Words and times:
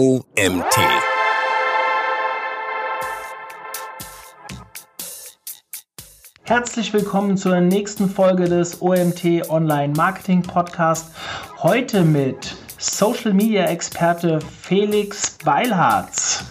OMT. 0.00 0.24
Herzlich 6.44 6.94
willkommen 6.94 7.36
zur 7.36 7.60
nächsten 7.60 8.08
Folge 8.08 8.44
des 8.44 8.80
OMT 8.80 9.50
Online 9.50 9.92
Marketing 9.94 10.40
Podcast. 10.40 11.10
Heute 11.58 12.02
mit 12.02 12.56
Social 12.78 13.34
Media 13.34 13.64
Experte 13.64 14.40
Felix 14.40 15.36
Beilharz. 15.44 16.46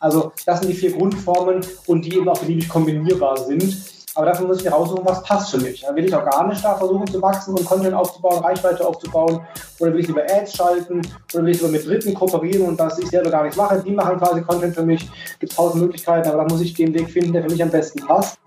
Also 0.00 0.32
das 0.44 0.58
sind 0.58 0.70
die 0.70 0.74
vier 0.74 0.96
Grundformen 0.96 1.64
und 1.86 2.04
die 2.04 2.16
eben 2.16 2.28
auch 2.28 2.40
beliebig 2.40 2.68
kombinierbar 2.68 3.36
sind. 3.36 3.93
Aber 4.16 4.26
dafür 4.26 4.46
muss 4.46 4.58
ich 4.58 4.64
mir 4.64 4.70
raussuchen, 4.70 5.04
was 5.04 5.22
passt 5.24 5.50
für 5.50 5.58
mich. 5.58 5.84
Will 5.92 6.04
ich 6.04 6.14
organisch 6.14 6.62
da 6.62 6.76
versuchen 6.76 7.06
zu 7.06 7.20
wachsen 7.20 7.56
und 7.56 7.64
Content 7.64 7.94
aufzubauen, 7.94 8.44
Reichweite 8.44 8.86
aufzubauen. 8.86 9.40
Oder 9.80 9.92
will 9.92 10.00
ich 10.00 10.06
lieber 10.06 10.22
Ads 10.22 10.54
schalten? 10.54 11.02
Oder 11.32 11.44
will 11.44 11.50
ich 11.50 11.60
lieber 11.60 11.72
mit 11.72 11.84
Dritten 11.84 12.14
kooperieren 12.14 12.68
und 12.68 12.78
das 12.78 12.98
ich 13.00 13.08
selber 13.08 13.30
gar 13.30 13.44
nicht 13.44 13.56
mache? 13.56 13.82
Die 13.84 13.90
machen 13.90 14.16
quasi 14.18 14.40
Content 14.42 14.74
für 14.74 14.84
mich. 14.84 15.08
Gibt 15.40 15.52
es 15.52 15.56
tausend 15.56 15.82
Möglichkeiten, 15.82 16.28
aber 16.28 16.44
da 16.44 16.48
muss 16.48 16.60
ich 16.60 16.74
den 16.74 16.94
Weg 16.94 17.10
finden, 17.10 17.32
der 17.32 17.42
für 17.42 17.50
mich 17.50 17.62
am 17.62 17.70
besten 17.70 18.06
passt. 18.06 18.38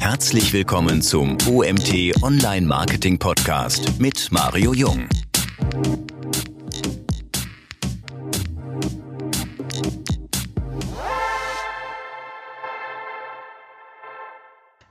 Herzlich 0.00 0.52
willkommen 0.52 1.02
zum 1.02 1.38
OMT 1.48 2.20
Online 2.22 2.66
Marketing 2.66 3.20
Podcast 3.20 4.00
mit 4.00 4.32
Mario 4.32 4.72
Jung. 4.72 5.08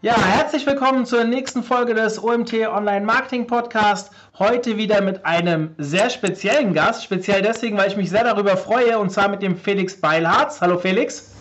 Ja, 0.01 0.17
herzlich 0.17 0.65
willkommen 0.65 1.05
zur 1.05 1.25
nächsten 1.25 1.61
Folge 1.61 1.93
des 1.93 2.23
OMT 2.23 2.53
Online 2.53 3.05
Marketing 3.05 3.45
Podcast. 3.45 4.13
Heute 4.37 4.77
wieder 4.77 5.01
mit 5.01 5.25
einem 5.25 5.75
sehr 5.77 6.09
speziellen 6.09 6.73
Gast. 6.73 7.03
Speziell 7.03 7.41
deswegen, 7.41 7.77
weil 7.77 7.89
ich 7.89 7.97
mich 7.97 8.09
sehr 8.09 8.23
darüber 8.23 8.55
freue 8.55 8.97
und 8.97 9.09
zwar 9.09 9.27
mit 9.27 9.41
dem 9.41 9.57
Felix 9.57 9.99
Beilharz. 9.99 10.61
Hallo 10.61 10.77
Felix. 10.77 11.35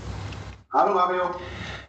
Hallo 0.73 0.93
Mario. 0.93 1.31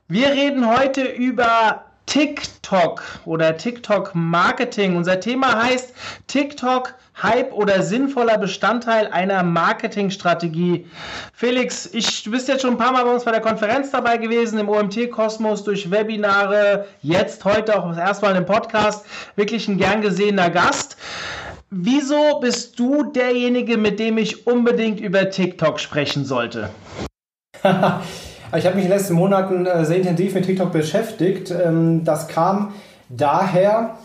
Wir 0.09 0.27
reden 0.27 0.69
heute 0.69 1.05
über 1.05 1.85
TikTok 2.09 3.03
oder 3.25 3.55
TikTok 3.55 4.15
Marketing. 4.15 4.97
Unser 4.97 5.19
Thema 5.19 5.63
heißt 5.63 5.93
TikTok 6.25 6.95
Hype 7.21 7.53
oder 7.53 7.83
sinnvoller 7.83 8.39
Bestandteil 8.39 9.07
einer 9.07 9.43
Marketingstrategie. 9.43 10.88
Felix, 11.33 11.88
ich, 11.93 12.23
du 12.23 12.31
bist 12.31 12.47
jetzt 12.47 12.61
schon 12.61 12.71
ein 12.71 12.77
paar 12.77 12.93
Mal 12.93 13.03
bei 13.03 13.13
uns 13.13 13.25
bei 13.25 13.31
der 13.31 13.41
Konferenz 13.41 13.91
dabei 13.91 14.17
gewesen, 14.17 14.57
im 14.57 14.69
OMT-Kosmos, 14.69 15.63
durch 15.63 15.91
Webinare, 15.91 16.88
jetzt 17.03 17.45
heute 17.45 17.77
auch 17.77 17.88
das 17.89 17.99
erste 17.99 18.25
Mal 18.25 18.35
im 18.38 18.45
Podcast. 18.45 19.05
Wirklich 19.35 19.67
ein 19.67 19.77
gern 19.77 20.01
gesehener 20.01 20.49
Gast. 20.49 20.97
Wieso 21.69 22.39
bist 22.39 22.79
du 22.79 23.03
derjenige, 23.03 23.77
mit 23.77 23.99
dem 23.99 24.17
ich 24.17 24.47
unbedingt 24.47 24.99
über 24.99 25.29
TikTok 25.29 25.79
sprechen 25.79 26.25
sollte? 26.25 26.71
ich 28.58 28.66
habe 28.66 28.75
mich 28.75 28.86
in 28.86 28.92
den 28.92 28.97
letzten 28.97 29.14
Monaten 29.14 29.66
äh, 29.66 29.86
sehr 29.86 29.97
intensiv 29.97 30.33
mit 30.33 30.45
TikTok 30.45 30.72
beschäftigt. 30.72 31.52
Ähm, 31.52 32.03
das 32.03 32.28
kam 32.28 32.73
daher, 33.09 33.95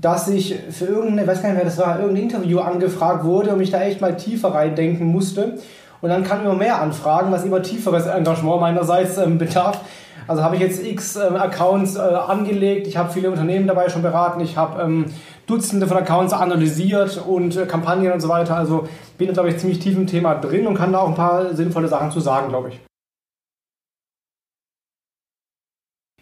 dass 0.00 0.28
ich 0.28 0.56
für 0.70 0.84
irgendeine, 0.84 1.26
weiß 1.26 1.42
gar 1.42 1.48
nicht 1.48 1.56
mehr, 1.56 1.64
das 1.64 1.78
war 1.78 1.98
irgendein 1.98 2.24
Interview 2.24 2.60
angefragt 2.60 3.24
wurde 3.24 3.50
und 3.50 3.58
mich 3.58 3.70
da 3.70 3.80
echt 3.82 4.00
mal 4.00 4.16
tiefer 4.16 4.54
reindenken 4.54 5.06
musste. 5.06 5.58
Und 6.00 6.10
dann 6.10 6.22
kamen 6.22 6.44
immer 6.44 6.54
mehr 6.54 6.80
Anfragen, 6.80 7.32
was 7.32 7.44
immer 7.44 7.60
tieferes 7.62 8.06
Engagement 8.06 8.60
meinerseits 8.60 9.18
ähm, 9.18 9.38
bedarf. 9.38 9.80
Also 10.28 10.44
habe 10.44 10.56
ich 10.56 10.60
jetzt 10.60 10.86
x 10.86 11.16
ähm, 11.16 11.34
Accounts 11.36 11.96
äh, 11.96 12.00
angelegt, 12.00 12.86
ich 12.86 12.96
habe 12.96 13.10
viele 13.10 13.30
Unternehmen 13.30 13.66
dabei 13.66 13.88
schon 13.88 14.02
beraten, 14.02 14.40
ich 14.40 14.56
habe 14.56 15.06
Dutzende 15.46 15.86
von 15.86 15.96
Accounts 15.96 16.34
analysiert 16.34 17.20
und 17.26 17.56
äh, 17.56 17.64
Kampagnen 17.64 18.12
und 18.12 18.20
so 18.20 18.28
weiter. 18.28 18.54
Also 18.54 18.86
bin 19.16 19.32
glaube 19.32 19.48
ich, 19.48 19.58
ziemlich 19.58 19.80
tief 19.80 19.96
im 19.96 20.06
Thema 20.06 20.34
drin 20.34 20.66
und 20.66 20.76
kann 20.76 20.92
da 20.92 20.98
auch 20.98 21.08
ein 21.08 21.14
paar 21.14 21.54
sinnvolle 21.54 21.88
Sachen 21.88 22.10
zu 22.10 22.20
sagen, 22.20 22.50
glaube 22.50 22.68
ich. 22.68 22.87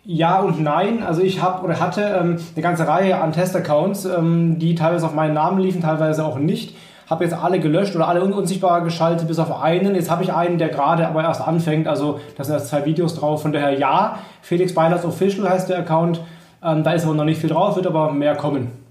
Ja 0.08 0.40
und 0.40 0.62
nein. 0.62 1.02
Also 1.02 1.22
ich 1.22 1.42
habe 1.42 1.64
oder 1.64 1.80
hatte 1.80 2.02
ähm, 2.02 2.38
eine 2.54 2.62
ganze 2.62 2.86
Reihe 2.86 3.20
an 3.20 3.32
Testaccounts, 3.32 4.04
ähm, 4.04 4.56
die 4.60 4.76
teilweise 4.76 5.04
auf 5.04 5.14
meinen 5.14 5.34
Namen 5.34 5.58
liefen, 5.58 5.82
teilweise 5.82 6.24
auch 6.24 6.38
nicht. 6.38 6.76
Habe 7.10 7.24
jetzt 7.24 7.34
alle 7.34 7.58
gelöscht 7.58 7.96
oder 7.96 8.06
alle 8.06 8.22
un 8.22 8.32
unsichtbar 8.32 8.82
geschaltet, 8.82 9.26
bis 9.26 9.40
auf 9.40 9.60
einen. 9.60 9.96
Jetzt 9.96 10.08
habe 10.08 10.22
ich 10.22 10.32
einen, 10.32 10.58
der 10.58 10.68
gerade 10.68 11.08
aber 11.08 11.24
erst 11.24 11.40
anfängt. 11.40 11.88
Also 11.88 12.20
da 12.36 12.44
sind 12.44 12.54
erst 12.54 12.68
zwei 12.68 12.84
Videos 12.84 13.16
drauf. 13.16 13.42
Von 13.42 13.52
daher 13.52 13.76
ja, 13.76 14.20
Felix 14.42 14.74
Beilers 14.74 15.04
Official 15.04 15.48
heißt 15.48 15.70
der 15.70 15.80
Account. 15.80 16.20
Ähm, 16.62 16.84
da 16.84 16.92
ist 16.92 17.04
aber 17.04 17.14
noch 17.14 17.24
nicht 17.24 17.40
viel 17.40 17.50
drauf, 17.50 17.74
wird 17.74 17.88
aber 17.88 18.12
mehr 18.12 18.36
kommen. 18.36 18.85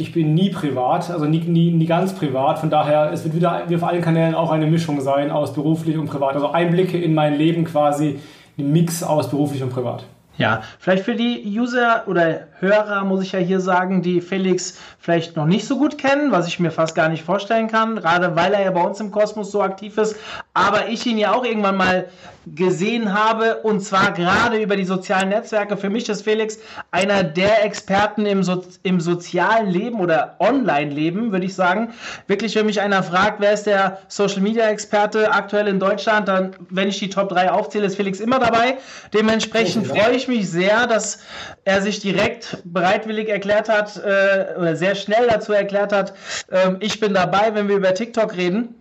Ich 0.00 0.12
bin 0.12 0.34
nie 0.34 0.50
privat, 0.50 1.10
also 1.10 1.26
nie, 1.26 1.40
nie, 1.40 1.70
nie 1.70 1.86
ganz 1.86 2.14
privat. 2.14 2.58
Von 2.58 2.70
daher, 2.70 3.10
es 3.12 3.24
wird 3.24 3.34
wieder 3.34 3.64
wie 3.68 3.76
auf 3.76 3.84
allen 3.84 4.02
Kanälen 4.02 4.34
auch 4.34 4.50
eine 4.50 4.66
Mischung 4.66 5.00
sein 5.00 5.30
aus 5.30 5.52
beruflich 5.52 5.96
und 5.96 6.06
privat. 6.06 6.34
Also 6.34 6.50
Einblicke 6.50 6.98
in 6.98 7.14
mein 7.14 7.36
Leben 7.36 7.64
quasi, 7.64 8.18
ein 8.58 8.72
Mix 8.72 9.02
aus 9.02 9.30
beruflich 9.30 9.62
und 9.62 9.70
privat. 9.70 10.04
Ja, 10.36 10.62
vielleicht 10.78 11.04
für 11.04 11.14
die 11.14 11.42
User 11.44 12.04
oder 12.06 12.46
Hörer 12.60 13.04
muss 13.04 13.22
ich 13.22 13.32
ja 13.32 13.38
hier 13.38 13.60
sagen, 13.60 14.02
die 14.02 14.20
Felix 14.20 14.78
vielleicht 14.98 15.36
noch 15.36 15.46
nicht 15.46 15.66
so 15.66 15.78
gut 15.78 15.98
kennen, 15.98 16.30
was 16.30 16.46
ich 16.46 16.60
mir 16.60 16.70
fast 16.70 16.94
gar 16.94 17.08
nicht 17.08 17.24
vorstellen 17.24 17.68
kann, 17.68 17.96
gerade 17.96 18.36
weil 18.36 18.52
er 18.52 18.62
ja 18.62 18.70
bei 18.70 18.82
uns 18.82 19.00
im 19.00 19.10
Kosmos 19.10 19.50
so 19.50 19.62
aktiv 19.62 19.96
ist, 19.98 20.16
aber 20.52 20.88
ich 20.88 21.06
ihn 21.06 21.18
ja 21.18 21.32
auch 21.32 21.44
irgendwann 21.44 21.76
mal 21.76 22.08
gesehen 22.46 23.12
habe 23.12 23.56
und 23.62 23.80
zwar 23.80 24.12
gerade 24.12 24.60
über 24.62 24.76
die 24.76 24.84
sozialen 24.84 25.28
Netzwerke. 25.28 25.76
Für 25.76 25.90
mich 25.90 26.08
ist 26.08 26.22
Felix 26.22 26.58
einer 26.90 27.22
der 27.22 27.64
Experten 27.64 28.24
im, 28.24 28.42
so 28.42 28.64
im 28.82 29.00
sozialen 29.00 29.68
Leben 29.68 30.00
oder 30.00 30.36
Online-Leben, 30.38 31.32
würde 31.32 31.44
ich 31.44 31.54
sagen. 31.54 31.92
Wirklich, 32.26 32.56
wenn 32.56 32.66
mich 32.66 32.80
einer 32.80 33.02
fragt, 33.02 33.40
wer 33.40 33.52
ist 33.52 33.66
der 33.66 33.98
Social-Media-Experte 34.08 35.32
aktuell 35.32 35.68
in 35.68 35.78
Deutschland, 35.78 36.28
dann, 36.28 36.56
wenn 36.70 36.88
ich 36.88 36.98
die 36.98 37.10
Top 37.10 37.28
3 37.28 37.52
aufzähle, 37.52 37.86
ist 37.86 37.96
Felix 37.96 38.20
immer 38.20 38.38
dabei. 38.38 38.78
Dementsprechend 39.12 39.86
freue 39.86 40.12
ich 40.12 40.26
mich 40.26 40.50
sehr, 40.50 40.86
dass 40.86 41.20
er 41.64 41.82
sich 41.82 42.00
direkt 42.00 42.49
bereitwillig 42.64 43.28
erklärt 43.28 43.68
hat 43.68 43.96
äh, 43.96 44.54
oder 44.58 44.76
sehr 44.76 44.94
schnell 44.94 45.26
dazu 45.28 45.52
erklärt 45.52 45.92
hat, 45.92 46.14
äh, 46.50 46.72
ich 46.80 47.00
bin 47.00 47.14
dabei, 47.14 47.54
wenn 47.54 47.68
wir 47.68 47.76
über 47.76 47.94
TikTok 47.94 48.36
reden. 48.36 48.74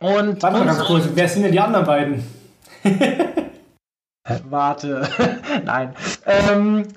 Und 0.00 0.42
Warte 0.42 0.58
mal 0.58 0.66
ganz 0.66 0.80
kurz, 0.80 1.08
wer 1.14 1.28
sind 1.28 1.44
denn 1.44 1.52
die 1.52 1.60
anderen 1.60 1.86
beiden? 1.86 2.24
Warte, 4.48 5.08
nein. 5.64 5.94
Ähm, 6.26 6.88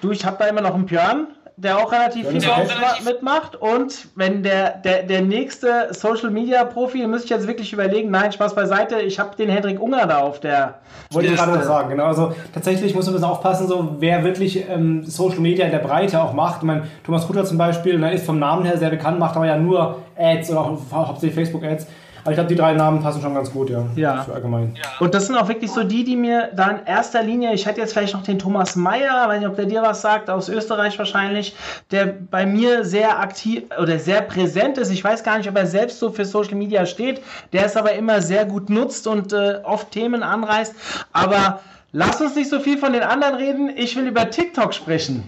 du, 0.00 0.10
ich 0.10 0.24
habe 0.24 0.36
da 0.38 0.46
immer 0.46 0.60
noch 0.60 0.74
einen 0.74 0.86
Björn, 0.86 1.28
der 1.58 1.78
auch 1.78 1.90
relativ 1.90 2.28
viel 2.28 2.44
relativ 2.44 3.04
mitmacht. 3.04 3.56
Und 3.56 4.08
wenn 4.14 4.42
der, 4.42 4.76
der, 4.78 5.04
der 5.04 5.22
nächste 5.22 5.88
Social 5.92 6.30
Media 6.30 6.64
Profi, 6.64 7.06
müsste 7.06 7.24
ich 7.24 7.30
jetzt 7.30 7.46
wirklich 7.46 7.72
überlegen, 7.72 8.10
nein, 8.10 8.30
Spaß 8.30 8.54
beiseite, 8.54 9.00
ich 9.00 9.18
habe 9.18 9.34
den 9.36 9.48
Hendrik 9.48 9.80
Unger 9.80 10.06
da 10.06 10.18
auf 10.18 10.40
der. 10.40 10.80
Wollte 11.10 11.30
ich 11.30 11.36
gerade 11.36 11.52
noch 11.52 11.62
sagen, 11.62 11.88
genau. 11.88 12.04
Also 12.04 12.34
tatsächlich 12.52 12.94
muss 12.94 13.06
man 13.06 13.14
ein 13.14 13.20
bisschen 13.20 13.30
aufpassen, 13.30 13.68
so 13.68 13.96
wer 13.98 14.22
wirklich 14.22 14.68
ähm, 14.68 15.04
Social 15.04 15.40
Media 15.40 15.64
in 15.64 15.70
der 15.72 15.78
Breite 15.78 16.22
auch 16.22 16.34
macht. 16.34 16.58
Ich 16.58 16.64
meine, 16.64 16.88
Thomas 17.04 17.26
Kutter 17.26 17.44
zum 17.44 17.56
Beispiel, 17.56 17.98
der 17.98 18.12
ist 18.12 18.26
vom 18.26 18.38
Namen 18.38 18.66
her 18.66 18.76
sehr 18.76 18.90
bekannt, 18.90 19.18
macht 19.18 19.36
aber 19.36 19.46
ja 19.46 19.56
nur 19.56 20.02
Ads 20.16 20.50
oder 20.50 20.60
auch 20.60 20.78
hauptsächlich 20.92 21.34
Facebook-Ads. 21.34 21.86
Aber 22.26 22.32
ich 22.32 22.36
glaube, 22.38 22.48
die 22.48 22.56
drei 22.56 22.72
Namen 22.72 23.00
passen 23.00 23.22
schon 23.22 23.34
ganz 23.34 23.52
gut, 23.52 23.70
ja. 23.70 23.84
Ja. 23.94 24.22
Für 24.24 24.34
allgemein. 24.34 24.74
Ja. 24.74 24.82
Und 24.98 25.14
das 25.14 25.28
sind 25.28 25.36
auch 25.36 25.46
wirklich 25.46 25.70
so 25.70 25.84
die, 25.84 26.02
die 26.02 26.16
mir 26.16 26.50
da 26.56 26.70
in 26.70 26.84
erster 26.84 27.22
Linie, 27.22 27.54
ich 27.54 27.66
hätte 27.66 27.80
jetzt 27.80 27.92
vielleicht 27.92 28.14
noch 28.14 28.24
den 28.24 28.40
Thomas 28.40 28.74
Meyer, 28.74 29.28
weiß 29.28 29.38
nicht, 29.38 29.48
ob 29.48 29.54
der 29.54 29.66
dir 29.66 29.82
was 29.82 30.02
sagt, 30.02 30.28
aus 30.28 30.48
Österreich 30.48 30.98
wahrscheinlich, 30.98 31.54
der 31.92 32.06
bei 32.06 32.44
mir 32.44 32.84
sehr 32.84 33.20
aktiv 33.20 33.62
oder 33.80 34.00
sehr 34.00 34.22
präsent 34.22 34.76
ist. 34.76 34.90
Ich 34.90 35.04
weiß 35.04 35.22
gar 35.22 35.38
nicht, 35.38 35.48
ob 35.48 35.56
er 35.56 35.66
selbst 35.66 36.00
so 36.00 36.10
für 36.10 36.24
Social 36.24 36.56
Media 36.56 36.84
steht. 36.84 37.22
Der 37.52 37.64
es 37.64 37.76
aber 37.76 37.92
immer 37.92 38.20
sehr 38.20 38.44
gut 38.44 38.70
nutzt 38.70 39.06
und 39.06 39.32
äh, 39.32 39.60
oft 39.62 39.92
Themen 39.92 40.24
anreißt. 40.24 40.74
Aber 41.12 41.60
Lass 41.98 42.20
uns 42.20 42.34
nicht 42.34 42.50
so 42.50 42.60
viel 42.60 42.76
von 42.76 42.92
den 42.92 43.02
anderen 43.02 43.36
reden. 43.36 43.70
Ich 43.74 43.96
will 43.96 44.06
über 44.06 44.28
TikTok 44.28 44.74
sprechen. 44.74 45.26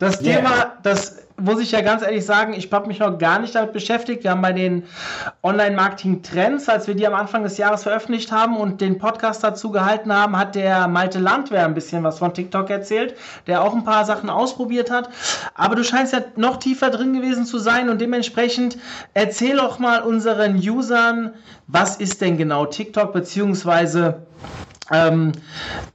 Das 0.00 0.20
yeah. 0.20 0.38
Thema, 0.38 0.72
das 0.82 1.18
muss 1.40 1.60
ich 1.60 1.70
ja 1.70 1.80
ganz 1.80 2.02
ehrlich 2.02 2.26
sagen, 2.26 2.54
ich 2.54 2.72
habe 2.72 2.88
mich 2.88 2.98
noch 2.98 3.18
gar 3.18 3.38
nicht 3.38 3.54
damit 3.54 3.72
beschäftigt. 3.72 4.24
Wir 4.24 4.32
haben 4.32 4.42
bei 4.42 4.52
den 4.52 4.82
Online-Marketing-Trends, 5.44 6.68
als 6.68 6.88
wir 6.88 6.96
die 6.96 7.06
am 7.06 7.14
Anfang 7.14 7.44
des 7.44 7.56
Jahres 7.56 7.84
veröffentlicht 7.84 8.32
haben 8.32 8.56
und 8.56 8.80
den 8.80 8.98
Podcast 8.98 9.44
dazu 9.44 9.70
gehalten 9.70 10.12
haben, 10.12 10.36
hat 10.36 10.56
der 10.56 10.88
Malte 10.88 11.20
Landwehr 11.20 11.64
ein 11.64 11.74
bisschen 11.74 12.02
was 12.02 12.18
von 12.18 12.34
TikTok 12.34 12.68
erzählt, 12.68 13.14
der 13.46 13.62
auch 13.62 13.72
ein 13.72 13.84
paar 13.84 14.04
Sachen 14.04 14.28
ausprobiert 14.28 14.90
hat. 14.90 15.10
Aber 15.54 15.76
du 15.76 15.84
scheinst 15.84 16.14
ja 16.14 16.22
noch 16.34 16.56
tiefer 16.56 16.90
drin 16.90 17.12
gewesen 17.12 17.46
zu 17.46 17.58
sein 17.60 17.88
und 17.88 18.00
dementsprechend 18.00 18.76
erzähl 19.14 19.56
doch 19.58 19.78
mal 19.78 20.02
unseren 20.02 20.56
Usern, 20.56 21.34
was 21.68 21.94
ist 21.94 22.20
denn 22.22 22.36
genau 22.36 22.66
TikTok, 22.66 23.12
beziehungsweise 23.12 24.26
ähm, 24.92 25.32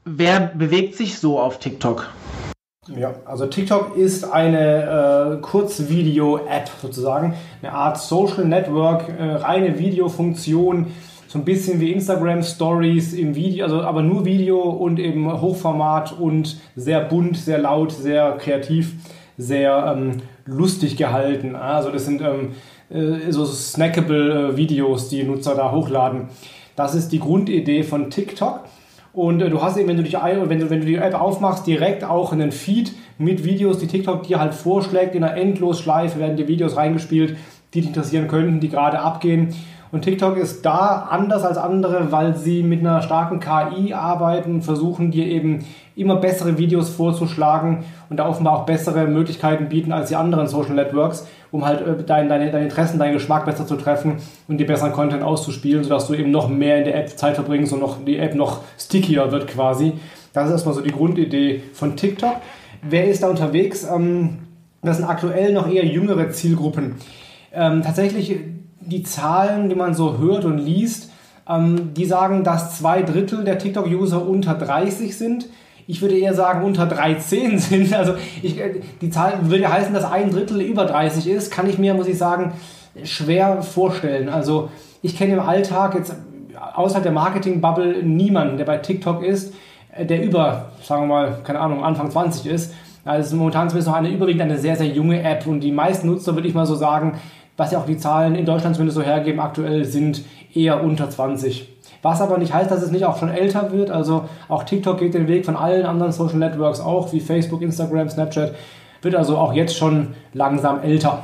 wer 0.05 0.39
bewegt 0.39 0.95
sich 0.95 1.19
so 1.19 1.39
auf 1.39 1.59
TikTok? 1.59 2.09
Ja, 2.95 3.15
also 3.25 3.45
TikTok 3.45 3.95
ist 3.95 4.25
eine 4.25 5.37
äh, 5.37 5.41
Kurzvideo-App 5.41 6.69
sozusagen, 6.81 7.33
eine 7.61 7.71
Art 7.71 7.97
Social 7.97 8.45
Network, 8.45 9.07
äh, 9.09 9.23
reine 9.23 9.79
Videofunktion, 9.79 10.87
so 11.27 11.39
ein 11.39 11.45
bisschen 11.45 11.79
wie 11.79 11.91
Instagram 11.91 12.43
Stories 12.43 13.13
im 13.13 13.35
Video, 13.35 13.65
also 13.65 13.81
aber 13.81 14.01
nur 14.01 14.25
Video 14.25 14.59
und 14.61 14.99
eben 14.99 15.31
Hochformat 15.41 16.11
und 16.19 16.57
sehr 16.75 17.01
bunt, 17.01 17.37
sehr 17.37 17.57
laut, 17.57 17.91
sehr 17.91 18.33
kreativ. 18.33 18.93
sehr 19.37 19.95
ähm, 19.95 20.17
lustig 20.45 20.97
gehalten. 20.97 21.55
Also 21.55 21.89
das 21.89 22.05
sind 22.05 22.21
ähm, 22.21 22.51
äh, 22.89 23.31
so 23.31 23.45
snackable 23.45 24.51
äh, 24.51 24.57
Videos, 24.57 25.09
die 25.09 25.23
Nutzer 25.23 25.55
da 25.55 25.71
hochladen. 25.71 26.29
Das 26.75 26.95
ist 26.95 27.09
die 27.09 27.19
Grundidee 27.19 27.83
von 27.83 28.09
TikTok. 28.09 28.61
Und 29.13 29.41
äh, 29.41 29.49
du 29.49 29.61
hast 29.61 29.77
eben, 29.77 29.87
wenn 29.87 29.97
du, 29.97 30.03
dich, 30.03 30.15
wenn, 30.15 30.59
du, 30.59 30.69
wenn 30.69 30.79
du 30.79 30.85
die 30.85 30.95
App 30.95 31.13
aufmachst, 31.13 31.67
direkt 31.67 32.03
auch 32.03 32.33
einen 32.33 32.51
Feed 32.51 32.93
mit 33.19 33.45
Videos, 33.45 33.77
die 33.77 33.87
TikTok 33.87 34.23
dir 34.23 34.39
halt 34.39 34.55
vorschlägt. 34.55 35.15
In 35.15 35.23
einer 35.23 35.37
Endlosschleife 35.37 36.19
werden 36.19 36.35
die 36.35 36.47
Videos 36.47 36.75
reingespielt, 36.75 37.37
die 37.73 37.81
dich 37.81 37.89
interessieren 37.89 38.27
könnten, 38.27 38.59
die 38.59 38.69
gerade 38.69 38.99
abgehen. 38.99 39.53
Und 39.93 40.01
TikTok 40.01 40.37
ist 40.37 40.65
da 40.65 41.07
anders 41.11 41.43
als 41.43 41.59
andere, 41.59 42.11
weil 42.11 42.35
sie 42.35 42.63
mit 42.63 42.79
einer 42.79 43.03
starken 43.03 43.39
KI 43.39 43.93
arbeiten, 43.93 44.63
versuchen 44.63 45.11
dir 45.11 45.27
eben 45.27 45.59
immer 45.95 46.15
bessere 46.15 46.57
Videos 46.57 46.89
vorzuschlagen 46.89 47.83
und 48.09 48.17
da 48.17 48.27
offenbar 48.27 48.57
auch 48.57 48.65
bessere 48.65 49.05
Möglichkeiten 49.05 49.69
bieten 49.69 49.91
als 49.91 50.09
die 50.09 50.15
anderen 50.15 50.47
Social 50.47 50.73
Networks, 50.73 51.27
um 51.51 51.63
halt 51.63 51.81
äh, 51.85 52.03
dein, 52.03 52.27
deine, 52.27 52.49
deine 52.49 52.63
Interessen, 52.63 52.97
deinen 52.97 53.13
Geschmack 53.13 53.45
besser 53.45 53.67
zu 53.67 53.75
treffen 53.75 54.15
und 54.47 54.57
dir 54.57 54.65
besseren 54.65 54.93
Content 54.93 55.21
auszuspielen, 55.21 55.83
sodass 55.83 56.07
du 56.07 56.15
eben 56.15 56.31
noch 56.31 56.49
mehr 56.49 56.79
in 56.79 56.85
der 56.85 56.95
App 56.95 57.09
Zeit 57.09 57.35
verbringst 57.35 57.71
und 57.71 57.79
noch, 57.79 58.03
die 58.03 58.17
App 58.17 58.33
noch 58.33 58.61
stickier 58.79 59.31
wird 59.31 59.45
quasi. 59.45 59.93
Das 60.33 60.47
ist 60.47 60.53
erstmal 60.53 60.73
so 60.73 60.81
die 60.81 60.91
Grundidee 60.91 61.61
von 61.71 61.95
TikTok. 61.95 62.37
Wer 62.81 63.09
ist 63.09 63.21
da 63.21 63.29
unterwegs? 63.29 63.87
Ähm, 63.87 64.39
das 64.81 64.97
sind 64.97 65.05
aktuell 65.05 65.53
noch 65.53 65.71
eher 65.71 65.85
jüngere 65.85 66.31
Zielgruppen. 66.31 66.95
Ähm, 67.53 67.83
tatsächlich 67.83 68.39
die 68.85 69.03
Zahlen, 69.03 69.69
die 69.69 69.75
man 69.75 69.93
so 69.93 70.17
hört 70.17 70.45
und 70.45 70.57
liest, 70.57 71.09
ähm, 71.47 71.93
die 71.93 72.05
sagen, 72.05 72.43
dass 72.43 72.77
zwei 72.77 73.01
Drittel 73.01 73.43
der 73.43 73.57
TikTok-User 73.57 74.25
unter 74.27 74.53
30 74.53 75.17
sind. 75.17 75.47
Ich 75.87 76.01
würde 76.01 76.17
eher 76.17 76.33
sagen, 76.33 76.63
unter 76.63 76.85
13 76.85 77.57
sind. 77.59 77.93
Also 77.93 78.13
ich, 78.41 78.59
äh, 78.59 78.81
die 79.01 79.09
Zahl 79.09 79.39
würde 79.43 79.71
heißen, 79.71 79.93
dass 79.93 80.05
ein 80.05 80.31
Drittel 80.31 80.61
über 80.61 80.85
30 80.85 81.27
ist. 81.27 81.51
Kann 81.51 81.69
ich 81.69 81.77
mir, 81.77 81.93
muss 81.93 82.07
ich 82.07 82.17
sagen, 82.17 82.53
schwer 83.03 83.61
vorstellen. 83.61 84.29
Also 84.29 84.69
ich 85.01 85.17
kenne 85.17 85.33
im 85.33 85.39
Alltag 85.39 85.95
jetzt 85.95 86.15
außerhalb 86.75 87.03
der 87.03 87.11
Marketing-Bubble 87.11 88.03
niemanden, 88.03 88.57
der 88.57 88.65
bei 88.65 88.77
TikTok 88.77 89.23
ist, 89.23 89.53
äh, 89.91 90.05
der 90.05 90.23
über, 90.23 90.71
sagen 90.81 91.03
wir 91.03 91.07
mal, 91.07 91.37
keine 91.43 91.59
Ahnung, 91.59 91.83
Anfang 91.83 92.09
20 92.09 92.45
ist. 92.45 92.73
Also 93.05 93.35
momentan 93.35 93.69
zumindest 93.69 93.89
noch 93.89 93.97
eine 93.97 94.09
überwiegend 94.09 94.43
eine 94.43 94.57
sehr, 94.57 94.77
sehr 94.77 94.87
junge 94.87 95.21
App 95.21 95.45
und 95.45 95.59
die 95.59 95.73
meisten 95.73 96.07
Nutzer, 96.07 96.35
würde 96.35 96.47
ich 96.47 96.53
mal 96.53 96.65
so 96.65 96.75
sagen, 96.75 97.19
was 97.57 97.71
ja 97.71 97.79
auch 97.79 97.85
die 97.85 97.97
Zahlen 97.97 98.35
in 98.35 98.45
Deutschland 98.45 98.75
zumindest 98.75 98.97
so 98.97 99.03
hergeben, 99.03 99.39
aktuell 99.39 99.85
sind 99.85 100.23
eher 100.53 100.83
unter 100.83 101.09
20. 101.09 101.69
Was 102.01 102.19
aber 102.19 102.37
nicht 102.37 102.53
heißt, 102.53 102.69
dass 102.69 102.81
es 102.81 102.91
nicht 102.91 103.05
auch 103.05 103.17
schon 103.17 103.29
älter 103.29 103.71
wird. 103.71 103.89
Also 103.89 104.27
auch 104.49 104.63
TikTok 104.63 104.99
geht 104.99 105.13
den 105.13 105.27
Weg 105.27 105.45
von 105.45 105.55
allen 105.55 105.85
anderen 105.85 106.11
Social 106.11 106.37
Networks 106.37 106.79
auch, 106.79 107.13
wie 107.13 107.21
Facebook, 107.21 107.61
Instagram, 107.61 108.09
Snapchat, 108.09 108.55
wird 109.01 109.15
also 109.15 109.37
auch 109.37 109.53
jetzt 109.53 109.77
schon 109.77 110.15
langsam 110.33 110.81
älter. 110.81 111.23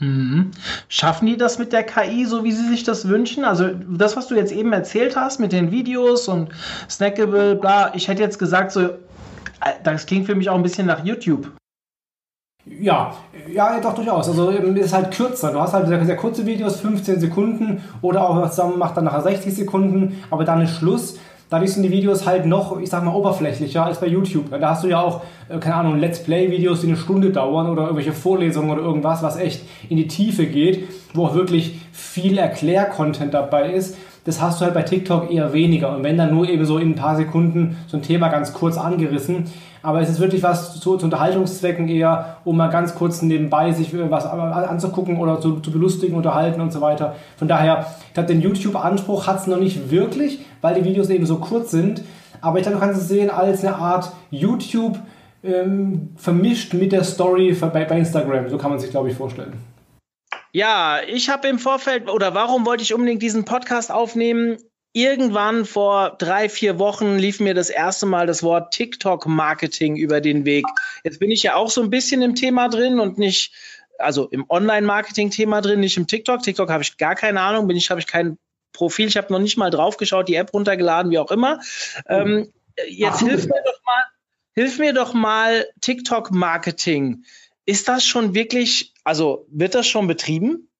Mhm. 0.00 0.50
Schaffen 0.88 1.26
die 1.26 1.36
das 1.36 1.58
mit 1.58 1.72
der 1.72 1.82
KI, 1.82 2.24
so 2.24 2.44
wie 2.44 2.52
sie 2.52 2.68
sich 2.68 2.84
das 2.84 3.08
wünschen? 3.08 3.44
Also 3.44 3.68
das, 3.88 4.16
was 4.16 4.28
du 4.28 4.36
jetzt 4.36 4.52
eben 4.52 4.72
erzählt 4.72 5.16
hast 5.16 5.40
mit 5.40 5.52
den 5.52 5.70
Videos 5.70 6.28
und 6.28 6.50
Snackable, 6.88 7.56
bla, 7.56 7.94
ich 7.94 8.08
hätte 8.08 8.22
jetzt 8.22 8.38
gesagt, 8.38 8.72
so, 8.72 8.82
äh, 8.82 8.90
das 9.82 10.06
klingt 10.06 10.26
für 10.26 10.34
mich 10.34 10.50
auch 10.50 10.56
ein 10.56 10.62
bisschen 10.62 10.86
nach 10.86 11.04
YouTube. 11.04 11.50
Ja, 12.80 13.14
ja, 13.52 13.80
doch 13.80 13.94
durchaus. 13.94 14.28
Also 14.28 14.50
es 14.50 14.86
ist 14.86 14.92
halt 14.92 15.10
kürzer. 15.10 15.52
Du 15.52 15.60
hast 15.60 15.72
halt 15.72 15.88
sehr, 15.88 16.04
sehr 16.04 16.16
kurze 16.16 16.46
Videos, 16.46 16.80
15 16.80 17.20
Sekunden 17.20 17.82
oder 18.02 18.28
auch 18.28 18.50
zusammen 18.50 18.78
macht 18.78 18.96
dann 18.96 19.04
nachher 19.04 19.22
60 19.22 19.54
Sekunden, 19.54 20.22
aber 20.30 20.44
dann 20.44 20.60
ist 20.62 20.76
Schluss. 20.76 21.18
Dadurch 21.50 21.72
sind 21.72 21.82
die 21.82 21.90
Videos 21.90 22.26
halt 22.26 22.44
noch, 22.44 22.78
ich 22.78 22.90
sag 22.90 23.02
mal, 23.04 23.14
oberflächlicher 23.14 23.86
als 23.86 23.98
bei 23.98 24.06
YouTube. 24.06 24.50
Da 24.50 24.70
hast 24.70 24.84
du 24.84 24.88
ja 24.88 25.00
auch, 25.00 25.22
äh, 25.48 25.58
keine 25.58 25.76
Ahnung, 25.76 25.98
Let's 25.98 26.22
Play-Videos, 26.22 26.82
die 26.82 26.88
eine 26.88 26.96
Stunde 26.98 27.30
dauern 27.30 27.70
oder 27.70 27.84
irgendwelche 27.84 28.12
Vorlesungen 28.12 28.70
oder 28.70 28.82
irgendwas, 28.82 29.22
was 29.22 29.38
echt 29.38 29.62
in 29.88 29.96
die 29.96 30.08
Tiefe 30.08 30.44
geht, 30.44 30.88
wo 31.14 31.24
auch 31.24 31.34
wirklich 31.34 31.80
viel 31.90 32.36
Erklär-Content 32.36 33.32
dabei 33.32 33.72
ist. 33.72 33.96
Das 34.28 34.42
hast 34.42 34.60
du 34.60 34.66
halt 34.66 34.74
bei 34.74 34.82
TikTok 34.82 35.30
eher 35.30 35.54
weniger. 35.54 35.96
Und 35.96 36.04
wenn 36.04 36.18
dann 36.18 36.34
nur 36.34 36.46
eben 36.46 36.66
so 36.66 36.76
in 36.76 36.90
ein 36.90 36.94
paar 36.96 37.16
Sekunden 37.16 37.78
so 37.86 37.96
ein 37.96 38.02
Thema 38.02 38.28
ganz 38.28 38.52
kurz 38.52 38.76
angerissen. 38.76 39.44
Aber 39.82 40.02
es 40.02 40.10
ist 40.10 40.20
wirklich 40.20 40.42
was 40.42 40.78
zu, 40.80 40.98
zu 40.98 41.06
Unterhaltungszwecken 41.06 41.88
eher, 41.88 42.36
um 42.44 42.58
mal 42.58 42.68
ganz 42.68 42.94
kurz 42.94 43.22
nebenbei 43.22 43.72
sich 43.72 43.90
was 44.10 44.26
anzugucken 44.26 45.16
oder 45.16 45.40
zu, 45.40 45.60
zu 45.60 45.72
belustigen, 45.72 46.14
unterhalten 46.14 46.60
und 46.60 46.74
so 46.74 46.82
weiter. 46.82 47.14
Von 47.38 47.48
daher, 47.48 47.86
ich 48.08 48.12
glaube, 48.12 48.26
den 48.26 48.42
YouTube-Anspruch 48.42 49.26
hat 49.26 49.40
es 49.40 49.46
noch 49.46 49.58
nicht 49.58 49.90
wirklich, 49.90 50.40
weil 50.60 50.74
die 50.74 50.84
Videos 50.84 51.08
eben 51.08 51.24
so 51.24 51.36
kurz 51.36 51.70
sind. 51.70 52.02
Aber 52.42 52.58
ich 52.58 52.64
glaube, 52.64 52.78
du 52.78 52.84
kannst 52.84 53.00
es 53.00 53.08
sehen 53.08 53.30
als 53.30 53.64
eine 53.64 53.76
Art 53.76 54.12
YouTube 54.30 54.98
ähm, 55.42 56.10
vermischt 56.16 56.74
mit 56.74 56.92
der 56.92 57.04
Story 57.04 57.56
bei, 57.58 57.86
bei 57.86 57.98
Instagram. 57.98 58.50
So 58.50 58.58
kann 58.58 58.72
man 58.72 58.78
sich, 58.78 58.90
glaube 58.90 59.08
ich, 59.08 59.14
vorstellen. 59.14 59.54
Ja, 60.52 61.00
ich 61.06 61.28
habe 61.28 61.48
im 61.48 61.58
Vorfeld, 61.58 62.08
oder 62.08 62.34
warum 62.34 62.64
wollte 62.64 62.82
ich 62.82 62.94
unbedingt 62.94 63.22
diesen 63.22 63.44
Podcast 63.44 63.90
aufnehmen? 63.90 64.58
Irgendwann 64.94 65.66
vor 65.66 66.16
drei, 66.18 66.48
vier 66.48 66.78
Wochen 66.78 67.18
lief 67.18 67.40
mir 67.40 67.54
das 67.54 67.68
erste 67.68 68.06
Mal 68.06 68.26
das 68.26 68.42
Wort 68.42 68.72
TikTok-Marketing 68.72 69.96
über 69.96 70.20
den 70.20 70.46
Weg. 70.46 70.64
Jetzt 71.04 71.20
bin 71.20 71.30
ich 71.30 71.42
ja 71.42 71.54
auch 71.54 71.70
so 71.70 71.82
ein 71.82 71.90
bisschen 71.90 72.22
im 72.22 72.34
Thema 72.34 72.68
drin 72.68 72.98
und 72.98 73.18
nicht, 73.18 73.52
also 73.98 74.28
im 74.28 74.46
Online-Marketing-Thema 74.48 75.60
drin, 75.60 75.80
nicht 75.80 75.98
im 75.98 76.06
TikTok. 76.06 76.42
TikTok 76.42 76.70
habe 76.70 76.82
ich 76.82 76.96
gar 76.96 77.14
keine 77.14 77.42
Ahnung, 77.42 77.68
bin 77.68 77.76
ich, 77.76 77.90
habe 77.90 78.00
ich 78.00 78.06
kein 78.06 78.38
Profil, 78.72 79.08
ich 79.08 79.16
habe 79.16 79.32
noch 79.32 79.40
nicht 79.40 79.58
mal 79.58 79.70
drauf 79.70 79.98
geschaut, 79.98 80.28
die 80.28 80.36
App 80.36 80.54
runtergeladen, 80.54 81.12
wie 81.12 81.18
auch 81.18 81.30
immer. 81.30 81.60
Ähm, 82.08 82.52
jetzt 82.88 83.20
hilf 83.20 83.46
mir 83.46 83.62
doch 83.64 83.80
mal, 83.84 84.04
hilf 84.54 84.78
mir 84.78 84.94
doch 84.94 85.12
mal 85.12 85.66
TikTok-Marketing. 85.80 87.24
Ist 87.68 87.86
das 87.86 88.02
schon 88.02 88.32
wirklich, 88.34 88.94
also 89.04 89.44
wird 89.50 89.74
das 89.74 89.86
schon 89.86 90.06
betrieben? 90.06 90.70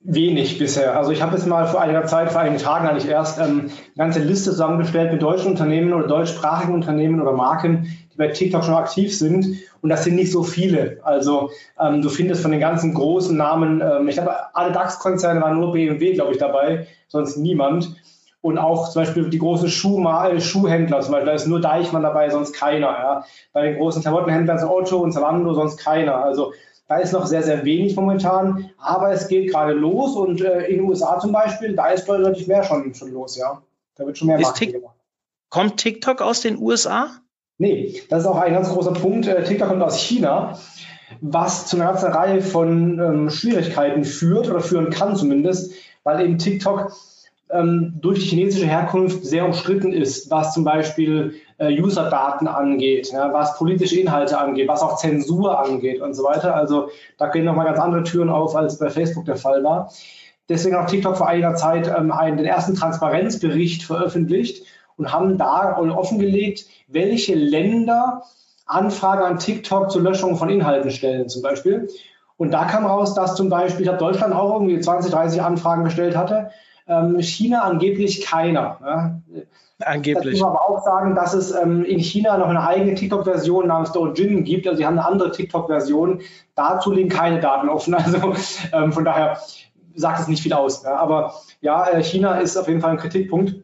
Wenig 0.00 0.58
bisher. 0.58 0.98
Also 0.98 1.12
ich 1.12 1.22
habe 1.22 1.36
jetzt 1.36 1.46
mal 1.46 1.68
vor 1.68 1.80
einiger 1.80 2.04
Zeit, 2.04 2.32
vor 2.32 2.40
einigen 2.40 2.60
Tagen 2.60 2.88
eigentlich 2.88 3.08
erst 3.08 3.38
ähm, 3.38 3.70
eine 3.70 3.70
ganze 3.96 4.18
Liste 4.18 4.50
zusammengestellt 4.50 5.12
mit 5.12 5.22
deutschen 5.22 5.52
Unternehmen 5.52 5.92
oder 5.92 6.08
deutschsprachigen 6.08 6.74
Unternehmen 6.74 7.22
oder 7.22 7.30
Marken, 7.30 7.96
die 8.12 8.16
bei 8.16 8.26
TikTok 8.26 8.64
schon 8.64 8.74
aktiv 8.74 9.16
sind. 9.16 9.58
Und 9.82 9.88
das 9.88 10.02
sind 10.02 10.16
nicht 10.16 10.32
so 10.32 10.42
viele. 10.42 10.98
Also 11.04 11.52
ähm, 11.78 12.02
du 12.02 12.08
findest 12.08 12.42
von 12.42 12.50
den 12.50 12.58
ganzen 12.58 12.92
großen 12.92 13.36
Namen, 13.36 13.80
ähm, 13.80 14.08
ich 14.08 14.16
glaube, 14.16 14.34
alle 14.52 14.72
DAX-Konzerne 14.72 15.40
waren 15.40 15.60
nur 15.60 15.70
BMW, 15.70 16.14
glaube 16.14 16.32
ich, 16.32 16.38
dabei, 16.38 16.88
sonst 17.06 17.36
niemand. 17.36 17.94
Und 18.42 18.56
auch 18.56 18.88
zum 18.90 19.02
Beispiel 19.02 19.28
die 19.28 19.38
großen 19.38 19.68
Schuh 19.68 20.02
Schuhhändler, 20.38 21.00
zum 21.00 21.12
Beispiel, 21.12 21.26
da 21.26 21.34
ist 21.34 21.46
nur 21.46 21.60
Deichmann 21.60 22.02
dabei, 22.02 22.30
sonst 22.30 22.52
keiner. 22.52 22.86
Ja. 22.86 23.24
Bei 23.52 23.62
den 23.62 23.76
großen 23.76 24.00
Klamottenhändlern 24.00 24.58
sind 24.58 24.68
Otto 24.68 24.98
und 24.98 25.12
Zalando, 25.12 25.52
sonst 25.52 25.76
keiner. 25.76 26.16
Also 26.24 26.52
da 26.88 26.96
ist 26.96 27.12
noch 27.12 27.26
sehr, 27.26 27.42
sehr 27.42 27.64
wenig 27.64 27.94
momentan, 27.94 28.70
aber 28.78 29.12
es 29.12 29.28
geht 29.28 29.50
gerade 29.50 29.74
los 29.74 30.16
und 30.16 30.40
äh, 30.40 30.66
in 30.66 30.78
den 30.78 30.88
USA 30.88 31.20
zum 31.20 31.32
Beispiel, 31.32 31.76
da 31.76 31.88
ist 31.90 32.08
deutlich 32.08 32.48
mehr 32.48 32.64
schon, 32.64 32.94
schon 32.94 33.12
los, 33.12 33.36
ja. 33.36 33.62
Da 33.94 34.06
wird 34.06 34.18
schon 34.18 34.28
mehr 34.28 34.40
Marketing 34.40 34.72
gemacht. 34.72 34.96
Kommt 35.50 35.76
TikTok 35.76 36.22
aus 36.22 36.40
den 36.40 36.58
USA? 36.58 37.10
Nee, 37.58 38.02
das 38.08 38.22
ist 38.22 38.26
auch 38.26 38.38
ein 38.38 38.54
ganz 38.54 38.70
großer 38.70 38.92
Punkt. 38.94 39.28
Äh, 39.28 39.44
TikTok 39.44 39.68
kommt 39.68 39.82
aus 39.82 40.00
China, 40.00 40.58
was 41.20 41.66
zu 41.66 41.76
einer 41.76 41.86
ganzen 41.86 42.10
Reihe 42.10 42.40
von 42.40 42.98
ähm, 42.98 43.30
Schwierigkeiten 43.30 44.04
führt 44.04 44.48
oder 44.48 44.60
führen 44.60 44.90
kann 44.90 45.14
zumindest, 45.14 45.72
weil 46.02 46.24
eben 46.24 46.38
TikTok 46.38 46.90
ähm, 47.52 47.98
durch 48.00 48.20
die 48.20 48.26
chinesische 48.26 48.66
Herkunft 48.66 49.24
sehr 49.24 49.44
umstritten 49.44 49.92
ist, 49.92 50.30
was 50.30 50.54
zum 50.54 50.64
Beispiel 50.64 51.34
äh, 51.58 51.72
User-Daten 51.80 52.46
angeht, 52.46 53.10
ja, 53.12 53.32
was 53.32 53.56
politische 53.56 53.98
Inhalte 53.98 54.38
angeht, 54.38 54.68
was 54.68 54.82
auch 54.82 54.96
Zensur 54.96 55.58
angeht 55.58 56.00
und 56.00 56.14
so 56.14 56.24
weiter. 56.24 56.54
Also 56.54 56.90
da 57.18 57.28
gehen 57.28 57.44
nochmal 57.44 57.66
ganz 57.66 57.78
andere 57.78 58.02
Türen 58.02 58.30
auf, 58.30 58.56
als 58.56 58.78
bei 58.78 58.90
Facebook 58.90 59.24
der 59.24 59.36
Fall 59.36 59.62
war. 59.64 59.92
Deswegen 60.48 60.76
hat 60.76 60.90
TikTok 60.90 61.16
vor 61.16 61.28
einiger 61.28 61.54
Zeit 61.54 61.88
ähm, 61.88 62.12
einen, 62.12 62.36
den 62.36 62.46
ersten 62.46 62.74
Transparenzbericht 62.74 63.84
veröffentlicht 63.84 64.64
und 64.96 65.12
haben 65.12 65.38
da 65.38 65.76
offengelegt, 65.78 66.66
welche 66.88 67.34
Länder 67.34 68.22
Anfragen 68.66 69.22
an 69.22 69.38
TikTok 69.38 69.90
zur 69.90 70.02
Löschung 70.02 70.36
von 70.36 70.48
Inhalten 70.48 70.90
stellen 70.90 71.28
zum 71.28 71.42
Beispiel. 71.42 71.88
Und 72.36 72.52
da 72.52 72.64
kam 72.64 72.86
raus, 72.86 73.14
dass 73.14 73.34
zum 73.34 73.48
Beispiel, 73.48 73.86
ich 73.86 73.92
Deutschland 73.92 74.34
auch 74.34 74.54
irgendwie 74.54 74.80
20, 74.80 75.10
30 75.10 75.42
Anfragen 75.42 75.84
gestellt 75.84 76.16
hatte 76.16 76.50
China 77.20 77.62
angeblich 77.62 78.22
keiner. 78.22 78.78
Ja. 78.84 79.20
Angeblich. 79.82 80.34
Ich 80.34 80.40
muss 80.40 80.48
aber 80.48 80.68
auch 80.68 80.84
sagen, 80.84 81.14
dass 81.14 81.32
es 81.32 81.52
ähm, 81.52 81.84
in 81.84 81.98
China 82.00 82.36
noch 82.36 82.48
eine 82.48 82.66
eigene 82.66 82.94
TikTok-Version 82.94 83.66
namens 83.68 83.92
Doujin 83.92 84.44
gibt. 84.44 84.66
Also 84.66 84.78
sie 84.78 84.86
haben 84.86 84.98
eine 84.98 85.06
andere 85.06 85.32
TikTok-Version. 85.32 86.20
Dazu 86.54 86.92
liegen 86.92 87.08
keine 87.08 87.40
Daten 87.40 87.68
offen. 87.68 87.94
Also 88.00 88.34
ähm, 88.72 88.92
von 88.92 89.04
daher 89.04 89.38
sagt 89.94 90.20
es 90.20 90.28
nicht 90.28 90.42
viel 90.42 90.52
aus. 90.52 90.82
Ja. 90.82 90.96
Aber 90.96 91.34
ja, 91.60 91.88
äh, 91.88 92.02
China 92.02 92.38
ist 92.38 92.56
auf 92.56 92.68
jeden 92.68 92.80
Fall 92.80 92.92
ein 92.92 92.96
Kritikpunkt. 92.98 93.54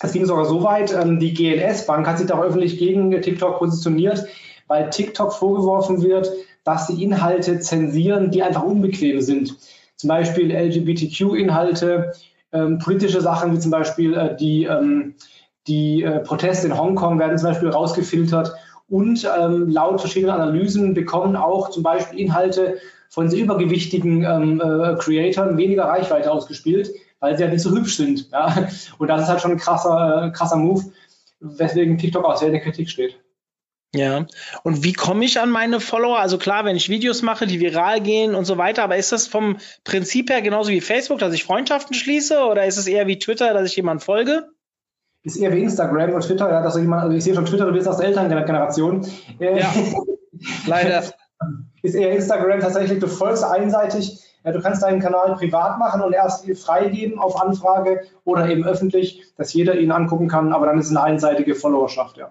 Es 0.00 0.12
ging 0.12 0.26
sogar 0.26 0.44
so 0.44 0.62
weit, 0.64 0.92
ähm, 0.92 1.20
die 1.20 1.34
GLS-Bank 1.34 2.06
hat 2.06 2.18
sich 2.18 2.26
da 2.26 2.40
öffentlich 2.40 2.78
gegen 2.78 3.10
TikTok 3.22 3.58
positioniert, 3.58 4.24
weil 4.66 4.90
TikTok 4.90 5.32
vorgeworfen 5.32 6.02
wird, 6.02 6.32
dass 6.64 6.88
sie 6.88 7.02
Inhalte 7.02 7.60
zensieren, 7.60 8.30
die 8.30 8.42
einfach 8.42 8.64
unbequem 8.64 9.20
sind. 9.20 9.56
Zum 9.96 10.08
Beispiel 10.08 10.50
LGBTQ-Inhalte 10.50 12.12
ähm, 12.54 12.78
politische 12.78 13.20
Sachen 13.20 13.52
wie 13.52 13.58
zum 13.58 13.70
Beispiel 13.70 14.14
äh, 14.14 14.36
die, 14.36 14.64
ähm, 14.64 15.14
die 15.66 16.02
äh, 16.02 16.20
Proteste 16.20 16.68
in 16.68 16.78
Hongkong 16.78 17.18
werden 17.18 17.36
zum 17.36 17.48
Beispiel 17.48 17.68
rausgefiltert, 17.68 18.54
und 18.88 19.28
ähm, 19.38 19.68
laut 19.68 20.00
verschiedenen 20.00 20.34
Analysen 20.34 20.94
bekommen 20.94 21.36
auch 21.36 21.70
zum 21.70 21.82
Beispiel 21.82 22.18
Inhalte 22.18 22.78
von 23.08 23.30
sehr 23.30 23.40
übergewichtigen 23.42 24.24
ähm, 24.24 24.60
äh, 24.60 24.96
Creatoren 24.96 25.56
weniger 25.56 25.84
Reichweite 25.84 26.30
ausgespielt, 26.30 26.90
weil 27.20 27.36
sie 27.36 27.44
halt 27.44 27.52
nicht 27.52 27.62
so 27.62 27.70
hübsch 27.70 27.96
sind. 27.96 28.30
Ja? 28.30 28.54
Und 28.98 29.08
das 29.08 29.22
ist 29.22 29.28
halt 29.28 29.40
schon 29.40 29.52
ein 29.52 29.58
krasser, 29.58 30.26
äh, 30.26 30.30
krasser 30.30 30.56
Move, 30.56 30.84
weswegen 31.40 31.98
TikTok 31.98 32.24
auch 32.24 32.36
sehr 32.36 32.48
in 32.48 32.54
der 32.54 32.62
Kritik 32.62 32.88
steht. 32.88 33.18
Ja. 33.94 34.26
Und 34.64 34.82
wie 34.82 34.92
komme 34.92 35.24
ich 35.24 35.38
an 35.40 35.50
meine 35.50 35.78
Follower? 35.78 36.18
Also 36.18 36.36
klar, 36.36 36.64
wenn 36.64 36.74
ich 36.74 36.88
Videos 36.88 37.22
mache, 37.22 37.46
die 37.46 37.60
viral 37.60 38.00
gehen 38.00 38.34
und 38.34 38.44
so 38.44 38.58
weiter, 38.58 38.82
aber 38.82 38.96
ist 38.96 39.12
das 39.12 39.28
vom 39.28 39.58
Prinzip 39.84 40.30
her 40.30 40.42
genauso 40.42 40.70
wie 40.70 40.80
Facebook, 40.80 41.20
dass 41.20 41.32
ich 41.32 41.44
Freundschaften 41.44 41.94
schließe 41.94 42.40
oder 42.44 42.66
ist 42.66 42.76
es 42.76 42.88
eher 42.88 43.06
wie 43.06 43.20
Twitter, 43.20 43.54
dass 43.54 43.70
ich 43.70 43.76
jemand 43.76 44.02
folge? 44.02 44.48
Ist 45.22 45.36
eher 45.36 45.54
wie 45.54 45.62
Instagram 45.62 46.12
und 46.12 46.22
Twitter, 46.22 46.50
ja, 46.50 46.60
dass 46.60 46.76
jemand, 46.76 47.04
also 47.04 47.16
ich 47.16 47.22
sehe 47.22 47.34
schon 47.34 47.46
Twitter, 47.46 47.66
du 47.66 47.72
bist 47.72 47.86
aus 47.86 47.98
der 47.98 48.08
Elterngeneration. 48.08 49.06
Äh, 49.38 49.60
ja. 49.60 49.72
Leider. 50.66 51.04
Ist 51.82 51.94
eher 51.94 52.12
Instagram 52.12 52.60
tatsächlich, 52.60 52.98
du 52.98 53.06
folgst 53.06 53.44
einseitig. 53.44 54.18
Ja, 54.44 54.52
du 54.52 54.60
kannst 54.60 54.82
deinen 54.82 55.00
Kanal 55.00 55.34
privat 55.36 55.78
machen 55.78 56.02
und 56.02 56.12
erst 56.12 56.46
freigeben 56.58 57.18
auf 57.18 57.40
Anfrage 57.40 58.02
oder 58.24 58.48
eben 58.50 58.64
öffentlich, 58.66 59.22
dass 59.38 59.54
jeder 59.54 59.76
ihn 59.76 59.90
angucken 59.90 60.28
kann, 60.28 60.52
aber 60.52 60.66
dann 60.66 60.78
ist 60.78 60.86
es 60.86 60.90
eine 60.90 61.02
einseitige 61.02 61.54
Followerschaft, 61.54 62.18
ja. 62.18 62.30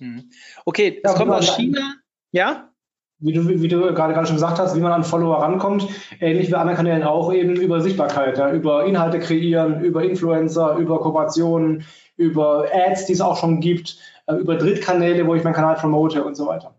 Hm. 0.00 0.30
Okay, 0.64 1.00
das 1.02 1.12
ja, 1.12 1.18
kommt 1.18 1.32
aus 1.32 1.56
China. 1.56 1.94
Ja? 2.32 2.70
Wie 3.18 3.34
du, 3.34 3.46
wie 3.46 3.68
du 3.68 3.80
gerade, 3.92 4.14
gerade 4.14 4.26
schon 4.26 4.36
gesagt 4.36 4.58
hast, 4.58 4.74
wie 4.74 4.80
man 4.80 4.92
an 4.92 5.04
Follower 5.04 5.42
rankommt, 5.42 5.86
ähnlich 6.20 6.48
wie 6.48 6.54
anderen 6.54 6.76
Kanälen 6.76 7.02
auch 7.02 7.32
eben 7.34 7.54
über 7.54 7.82
Sichtbarkeit, 7.82 8.38
ja, 8.38 8.50
über 8.50 8.86
Inhalte 8.86 9.18
kreieren, 9.18 9.82
über 9.82 10.02
Influencer, 10.02 10.76
über 10.76 11.00
Kooperationen, 11.00 11.84
über 12.16 12.66
Ads, 12.72 13.06
die 13.06 13.12
es 13.12 13.20
auch 13.20 13.38
schon 13.38 13.60
gibt, 13.60 13.98
äh, 14.26 14.36
über 14.36 14.56
Drittkanäle, 14.56 15.26
wo 15.26 15.34
ich 15.34 15.44
meinen 15.44 15.52
Kanal 15.52 15.76
promote 15.76 16.24
und 16.24 16.34
so 16.34 16.46
weiter. 16.46 16.74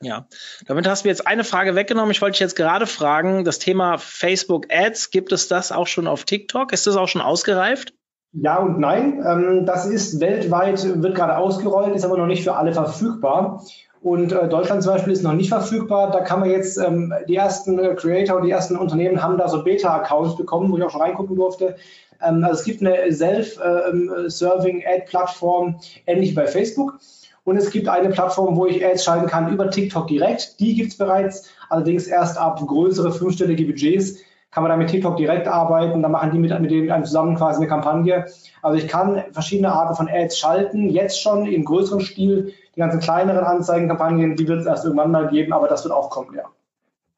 Ja, 0.00 0.26
damit 0.66 0.86
hast 0.86 1.04
du 1.04 1.08
jetzt 1.08 1.26
eine 1.26 1.44
Frage 1.44 1.74
weggenommen. 1.74 2.10
Ich 2.10 2.22
wollte 2.22 2.32
dich 2.32 2.40
jetzt 2.40 2.56
gerade 2.56 2.86
fragen, 2.86 3.44
das 3.44 3.58
Thema 3.58 3.98
Facebook 3.98 4.66
Ads, 4.70 5.10
gibt 5.10 5.32
es 5.32 5.48
das 5.48 5.72
auch 5.72 5.86
schon 5.86 6.06
auf 6.06 6.24
TikTok? 6.24 6.72
Ist 6.72 6.86
das 6.86 6.96
auch 6.96 7.08
schon 7.08 7.22
ausgereift? 7.22 7.94
Ja 8.38 8.58
und 8.58 8.78
nein. 8.78 9.24
Ähm, 9.26 9.64
das 9.64 9.86
ist 9.86 10.20
weltweit, 10.20 11.02
wird 11.02 11.14
gerade 11.14 11.38
ausgerollt, 11.38 11.96
ist 11.96 12.04
aber 12.04 12.18
noch 12.18 12.26
nicht 12.26 12.44
für 12.44 12.54
alle 12.54 12.74
verfügbar. 12.74 13.64
Und 14.02 14.30
äh, 14.30 14.46
Deutschland 14.48 14.82
zum 14.82 14.92
Beispiel 14.92 15.14
ist 15.14 15.22
noch 15.22 15.32
nicht 15.32 15.48
verfügbar. 15.48 16.10
Da 16.10 16.20
kann 16.20 16.40
man 16.40 16.50
jetzt, 16.50 16.76
ähm, 16.76 17.14
die 17.28 17.36
ersten 17.36 17.78
äh, 17.78 17.94
Creator 17.94 18.36
und 18.36 18.44
die 18.44 18.50
ersten 18.50 18.76
Unternehmen 18.76 19.22
haben 19.22 19.38
da 19.38 19.48
so 19.48 19.64
Beta-Accounts 19.64 20.36
bekommen, 20.36 20.70
wo 20.70 20.76
ich 20.76 20.84
auch 20.84 20.90
schon 20.90 21.00
reingucken 21.00 21.34
durfte. 21.34 21.76
Ähm, 22.22 22.44
also 22.44 22.60
es 22.60 22.64
gibt 22.64 22.82
eine 22.82 23.10
Self-Serving-Ad-Plattform, 23.10 25.80
ähnlich 26.06 26.32
wie 26.32 26.34
bei 26.34 26.46
Facebook. 26.46 26.98
Und 27.44 27.56
es 27.56 27.70
gibt 27.70 27.88
eine 27.88 28.10
Plattform, 28.10 28.54
wo 28.56 28.66
ich 28.66 28.84
Ads 28.84 29.04
schalten 29.04 29.28
kann 29.28 29.50
über 29.52 29.70
TikTok 29.70 30.08
direkt. 30.08 30.60
Die 30.60 30.74
gibt 30.74 30.92
es 30.92 30.98
bereits, 30.98 31.48
allerdings 31.70 32.06
erst 32.06 32.36
ab 32.38 32.60
größere 32.66 33.12
fünfstellige 33.12 33.64
Budgets 33.64 34.18
kann 34.50 34.62
man 34.62 34.70
da 34.70 34.76
mit 34.76 34.88
TikTok 34.88 35.16
direkt 35.16 35.48
arbeiten. 35.48 36.02
Da 36.02 36.08
machen 36.08 36.30
die 36.32 36.38
mit, 36.38 36.58
mit 36.60 36.70
denen 36.70 37.04
zusammen 37.04 37.36
quasi 37.36 37.58
eine 37.58 37.68
Kampagne. 37.68 38.26
Also 38.62 38.78
ich 38.78 38.88
kann 38.88 39.24
verschiedene 39.32 39.72
Arten 39.72 39.94
von 39.94 40.08
Ads 40.08 40.38
schalten, 40.38 40.88
jetzt 40.88 41.20
schon 41.20 41.46
im 41.46 41.64
größeren 41.64 42.00
Stil. 42.00 42.54
Die 42.74 42.80
ganzen 42.80 43.00
kleineren 43.00 43.44
Anzeigenkampagnen, 43.44 44.36
die 44.36 44.48
wird 44.48 44.60
es 44.60 44.66
erst 44.66 44.84
irgendwann 44.84 45.10
mal 45.10 45.28
geben, 45.28 45.52
aber 45.52 45.68
das 45.68 45.84
wird 45.84 45.94
auch 45.94 46.10
kommen, 46.10 46.34
ja. 46.34 46.44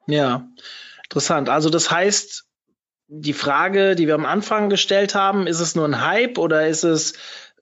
Ja, 0.06 0.48
interessant. 1.04 1.48
Also 1.48 1.70
das 1.70 1.90
heißt, 1.90 2.46
die 3.08 3.32
Frage, 3.32 3.94
die 3.94 4.06
wir 4.06 4.14
am 4.14 4.26
Anfang 4.26 4.68
gestellt 4.68 5.14
haben, 5.14 5.46
ist 5.46 5.60
es 5.60 5.74
nur 5.74 5.86
ein 5.86 6.06
Hype 6.06 6.38
oder 6.38 6.66
ist 6.66 6.84
es 6.84 7.14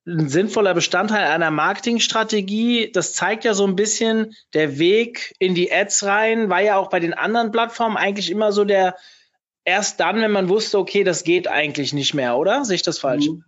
ein 0.07 0.29
sinnvoller 0.29 0.75
Bestandteil 0.75 1.27
einer 1.27 1.51
Marketingstrategie. 1.51 2.93
Das 2.93 3.15
zeigt 3.15 3.45
ja 3.45 3.55
so 3.55 3.67
ein 3.67 3.77
bisschen 3.77 4.35
der 4.55 4.79
Weg 4.79 5.35
in 5.39 5.55
die 5.55 5.73
Ads 5.73 6.05
rein, 6.05 6.49
war 6.49 6.63
ja 6.63 6.77
auch 6.77 6.89
bei 6.89 7.01
den 7.01 7.15
anderen 7.15 7.51
Plattformen 7.51 7.97
eigentlich 7.97 8.31
immer 8.31 8.53
so 8.53 8.65
der, 8.65 8.97
erst 9.67 10.01
dann, 10.01 10.21
wenn 10.23 10.33
man 10.33 10.49
wusste, 10.49 10.79
okay, 10.79 11.05
das 11.05 11.25
geht 11.25 11.49
eigentlich 11.49 11.93
nicht 11.93 12.15
mehr, 12.15 12.39
oder? 12.39 12.65
Sehe 12.65 12.77
ich 12.77 12.83
das 12.83 12.99
falsch? 12.99 13.29
Mhm. 13.29 13.45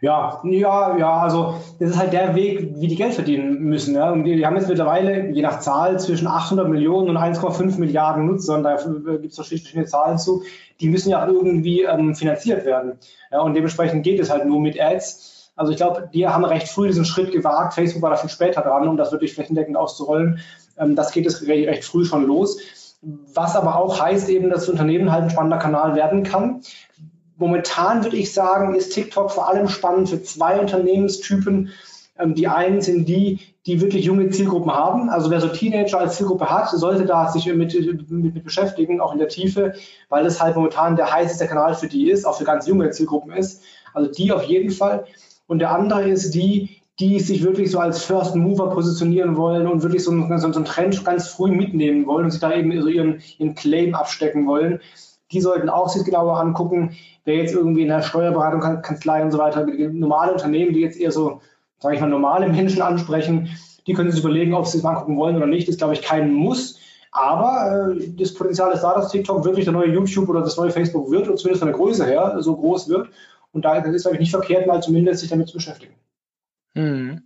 Ja, 0.00 0.40
ja, 0.44 0.96
ja, 0.96 1.18
also 1.22 1.56
das 1.80 1.90
ist 1.90 1.98
halt 1.98 2.12
der 2.12 2.36
Weg, 2.36 2.70
wie 2.76 2.86
die 2.86 2.94
Geld 2.94 3.14
verdienen 3.14 3.58
müssen. 3.64 3.96
Ja. 3.96 4.12
Und 4.12 4.22
die, 4.22 4.46
haben 4.46 4.54
jetzt 4.54 4.68
mittlerweile, 4.68 5.30
je 5.30 5.42
nach 5.42 5.58
Zahl, 5.58 5.98
zwischen 5.98 6.28
800 6.28 6.68
Millionen 6.68 7.08
und 7.08 7.16
1,5 7.16 7.78
Milliarden 7.78 8.26
Nutzern, 8.26 8.62
da 8.62 8.76
gibt 8.76 9.32
es 9.32 9.34
verschiedene 9.34 9.86
Zahlen 9.86 10.18
zu, 10.18 10.44
die 10.80 10.88
müssen 10.88 11.10
ja 11.10 11.26
irgendwie 11.26 11.82
ähm, 11.82 12.14
finanziert 12.14 12.64
werden. 12.64 12.98
Ja, 13.32 13.40
und 13.40 13.54
dementsprechend 13.54 14.04
geht 14.04 14.20
es 14.20 14.30
halt 14.30 14.46
nur 14.46 14.60
mit 14.60 14.80
Ads. 14.80 15.50
Also 15.56 15.72
ich 15.72 15.78
glaube, 15.78 16.08
die 16.14 16.28
haben 16.28 16.44
recht 16.44 16.68
früh 16.68 16.86
diesen 16.86 17.04
Schritt 17.04 17.32
gewagt. 17.32 17.74
Facebook 17.74 18.02
war 18.02 18.10
da 18.10 18.16
viel 18.16 18.30
später 18.30 18.60
dran, 18.60 18.86
um 18.86 18.96
das 18.96 19.10
wirklich 19.10 19.34
flächendeckend 19.34 19.76
auszurollen. 19.76 20.38
Ähm, 20.78 20.94
das 20.94 21.10
geht 21.10 21.26
es 21.26 21.44
recht, 21.48 21.66
recht 21.66 21.84
früh 21.84 22.04
schon 22.04 22.24
los 22.24 22.56
was 23.00 23.54
aber 23.54 23.76
auch 23.76 24.00
heißt 24.00 24.28
eben, 24.28 24.50
dass 24.50 24.60
das 24.60 24.70
Unternehmen 24.70 25.12
halt 25.12 25.24
ein 25.24 25.30
spannender 25.30 25.58
Kanal 25.58 25.94
werden 25.94 26.24
kann. 26.24 26.62
Momentan 27.36 28.02
würde 28.02 28.16
ich 28.16 28.32
sagen, 28.32 28.74
ist 28.74 28.92
TikTok 28.92 29.30
vor 29.30 29.48
allem 29.48 29.68
spannend 29.68 30.08
für 30.08 30.22
zwei 30.22 30.58
Unternehmenstypen. 30.58 31.70
Ähm, 32.18 32.34
die 32.34 32.48
einen 32.48 32.80
sind 32.80 33.08
die, 33.08 33.40
die 33.66 33.80
wirklich 33.80 34.04
junge 34.04 34.30
Zielgruppen 34.30 34.72
haben. 34.72 35.08
Also 35.08 35.30
wer 35.30 35.40
so 35.40 35.48
Teenager 35.48 36.00
als 36.00 36.16
Zielgruppe 36.16 36.50
hat, 36.50 36.70
sollte 36.70 37.04
da 37.04 37.30
sich 37.30 37.46
mit, 37.46 37.74
mit, 37.74 38.10
mit 38.10 38.44
beschäftigen, 38.44 39.00
auch 39.00 39.12
in 39.12 39.18
der 39.18 39.28
Tiefe, 39.28 39.74
weil 40.08 40.24
das 40.24 40.42
halt 40.42 40.56
momentan 40.56 40.96
der 40.96 41.12
heißeste 41.12 41.46
Kanal 41.46 41.74
für 41.74 41.86
die 41.86 42.10
ist, 42.10 42.24
auch 42.24 42.38
für 42.38 42.44
ganz 42.44 42.66
junge 42.66 42.90
Zielgruppen 42.90 43.32
ist. 43.32 43.62
Also 43.94 44.10
die 44.10 44.32
auf 44.32 44.42
jeden 44.42 44.70
Fall. 44.70 45.04
Und 45.46 45.60
der 45.60 45.70
andere 45.70 46.08
ist 46.08 46.34
die, 46.34 46.77
die 47.00 47.20
sich 47.20 47.44
wirklich 47.44 47.70
so 47.70 47.78
als 47.78 48.02
First 48.02 48.34
Mover 48.34 48.70
positionieren 48.70 49.36
wollen 49.36 49.66
und 49.66 49.82
wirklich 49.82 50.02
so 50.02 50.10
einen, 50.10 50.38
so 50.38 50.46
einen 50.46 50.64
Trend 50.64 51.04
ganz 51.04 51.28
früh 51.28 51.50
mitnehmen 51.50 52.06
wollen 52.06 52.24
und 52.24 52.30
sich 52.32 52.40
da 52.40 52.52
eben 52.52 52.72
so 52.80 52.88
ihren, 52.88 53.20
ihren 53.38 53.54
Claim 53.54 53.94
abstecken 53.94 54.46
wollen. 54.46 54.80
Die 55.30 55.40
sollten 55.40 55.68
auch 55.68 55.88
sich 55.88 56.04
genauer 56.04 56.40
angucken, 56.40 56.96
wer 57.24 57.36
jetzt 57.36 57.54
irgendwie 57.54 57.82
in 57.82 57.88
der 57.88 58.02
Steuerberatung, 58.02 58.82
Kanzlei 58.82 59.22
und 59.22 59.30
so 59.30 59.38
weiter, 59.38 59.64
normale 59.64 60.32
Unternehmen, 60.32 60.72
die 60.72 60.80
jetzt 60.80 60.98
eher 60.98 61.12
so, 61.12 61.40
sage 61.78 61.94
ich 61.94 62.00
mal, 62.00 62.08
normale 62.08 62.48
Menschen 62.52 62.82
ansprechen, 62.82 63.48
die 63.86 63.92
können 63.92 64.10
sich 64.10 64.20
überlegen, 64.20 64.54
ob 64.54 64.66
sie 64.66 64.78
es 64.78 64.84
angucken 64.84 65.16
wollen 65.16 65.36
oder 65.36 65.46
nicht. 65.46 65.68
Das 65.68 65.74
ist, 65.74 65.78
glaube 65.78 65.94
ich, 65.94 66.02
kein 66.02 66.32
Muss. 66.32 66.78
Aber 67.12 67.94
äh, 67.96 68.10
das 68.18 68.34
Potenzial 68.34 68.72
ist 68.72 68.82
da, 68.82 68.94
dass 68.94 69.10
TikTok 69.10 69.44
wirklich 69.44 69.64
der 69.64 69.72
neue 69.72 69.92
YouTube 69.92 70.28
oder 70.28 70.40
das 70.40 70.56
neue 70.56 70.70
Facebook 70.70 71.10
wird 71.10 71.28
und 71.28 71.38
zumindest 71.38 71.60
von 71.60 71.68
der 71.68 71.76
Größe 71.76 72.04
her 72.04 72.36
so 72.40 72.56
groß 72.56 72.88
wird. 72.88 73.08
Und 73.52 73.64
da 73.64 73.76
ist 73.76 73.94
es, 73.94 74.02
glaube 74.02 74.16
ich, 74.16 74.20
nicht 74.20 74.30
verkehrt, 74.30 74.66
mal 74.66 74.82
zumindest 74.82 75.20
sich 75.20 75.30
damit 75.30 75.48
zu 75.48 75.54
beschäftigen. 75.54 75.94
Hm. 76.74 77.22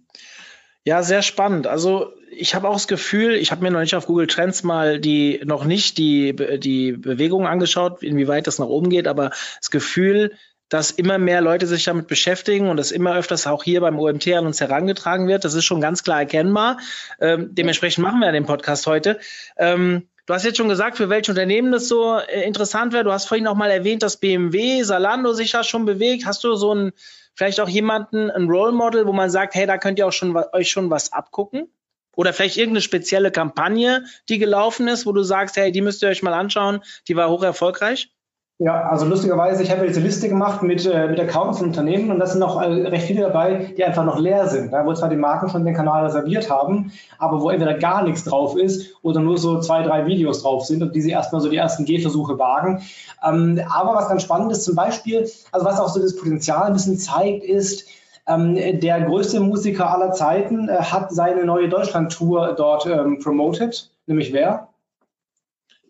Ja, 0.84 1.02
sehr 1.02 1.22
spannend. 1.22 1.66
Also 1.66 2.12
ich 2.30 2.54
habe 2.54 2.68
auch 2.68 2.74
das 2.74 2.88
Gefühl, 2.88 3.34
ich 3.34 3.52
habe 3.52 3.62
mir 3.62 3.70
noch 3.70 3.80
nicht 3.80 3.94
auf 3.94 4.06
Google 4.06 4.26
Trends 4.26 4.62
mal 4.64 4.98
die 4.98 5.40
noch 5.44 5.64
nicht 5.64 5.96
die 5.98 6.34
die 6.58 6.92
Bewegung 6.92 7.46
angeschaut, 7.46 8.02
inwieweit 8.02 8.46
das 8.46 8.58
nach 8.58 8.66
oben 8.66 8.90
geht, 8.90 9.06
aber 9.06 9.30
das 9.60 9.70
Gefühl, 9.70 10.32
dass 10.68 10.90
immer 10.90 11.18
mehr 11.18 11.42
Leute 11.42 11.66
sich 11.66 11.84
damit 11.84 12.08
beschäftigen 12.08 12.68
und 12.68 12.78
das 12.78 12.90
immer 12.90 13.14
öfters 13.14 13.46
auch 13.46 13.62
hier 13.62 13.80
beim 13.80 13.98
OMT 13.98 14.26
an 14.28 14.46
uns 14.46 14.60
herangetragen 14.60 15.28
wird, 15.28 15.44
das 15.44 15.54
ist 15.54 15.66
schon 15.66 15.82
ganz 15.82 16.02
klar 16.02 16.20
erkennbar. 16.20 16.78
Ähm, 17.20 17.50
dementsprechend 17.52 18.02
machen 18.02 18.20
wir 18.20 18.32
den 18.32 18.46
Podcast 18.46 18.86
heute. 18.86 19.20
Ähm, 19.58 20.08
Du 20.24 20.34
hast 20.34 20.44
jetzt 20.44 20.56
schon 20.56 20.68
gesagt, 20.68 20.98
für 20.98 21.08
welche 21.08 21.32
Unternehmen 21.32 21.72
das 21.72 21.88
so 21.88 22.16
äh, 22.16 22.46
interessant 22.46 22.92
wäre. 22.92 23.02
Du 23.02 23.12
hast 23.12 23.26
vorhin 23.26 23.48
auch 23.48 23.56
mal 23.56 23.70
erwähnt, 23.70 24.04
dass 24.04 24.18
BMW, 24.18 24.82
Salando 24.84 25.32
sich 25.32 25.52
ja 25.52 25.64
schon 25.64 25.84
bewegt. 25.84 26.26
Hast 26.26 26.44
du 26.44 26.54
so 26.54 26.72
ein 26.72 26.92
vielleicht 27.34 27.60
auch 27.60 27.68
jemanden, 27.68 28.30
ein 28.30 28.48
Role 28.48 28.72
Model, 28.72 29.06
wo 29.06 29.12
man 29.12 29.30
sagt, 29.30 29.54
hey, 29.54 29.66
da 29.66 29.78
könnt 29.78 29.98
ihr 29.98 30.06
auch 30.06 30.12
schon 30.12 30.36
euch 30.36 30.70
schon 30.70 30.90
was 30.90 31.12
abgucken? 31.12 31.72
Oder 32.14 32.32
vielleicht 32.32 32.58
irgendeine 32.58 32.82
spezielle 32.82 33.30
Kampagne, 33.30 34.04
die 34.28 34.38
gelaufen 34.38 34.86
ist, 34.88 35.06
wo 35.06 35.12
du 35.12 35.22
sagst, 35.22 35.56
hey, 35.56 35.72
die 35.72 35.80
müsst 35.80 36.02
ihr 36.02 36.08
euch 36.08 36.22
mal 36.22 36.34
anschauen, 36.34 36.82
die 37.08 37.16
war 37.16 37.30
hoch 37.30 37.42
erfolgreich? 37.42 38.12
Ja, 38.58 38.88
also 38.88 39.06
lustigerweise, 39.06 39.62
ich 39.62 39.72
habe 39.72 39.86
diese 39.88 39.98
Liste 39.98 40.28
gemacht 40.28 40.62
mit, 40.62 40.86
äh, 40.86 41.08
mit 41.08 41.18
Accounts 41.18 41.58
von 41.58 41.68
Unternehmen 41.68 42.12
und 42.12 42.20
da 42.20 42.26
sind 42.26 42.38
noch 42.38 42.60
äh, 42.60 42.66
recht 42.66 43.06
viele 43.06 43.22
dabei, 43.22 43.72
die 43.76 43.84
einfach 43.84 44.04
noch 44.04 44.20
leer 44.20 44.46
sind, 44.48 44.70
ja, 44.70 44.86
wo 44.86 44.94
zwar 44.94 45.08
die 45.08 45.16
Marken 45.16 45.48
schon 45.48 45.64
den 45.64 45.74
Kanal 45.74 46.04
reserviert 46.04 46.48
haben, 46.48 46.92
aber 47.18 47.40
wo 47.40 47.50
entweder 47.50 47.74
gar 47.74 48.04
nichts 48.04 48.22
drauf 48.22 48.56
ist 48.56 48.94
oder 49.02 49.20
nur 49.20 49.36
so 49.38 49.58
zwei, 49.60 49.82
drei 49.82 50.06
Videos 50.06 50.42
drauf 50.42 50.64
sind 50.64 50.80
und 50.82 50.94
die 50.94 51.00
sie 51.00 51.10
erstmal 51.10 51.40
so 51.40 51.48
die 51.48 51.56
ersten 51.56 51.86
Gehversuche 51.86 52.38
wagen. 52.38 52.82
Ähm, 53.26 53.60
aber 53.68 53.94
was 53.94 54.08
ganz 54.08 54.22
spannend 54.22 54.52
ist 54.52 54.62
zum 54.62 54.76
Beispiel, 54.76 55.28
also 55.50 55.66
was 55.66 55.80
auch 55.80 55.88
so 55.88 56.00
das 56.00 56.14
Potenzial 56.14 56.66
ein 56.66 56.74
bisschen 56.74 56.98
zeigt, 56.98 57.42
ist, 57.42 57.88
ähm, 58.28 58.54
der 58.54 59.00
größte 59.00 59.40
Musiker 59.40 59.90
aller 59.90 60.12
Zeiten 60.12 60.68
äh, 60.68 60.76
hat 60.76 61.10
seine 61.12 61.44
neue 61.44 61.68
Deutschland-Tour 61.68 62.54
dort 62.56 62.86
ähm, 62.86 63.18
promoted, 63.18 63.90
nämlich 64.06 64.32
wer? 64.32 64.68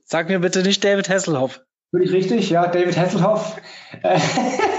Sag 0.07 0.29
mir 0.29 0.39
bitte 0.39 0.63
nicht 0.63 0.83
David 0.83 1.11
Hasselhoff. 1.11 1.61
Völlig 1.93 2.11
richtig, 2.11 2.49
ja. 2.49 2.67
David 2.69 2.97
Hasselhoff, 2.97 3.57
äh, 4.03 4.19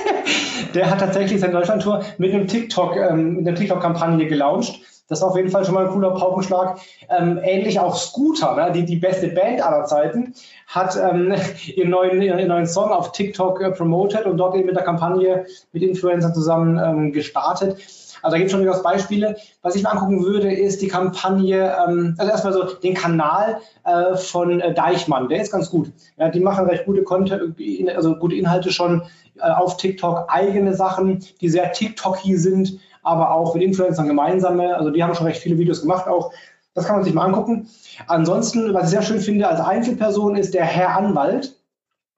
der 0.73 0.89
hat 0.89 0.99
tatsächlich 0.99 1.39
seine 1.39 1.53
Deutschlandtour 1.53 2.01
mit 2.17 2.33
einem 2.33 2.47
TikTok, 2.47 2.95
ähm, 2.95 3.35
mit 3.35 3.47
einer 3.47 3.55
TikTok-Kampagne 3.55 4.25
gelauncht. 4.25 4.81
Das 5.09 5.21
war 5.21 5.29
auf 5.29 5.35
jeden 5.37 5.49
Fall 5.49 5.63
schon 5.63 5.75
mal 5.75 5.85
ein 5.85 5.91
cooler 5.91 6.15
Paukenschlag. 6.15 6.79
Ähm, 7.09 7.39
ähnlich 7.43 7.79
auch 7.79 7.95
Scooter, 7.95 8.55
ne, 8.55 8.71
die, 8.71 8.83
die 8.83 8.95
beste 8.95 9.27
Band 9.27 9.61
aller 9.61 9.85
Zeiten, 9.85 10.33
hat 10.65 10.97
ähm, 10.97 11.35
ihren, 11.75 11.91
neuen, 11.91 12.19
ihren 12.19 12.47
neuen 12.47 12.65
Song 12.65 12.89
auf 12.89 13.11
TikTok 13.11 13.61
äh, 13.61 13.69
promoted 13.69 14.25
und 14.25 14.37
dort 14.37 14.55
eben 14.55 14.65
mit 14.65 14.75
der 14.75 14.83
Kampagne 14.83 15.45
mit 15.71 15.83
Influencern 15.83 16.33
zusammen 16.33 16.79
ähm, 16.83 17.11
gestartet. 17.11 17.77
Also 18.23 18.35
da 18.35 18.37
gibt 18.37 18.47
es 18.47 18.51
schon 18.51 18.63
durchaus 18.63 18.81
Beispiele. 18.81 19.35
Was 19.61 19.75
ich 19.75 19.83
mir 19.83 19.91
angucken 19.91 20.23
würde, 20.23 20.51
ist 20.51 20.81
die 20.81 20.87
Kampagne, 20.87 21.75
ähm, 21.87 22.15
also 22.17 22.31
erstmal 22.31 22.53
so 22.53 22.63
den 22.75 22.93
Kanal 22.93 23.59
äh, 23.83 24.15
von 24.15 24.61
äh, 24.61 24.73
Deichmann, 24.73 25.27
der 25.27 25.41
ist 25.41 25.51
ganz 25.51 25.69
gut. 25.69 25.91
Ja, 26.17 26.29
die 26.29 26.39
machen 26.39 26.65
recht 26.65 26.85
gute 26.85 27.03
Content, 27.03 27.55
also 27.95 28.15
gute 28.15 28.35
Inhalte 28.35 28.71
schon 28.71 29.03
äh, 29.39 29.49
auf 29.49 29.77
TikTok, 29.77 30.25
eigene 30.29 30.73
Sachen, 30.73 31.19
die 31.41 31.49
sehr 31.49 31.71
TikToky 31.73 32.37
sind, 32.37 32.79
aber 33.03 33.31
auch 33.31 33.53
mit 33.53 33.63
Influencern 33.63 34.07
gemeinsame. 34.07 34.75
Also 34.75 34.89
die 34.89 35.03
haben 35.03 35.13
schon 35.13 35.27
recht 35.27 35.41
viele 35.41 35.57
Videos 35.57 35.81
gemacht 35.81 36.07
auch. 36.07 36.31
Das 36.73 36.85
kann 36.85 36.95
man 36.95 37.03
sich 37.03 37.13
mal 37.13 37.25
angucken. 37.25 37.67
Ansonsten, 38.07 38.73
was 38.73 38.85
ich 38.85 38.89
sehr 38.89 39.03
schön 39.03 39.19
finde 39.19 39.47
als 39.47 39.59
Einzelperson, 39.59 40.35
ist 40.35 40.53
der 40.53 40.65
Herr 40.65 40.95
Anwalt. 40.97 41.55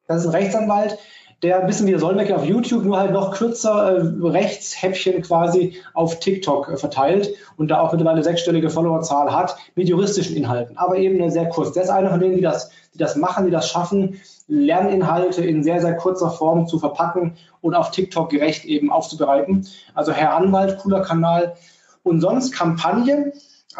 Das 0.07 0.21
ist 0.21 0.27
ein 0.27 0.35
Rechtsanwalt, 0.35 0.97
der 1.41 1.59
ein 1.59 1.67
bisschen 1.67 1.85
wie 1.87 1.91
der 1.91 1.99
Solmecke 1.99 2.35
auf 2.35 2.45
YouTube, 2.45 2.85
nur 2.85 2.97
halt 2.97 3.11
noch 3.11 3.31
kürzer 3.33 3.97
äh, 3.97 4.27
Rechtshäppchen 4.27 5.21
quasi 5.21 5.77
auf 5.93 6.19
TikTok 6.19 6.69
äh, 6.69 6.77
verteilt 6.77 7.33
und 7.57 7.69
da 7.69 7.81
auch 7.81 7.91
mittlerweile 7.91 8.23
sechsstellige 8.23 8.69
Followerzahl 8.69 9.33
hat 9.33 9.57
mit 9.75 9.89
juristischen 9.89 10.35
Inhalten, 10.35 10.77
aber 10.77 10.97
eben 10.97 11.29
sehr 11.29 11.49
kurz. 11.49 11.73
Der 11.73 11.83
ist 11.83 11.89
einer 11.89 12.09
von 12.09 12.19
denen, 12.19 12.35
die 12.35 12.41
das, 12.41 12.69
die 12.93 12.97
das 12.97 13.15
machen, 13.15 13.45
die 13.45 13.51
das 13.51 13.69
schaffen, 13.69 14.19
Lerninhalte 14.47 15.43
in 15.43 15.63
sehr, 15.63 15.81
sehr 15.81 15.95
kurzer 15.95 16.29
Form 16.29 16.67
zu 16.67 16.79
verpacken 16.79 17.35
und 17.61 17.73
auf 17.73 17.91
TikTok 17.91 18.29
gerecht 18.29 18.65
eben 18.65 18.91
aufzubereiten. 18.91 19.67
Also 19.93 20.11
Herr 20.11 20.35
Anwalt, 20.35 20.77
cooler 20.77 21.01
Kanal. 21.01 21.55
Und 22.03 22.21
sonst 22.21 22.51
Kampagne, 22.51 23.33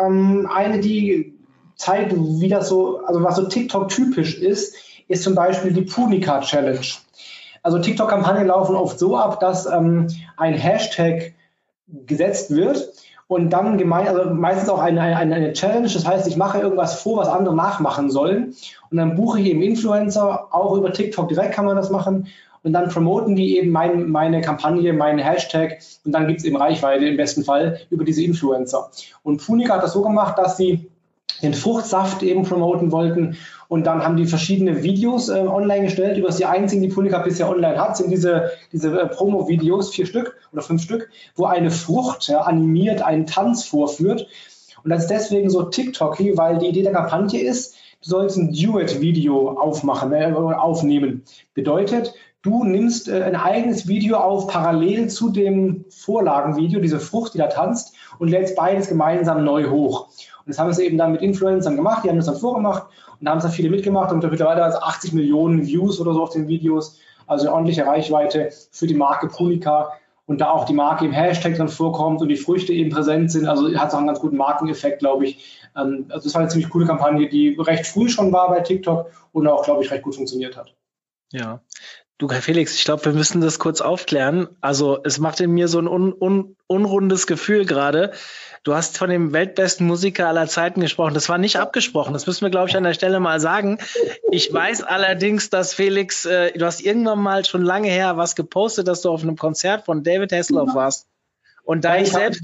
ähm, 0.03 0.49
eine, 0.51 0.79
die 0.79 1.35
zeigt, 1.75 2.13
wie 2.15 2.49
das 2.49 2.69
so, 2.69 2.99
also 3.05 3.23
was 3.23 3.35
so 3.35 3.47
TikTok 3.47 3.89
typisch 3.89 4.39
ist, 4.39 4.75
ist 5.07 5.23
zum 5.23 5.35
Beispiel 5.35 5.71
die 5.71 5.83
Punica 5.83 6.41
Challenge. 6.41 6.79
Also 7.65 7.79
TikTok-Kampagnen 7.79 8.45
laufen 8.45 8.75
oft 8.75 8.99
so 8.99 9.17
ab, 9.17 9.39
dass 9.39 9.65
ähm, 9.65 10.05
ein 10.37 10.53
Hashtag 10.53 11.33
gesetzt 12.05 12.51
wird 12.55 12.93
und 13.25 13.49
dann 13.49 13.79
gemein, 13.79 14.07
also 14.07 14.29
meistens 14.29 14.69
auch 14.69 14.77
eine, 14.77 15.01
eine, 15.01 15.33
eine, 15.33 15.53
Challenge. 15.53 15.89
Das 15.91 16.05
heißt, 16.05 16.27
ich 16.27 16.37
mache 16.37 16.59
irgendwas 16.59 17.01
vor, 17.01 17.17
was 17.17 17.27
andere 17.27 17.55
nachmachen 17.55 18.11
sollen. 18.11 18.53
Und 18.91 18.97
dann 18.97 19.15
buche 19.15 19.39
ich 19.39 19.47
eben 19.47 19.63
Influencer, 19.63 20.53
auch 20.53 20.77
über 20.77 20.93
TikTok 20.93 21.27
direkt 21.27 21.53
kann 21.55 21.65
man 21.65 21.75
das 21.75 21.89
machen. 21.89 22.27
Und 22.61 22.73
dann 22.73 22.89
promoten 22.89 23.35
die 23.35 23.57
eben 23.57 23.71
mein, 23.71 24.11
meine 24.11 24.41
Kampagne, 24.41 24.93
meinen 24.93 25.17
Hashtag 25.17 25.79
und 26.05 26.11
dann 26.11 26.27
gibt 26.27 26.41
es 26.41 26.45
eben 26.45 26.57
Reichweite 26.57 27.05
im 27.07 27.17
besten 27.17 27.43
Fall 27.43 27.79
über 27.89 28.05
diese 28.05 28.21
Influencer. 28.21 28.91
Und 29.23 29.43
Punica 29.43 29.73
hat 29.73 29.83
das 29.83 29.93
so 29.93 30.03
gemacht, 30.03 30.37
dass 30.37 30.57
sie 30.57 30.87
den 31.41 31.53
Fruchtsaft 31.53 32.23
eben 32.23 32.43
promoten 32.43 32.91
wollten. 32.91 33.37
Und 33.67 33.87
dann 33.87 34.03
haben 34.03 34.15
die 34.15 34.25
verschiedene 34.25 34.83
Videos 34.83 35.29
äh, 35.29 35.39
online 35.39 35.85
gestellt. 35.85 36.17
Über 36.17 36.29
die 36.29 36.45
einzigen, 36.45 36.81
die 36.81 36.89
Punica 36.89 37.19
bisher 37.19 37.49
online 37.49 37.79
hat, 37.79 37.97
sind 37.97 38.11
diese, 38.11 38.51
diese 38.71 38.99
äh, 38.99 39.07
Promo-Videos, 39.07 39.89
vier 39.89 40.05
Stück 40.05 40.35
oder 40.53 40.61
fünf 40.61 40.81
Stück, 40.81 41.09
wo 41.35 41.45
eine 41.45 41.71
Frucht 41.71 42.27
ja, 42.27 42.41
animiert 42.41 43.01
einen 43.01 43.25
Tanz 43.25 43.65
vorführt. 43.65 44.27
Und 44.83 44.91
das 44.91 45.03
ist 45.03 45.09
deswegen 45.09 45.49
so 45.49 45.63
TikToky, 45.63 46.37
weil 46.37 46.59
die 46.59 46.67
Idee 46.67 46.83
der 46.83 46.93
Kampagne 46.93 47.41
ist, 47.41 47.75
du 48.03 48.09
sollst 48.09 48.37
ein 48.37 48.53
Duet-Video 48.53 49.57
aufmachen, 49.59 50.13
äh, 50.13 50.31
aufnehmen. 50.31 51.23
Bedeutet, 51.55 52.13
du 52.43 52.63
nimmst 52.63 53.09
äh, 53.09 53.23
ein 53.23 53.35
eigenes 53.35 53.87
Video 53.87 54.17
auf, 54.17 54.47
parallel 54.47 55.09
zu 55.09 55.31
dem 55.31 55.85
Vorlagenvideo, 55.89 56.79
diese 56.79 56.99
Frucht, 56.99 57.33
die 57.33 57.39
da 57.39 57.47
tanzt, 57.47 57.95
und 58.19 58.27
lädst 58.27 58.55
beides 58.55 58.87
gemeinsam 58.87 59.43
neu 59.43 59.71
hoch. 59.71 60.09
Und 60.45 60.49
das 60.49 60.59
haben 60.59 60.71
sie 60.73 60.85
eben 60.85 60.97
dann 60.97 61.11
mit 61.11 61.21
Influencern 61.21 61.75
gemacht, 61.75 62.03
die 62.03 62.09
haben 62.09 62.17
das 62.17 62.27
dann 62.27 62.35
vorgemacht 62.35 62.87
und 63.19 63.25
da 63.25 63.31
haben 63.31 63.39
es 63.39 63.43
dann 63.43 63.51
viele 63.51 63.69
mitgemacht 63.69 64.11
und 64.11 64.23
mittlerweile 64.23 64.63
also 64.63 64.77
80 64.77 65.13
Millionen 65.13 65.65
Views 65.65 65.99
oder 65.99 66.13
so 66.13 66.21
auf 66.21 66.29
den 66.29 66.47
Videos, 66.47 66.99
also 67.25 67.47
eine 67.47 67.53
ordentliche 67.53 67.85
Reichweite 67.85 68.49
für 68.71 68.85
die 68.85 68.93
Marke 68.93 69.27
Punica 69.27 69.91
und 70.27 70.41
da 70.41 70.51
auch 70.51 70.65
die 70.65 70.73
Marke 70.73 71.05
im 71.05 71.11
Hashtag 71.11 71.55
dann 71.57 71.69
vorkommt 71.69 72.21
und 72.21 72.29
die 72.29 72.35
Früchte 72.35 72.73
eben 72.73 72.89
präsent 72.91 73.31
sind, 73.31 73.47
also 73.47 73.73
hat 73.75 73.89
es 73.89 73.93
auch 73.93 73.99
einen 73.99 74.07
ganz 74.07 74.19
guten 74.19 74.37
Markeneffekt, 74.37 74.99
glaube 74.99 75.25
ich. 75.25 75.61
Ähm, 75.75 76.05
also 76.09 76.25
das 76.25 76.33
war 76.33 76.41
eine 76.41 76.49
ziemlich 76.49 76.69
coole 76.69 76.85
Kampagne, 76.85 77.27
die 77.27 77.55
recht 77.59 77.87
früh 77.87 78.09
schon 78.09 78.31
war 78.31 78.49
bei 78.49 78.59
TikTok 78.61 79.11
und 79.31 79.47
auch, 79.47 79.63
glaube 79.63 79.83
ich, 79.83 79.91
recht 79.91 80.03
gut 80.03 80.15
funktioniert 80.15 80.57
hat. 80.57 80.75
Ja, 81.31 81.61
Du, 82.17 82.31
Herr 82.31 82.41
Felix, 82.41 82.75
ich 82.75 82.85
glaube, 82.85 83.03
wir 83.03 83.11
müssen 83.11 83.41
das 83.41 83.59
kurz 83.59 83.81
aufklären. 83.81 84.47
Also 84.61 84.99
es 85.03 85.19
macht 85.19 85.41
in 85.41 85.51
mir 85.51 85.67
so 85.67 85.79
ein 85.79 85.87
un, 85.87 86.13
un, 86.13 86.55
unrundes 86.65 87.27
Gefühl 87.27 87.65
gerade. 87.65 88.13
Du 88.63 88.73
hast 88.73 88.97
von 88.97 89.09
dem 89.09 89.33
weltbesten 89.33 89.85
Musiker 89.85 90.29
aller 90.29 90.47
Zeiten 90.47 90.79
gesprochen. 90.79 91.13
Das 91.13 91.27
war 91.27 91.37
nicht 91.37 91.57
abgesprochen. 91.59 92.13
Das 92.13 92.25
müssen 92.25 92.45
wir, 92.45 92.49
glaube 92.49 92.69
ich, 92.69 92.77
an 92.77 92.83
der 92.83 92.93
Stelle 92.93 93.19
mal 93.19 93.41
sagen. 93.41 93.79
Ich 94.31 94.51
weiß 94.51 94.83
allerdings, 94.83 95.49
dass 95.49 95.73
Felix, 95.73 96.25
äh, 96.25 96.53
du 96.53 96.65
hast 96.65 96.79
irgendwann 96.79 97.19
mal 97.19 97.43
schon 97.43 97.63
lange 97.63 97.89
her 97.89 98.15
was 98.15 98.37
gepostet, 98.37 98.87
dass 98.87 99.01
du 99.01 99.09
auf 99.09 99.21
einem 99.21 99.35
Konzert 99.35 99.85
von 99.85 100.01
David 100.01 100.31
Hasselhoff 100.31 100.73
warst. 100.73 101.07
Und 101.63 101.83
da 101.83 101.95
ja, 101.95 102.03
ich 102.03 102.11
selbst 102.11 102.41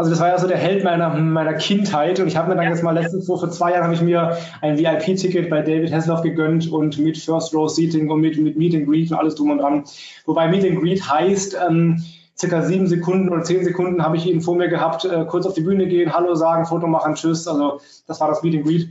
also 0.00 0.08
das 0.08 0.20
war 0.20 0.28
ja 0.28 0.38
so 0.38 0.48
der 0.48 0.56
Held 0.56 0.82
meiner, 0.82 1.10
meiner 1.10 1.52
Kindheit 1.52 2.20
und 2.20 2.26
ich 2.26 2.34
habe 2.34 2.48
mir 2.48 2.54
dann 2.54 2.64
ja. 2.64 2.70
jetzt 2.70 2.82
mal 2.82 2.92
letztens 2.92 3.26
so 3.26 3.36
vor 3.36 3.50
zwei 3.50 3.72
Jahren 3.72 3.84
habe 3.84 3.92
ich 3.92 4.00
mir 4.00 4.34
ein 4.62 4.78
VIP-Ticket 4.78 5.50
bei 5.50 5.60
David 5.60 5.92
Hasselhoff 5.92 6.22
gegönnt 6.22 6.72
und 6.72 6.98
mit 6.98 7.18
First 7.18 7.52
Row 7.52 7.68
Seating 7.68 8.08
und 8.08 8.22
mit, 8.22 8.38
mit 8.38 8.56
Meet 8.56 8.76
and 8.76 8.88
Greet 8.88 9.10
und 9.10 9.18
alles 9.18 9.34
drum 9.34 9.50
und 9.50 9.58
dran. 9.58 9.84
Wobei 10.24 10.48
Meet 10.48 10.64
and 10.64 10.80
Greet 10.80 11.06
heißt, 11.06 11.54
ähm, 11.68 12.02
circa 12.34 12.62
sieben 12.62 12.86
Sekunden 12.86 13.28
oder 13.28 13.42
zehn 13.42 13.62
Sekunden 13.62 14.02
habe 14.02 14.16
ich 14.16 14.24
ihn 14.24 14.40
vor 14.40 14.56
mir 14.56 14.68
gehabt, 14.68 15.04
äh, 15.04 15.26
kurz 15.26 15.44
auf 15.44 15.52
die 15.52 15.60
Bühne 15.60 15.86
gehen, 15.86 16.14
Hallo 16.14 16.34
sagen, 16.34 16.64
Foto 16.64 16.86
machen, 16.86 17.14
Tschüss. 17.14 17.46
Also 17.46 17.82
das 18.06 18.22
war 18.22 18.28
das 18.28 18.42
Meet 18.42 18.54
and 18.54 18.64
Greet. 18.64 18.88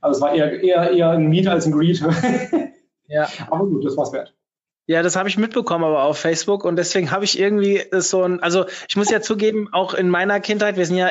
Also 0.00 0.16
es 0.16 0.20
war 0.20 0.34
eher, 0.34 0.60
eher, 0.60 0.90
eher 0.90 1.10
ein 1.10 1.28
Meet 1.28 1.46
als 1.46 1.66
ein 1.66 1.72
Greet. 1.72 2.02
ja. 3.06 3.28
Aber 3.48 3.64
gut, 3.64 3.84
das 3.84 3.96
war's 3.96 4.12
wert. 4.12 4.34
Ja, 4.88 5.02
das 5.02 5.16
habe 5.16 5.28
ich 5.28 5.36
mitbekommen, 5.36 5.84
aber 5.84 6.04
auf 6.04 6.18
Facebook 6.18 6.64
und 6.64 6.76
deswegen 6.76 7.10
habe 7.10 7.22
ich 7.22 7.38
irgendwie 7.38 7.84
so 7.92 8.22
ein, 8.22 8.42
also 8.42 8.64
ich 8.88 8.96
muss 8.96 9.10
ja 9.10 9.20
zugeben, 9.20 9.68
auch 9.70 9.92
in 9.92 10.08
meiner 10.08 10.40
Kindheit, 10.40 10.78
wir 10.78 10.86
sind 10.86 10.96
ja 10.96 11.10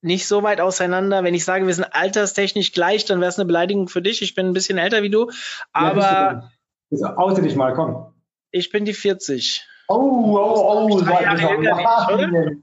nicht 0.00 0.26
so 0.26 0.42
weit 0.42 0.62
auseinander. 0.62 1.22
Wenn 1.22 1.34
ich 1.34 1.44
sage, 1.44 1.66
wir 1.66 1.74
sind 1.74 1.94
alterstechnisch 1.94 2.72
gleich, 2.72 3.04
dann 3.04 3.20
wäre 3.20 3.28
es 3.28 3.38
eine 3.38 3.44
Beleidigung 3.44 3.88
für 3.88 4.00
dich. 4.00 4.22
Ich 4.22 4.34
bin 4.34 4.46
ein 4.46 4.52
bisschen 4.54 4.78
älter 4.78 5.02
wie 5.02 5.10
du, 5.10 5.30
aber. 5.72 6.50
Ja, 6.88 7.18
oute 7.18 7.42
dich 7.42 7.54
mal, 7.54 7.74
komm. 7.74 8.14
Ich 8.50 8.70
bin 8.70 8.86
die 8.86 8.94
40. 8.94 9.66
Oh, 9.88 9.94
oh, 9.94 10.88
oh, 10.90 11.00
drei 11.00 11.22
Jahre 11.22 11.52
jünger 11.52 12.46
nicht, 12.46 12.62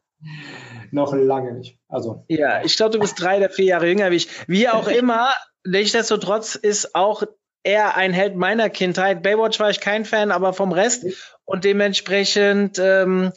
Noch 0.92 1.14
lange 1.14 1.54
nicht. 1.54 1.78
Also. 1.88 2.26
Ja, 2.28 2.64
ich 2.64 2.76
glaube, 2.76 2.94
du 2.94 3.00
bist 3.00 3.22
drei 3.22 3.38
oder 3.38 3.52
vier 3.52 3.66
Jahre 3.66 3.88
jünger 3.88 4.10
wie 4.10 4.16
ich. 4.16 4.30
Wie 4.48 4.68
auch 4.68 4.88
immer, 4.88 5.30
nichtsdestotrotz 5.64 6.56
ist 6.56 6.96
auch 6.96 7.24
eher 7.64 7.96
ein 7.96 8.14
Held 8.14 8.36
meiner 8.36 8.70
Kindheit. 8.70 9.24
Baywatch 9.24 9.60
war 9.60 9.70
ich 9.70 9.80
kein 9.80 10.06
Fan, 10.06 10.32
aber 10.32 10.54
vom 10.54 10.72
Rest 10.72 11.06
und 11.46 11.64
dementsprechend 11.64 12.80
ähm, 12.80 13.32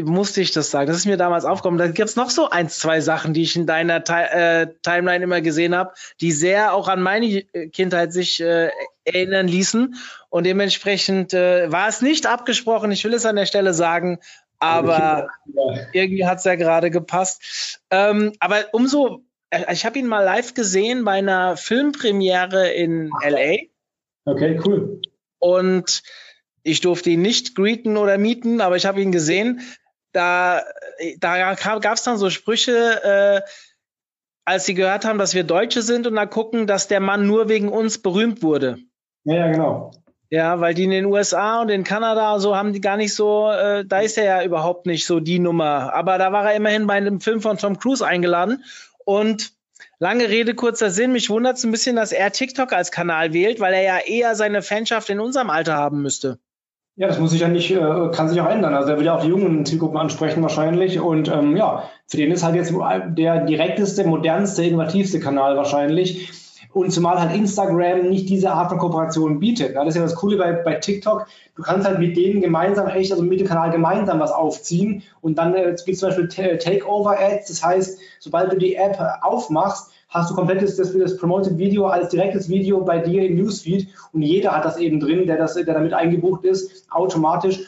musste 0.00 0.40
ich 0.40 0.52
das 0.52 0.70
sagen. 0.70 0.86
Das 0.86 0.96
ist 0.96 1.06
mir 1.06 1.18
damals 1.18 1.44
aufgekommen. 1.44 1.78
Da 1.78 1.88
gibt's 1.88 2.16
noch 2.16 2.30
so 2.30 2.48
ein, 2.48 2.68
zwei 2.68 3.00
Sachen, 3.00 3.34
die 3.34 3.42
ich 3.42 3.56
in 3.56 3.66
deiner 3.66 4.02
äh, 4.08 4.68
Timeline 4.82 5.24
immer 5.24 5.40
gesehen 5.42 5.74
habe, 5.74 5.92
die 6.20 6.32
sehr 6.32 6.72
auch 6.72 6.88
an 6.88 7.02
meine 7.02 7.26
äh, 7.26 7.68
Kindheit 7.68 8.12
sich 8.12 8.40
äh, 8.40 8.70
erinnern 9.04 9.48
ließen. 9.48 9.94
Und 10.30 10.44
dementsprechend 10.44 11.34
äh, 11.34 11.70
war 11.70 11.88
es 11.88 12.00
nicht 12.00 12.26
abgesprochen. 12.26 12.90
Ich 12.90 13.04
will 13.04 13.12
es 13.12 13.26
an 13.26 13.36
der 13.36 13.46
Stelle 13.46 13.74
sagen, 13.74 14.18
aber 14.58 15.28
irgendwie 15.92 16.24
hat's 16.24 16.44
ja 16.44 16.54
gerade 16.54 16.90
gepasst. 16.90 17.80
Ähm, 17.90 18.32
aber 18.38 18.66
umso 18.72 19.24
ich 19.70 19.84
habe 19.84 19.98
ihn 19.98 20.06
mal 20.06 20.24
live 20.24 20.54
gesehen 20.54 21.04
bei 21.04 21.12
einer 21.12 21.56
Filmpremiere 21.56 22.70
in 22.70 23.10
LA. 23.22 23.68
Okay, 24.24 24.58
cool. 24.64 25.00
Und 25.38 26.02
ich 26.62 26.80
durfte 26.80 27.10
ihn 27.10 27.22
nicht 27.22 27.54
greeten 27.54 27.96
oder 27.96 28.18
mieten, 28.18 28.60
aber 28.60 28.76
ich 28.76 28.86
habe 28.86 29.02
ihn 29.02 29.12
gesehen. 29.12 29.60
Da, 30.12 30.62
da 31.18 31.54
gab 31.54 31.94
es 31.94 32.02
dann 32.02 32.18
so 32.18 32.30
Sprüche, 32.30 33.02
äh, 33.02 33.40
als 34.44 34.66
sie 34.66 34.74
gehört 34.74 35.04
haben, 35.04 35.18
dass 35.18 35.34
wir 35.34 35.44
Deutsche 35.44 35.82
sind 35.82 36.06
und 36.06 36.14
da 36.16 36.26
gucken, 36.26 36.66
dass 36.66 36.88
der 36.88 37.00
Mann 37.00 37.26
nur 37.26 37.48
wegen 37.48 37.68
uns 37.68 37.98
berühmt 37.98 38.42
wurde. 38.42 38.78
Ja, 39.24 39.34
ja, 39.34 39.52
genau. 39.52 39.92
Ja, 40.30 40.60
weil 40.60 40.72
die 40.72 40.84
in 40.84 40.90
den 40.90 41.04
USA 41.04 41.60
und 41.60 41.68
in 41.68 41.84
Kanada 41.84 42.38
so 42.38 42.56
haben 42.56 42.72
die 42.72 42.80
gar 42.80 42.96
nicht 42.96 43.14
so, 43.14 43.50
äh, 43.50 43.84
da 43.84 44.00
ist 44.00 44.16
er 44.16 44.24
ja 44.24 44.44
überhaupt 44.44 44.86
nicht 44.86 45.04
so 45.04 45.20
die 45.20 45.38
Nummer. 45.38 45.92
Aber 45.92 46.16
da 46.16 46.32
war 46.32 46.50
er 46.50 46.56
immerhin 46.56 46.86
bei 46.86 46.94
einem 46.94 47.20
Film 47.20 47.42
von 47.42 47.58
Tom 47.58 47.78
Cruise 47.78 48.06
eingeladen 48.06 48.64
und 49.04 49.52
lange 49.98 50.28
Rede, 50.28 50.54
kurzer 50.54 50.90
Sinn, 50.90 51.12
mich 51.12 51.30
wundert 51.30 51.56
es 51.56 51.64
ein 51.64 51.70
bisschen, 51.70 51.96
dass 51.96 52.12
er 52.12 52.32
TikTok 52.32 52.72
als 52.72 52.90
Kanal 52.90 53.32
wählt, 53.32 53.60
weil 53.60 53.74
er 53.74 53.82
ja 53.82 53.98
eher 53.98 54.34
seine 54.34 54.62
Fanschaft 54.62 55.10
in 55.10 55.20
unserem 55.20 55.50
Alter 55.50 55.74
haben 55.74 56.02
müsste. 56.02 56.38
Ja, 56.94 57.08
das 57.08 57.18
muss 57.18 57.30
sich 57.30 57.40
ja 57.40 57.48
nicht, 57.48 57.70
äh, 57.70 58.10
kann 58.12 58.28
sich 58.28 58.40
auch 58.40 58.50
ändern. 58.50 58.74
Also 58.74 58.90
er 58.90 58.98
will 58.98 59.06
ja 59.06 59.16
auch 59.16 59.22
die 59.22 59.28
jungen 59.28 59.64
Zielgruppen 59.64 59.98
ansprechen 59.98 60.42
wahrscheinlich. 60.42 61.00
Und 61.00 61.28
ähm, 61.28 61.56
ja, 61.56 61.88
für 62.06 62.18
den 62.18 62.30
ist 62.30 62.42
halt 62.42 62.54
jetzt 62.54 62.72
der 62.72 63.46
direkteste, 63.46 64.04
modernste, 64.04 64.62
innovativste 64.62 65.18
Kanal 65.18 65.56
wahrscheinlich. 65.56 66.30
Und 66.72 66.90
zumal 66.90 67.20
halt 67.20 67.34
Instagram 67.34 68.08
nicht 68.08 68.28
diese 68.28 68.50
Art 68.50 68.70
von 68.70 68.78
Kooperation 68.78 69.40
bietet. 69.40 69.76
Das 69.76 69.88
ist 69.88 69.96
ja 69.96 70.02
das 70.02 70.14
Coole 70.14 70.36
bei, 70.36 70.52
bei 70.52 70.76
TikTok. 70.76 71.26
Du 71.54 71.62
kannst 71.62 71.86
halt 71.86 71.98
mit 71.98 72.16
denen 72.16 72.40
gemeinsam 72.40 72.88
echt, 72.88 73.12
also 73.12 73.22
mit 73.22 73.40
dem 73.40 73.46
Kanal 73.46 73.70
gemeinsam 73.70 74.20
was 74.20 74.32
aufziehen. 74.32 75.02
Und 75.20 75.36
dann 75.36 75.54
äh, 75.54 75.74
gibt 75.84 75.88
es 75.88 75.98
zum 75.98 76.08
Beispiel 76.08 76.28
Takeover-Ads. 76.28 77.48
Das 77.48 77.62
heißt, 77.62 77.98
sobald 78.20 78.52
du 78.52 78.56
die 78.56 78.74
App 78.74 78.98
aufmachst, 79.20 79.90
hast 80.08 80.30
du 80.30 80.34
komplettes 80.34 80.76
das, 80.76 80.96
das 80.96 81.16
Promoted 81.16 81.58
Video 81.58 81.86
als 81.86 82.08
direktes 82.08 82.48
Video 82.48 82.82
bei 82.82 82.98
dir 82.98 83.22
im 83.22 83.36
Newsfeed 83.36 83.88
und 84.12 84.22
jeder 84.22 84.52
hat 84.52 84.64
das 84.64 84.76
eben 84.76 85.00
drin, 85.00 85.26
der, 85.26 85.38
das, 85.38 85.54
der 85.54 85.64
damit 85.64 85.94
eingebucht 85.94 86.44
ist, 86.44 86.86
automatisch. 86.90 87.60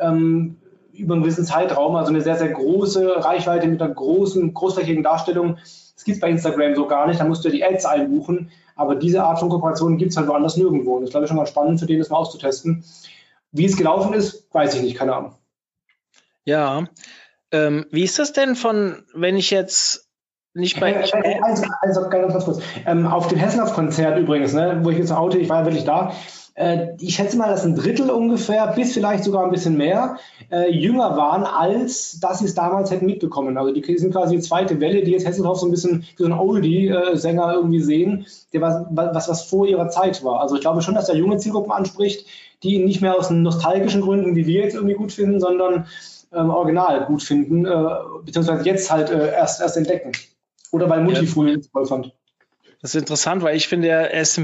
Ähm, 0.00 0.56
über 0.92 1.14
einen 1.14 1.22
gewissen 1.22 1.44
Zeitraum, 1.44 1.94
also 1.94 2.10
eine 2.10 2.20
sehr, 2.20 2.36
sehr 2.36 2.50
große 2.50 3.24
Reichweite 3.24 3.68
mit 3.68 3.80
einer 3.80 3.94
großen, 3.94 4.52
großflächigen 4.52 5.04
Darstellung. 5.04 5.58
Das 5.98 6.04
gibt 6.04 6.14
es 6.14 6.20
bei 6.20 6.30
Instagram 6.30 6.76
so 6.76 6.86
gar 6.86 7.08
nicht, 7.08 7.18
da 7.18 7.24
musst 7.24 7.44
du 7.44 7.48
die 7.48 7.64
Ads 7.64 7.84
einbuchen. 7.84 8.52
Aber 8.76 8.94
diese 8.94 9.24
Art 9.24 9.40
von 9.40 9.48
Kooperation 9.48 9.98
gibt 9.98 10.12
es 10.12 10.16
halt 10.16 10.28
woanders 10.28 10.56
nirgendwo. 10.56 10.94
Und 10.94 11.00
das 11.00 11.08
ist, 11.08 11.10
glaube 11.10 11.24
ich, 11.24 11.28
schon 11.28 11.36
mal 11.36 11.46
spannend 11.46 11.80
für 11.80 11.86
den, 11.86 11.98
das 11.98 12.08
mal 12.08 12.18
auszutesten. 12.18 12.84
Wie 13.50 13.64
es 13.64 13.76
gelaufen 13.76 14.14
ist, 14.14 14.46
weiß 14.52 14.76
ich 14.76 14.82
nicht, 14.82 14.96
keine 14.96 15.16
Ahnung. 15.16 15.34
Ja. 16.44 16.84
Ähm, 17.50 17.86
wie 17.90 18.04
ist 18.04 18.16
das 18.20 18.32
denn 18.32 18.54
von, 18.54 19.02
wenn 19.12 19.36
ich 19.36 19.50
jetzt 19.50 20.08
nicht 20.54 20.78
bei. 20.78 20.92
Äh, 20.92 21.02
äh, 21.02 21.40
also, 21.42 21.64
also, 21.80 22.08
ganz 22.08 22.44
kurz. 22.44 22.60
Ähm, 22.86 23.08
auf 23.08 23.26
dem 23.26 23.38
Hessenhoff-Konzert 23.38 24.20
übrigens, 24.20 24.52
ne, 24.52 24.78
wo 24.84 24.90
ich 24.90 24.98
jetzt 24.98 25.10
Auto, 25.10 25.36
ich 25.36 25.48
war 25.48 25.60
ja 25.60 25.66
wirklich 25.66 25.84
da, 25.84 26.12
ich 26.98 27.14
schätze 27.14 27.36
mal, 27.36 27.48
dass 27.48 27.64
ein 27.64 27.76
Drittel 27.76 28.10
ungefähr, 28.10 28.66
bis 28.74 28.92
vielleicht 28.92 29.22
sogar 29.22 29.44
ein 29.44 29.50
bisschen 29.50 29.76
mehr, 29.76 30.16
äh, 30.50 30.70
jünger 30.70 31.16
waren, 31.16 31.44
als 31.44 32.18
dass 32.20 32.40
sie 32.40 32.46
es 32.46 32.54
damals 32.54 32.90
hätten 32.90 33.06
mitbekommen. 33.06 33.56
Also 33.56 33.72
die 33.72 33.98
sind 33.98 34.12
quasi 34.12 34.36
die 34.36 34.42
zweite 34.42 34.80
Welle, 34.80 35.04
die 35.04 35.12
jetzt 35.12 35.26
Hesselhoff 35.26 35.60
so 35.60 35.66
ein 35.66 35.70
bisschen 35.70 36.04
wie 36.16 36.22
so 36.22 36.26
ein 36.26 36.32
Oldie-Sänger 36.32 37.54
irgendwie 37.54 37.80
sehen, 37.80 38.26
der 38.52 38.60
was, 38.60 38.86
was, 38.90 39.28
was 39.28 39.42
vor 39.44 39.66
ihrer 39.66 39.88
Zeit 39.88 40.24
war. 40.24 40.40
Also 40.40 40.56
ich 40.56 40.60
glaube 40.60 40.82
schon, 40.82 40.94
dass 40.94 41.08
er 41.08 41.16
junge 41.16 41.36
Zielgruppen 41.36 41.70
anspricht, 41.70 42.26
die 42.64 42.74
ihn 42.74 42.86
nicht 42.86 43.00
mehr 43.02 43.16
aus 43.16 43.30
nostalgischen 43.30 44.00
Gründen, 44.00 44.34
wie 44.34 44.46
wir 44.46 44.62
jetzt 44.64 44.74
irgendwie 44.74 44.96
gut 44.96 45.12
finden, 45.12 45.38
sondern 45.38 45.86
ähm, 46.32 46.50
original 46.50 47.06
gut 47.06 47.22
finden, 47.22 47.66
äh, 47.66 47.84
beziehungsweise 48.24 48.64
jetzt 48.64 48.90
halt 48.90 49.10
äh, 49.10 49.32
erst, 49.32 49.60
erst 49.60 49.76
entdecken. 49.76 50.12
Oder 50.72 50.90
weil 50.90 51.02
Mutti 51.02 51.24
ja. 51.24 51.30
früher 51.30 51.60
toll 51.60 51.86
fand. 51.86 52.12
Das 52.82 52.94
ist 52.94 53.00
interessant, 53.00 53.42
weil 53.42 53.56
ich 53.56 53.68
finde, 53.68 53.88
er 53.88 54.20
ist 54.20 54.40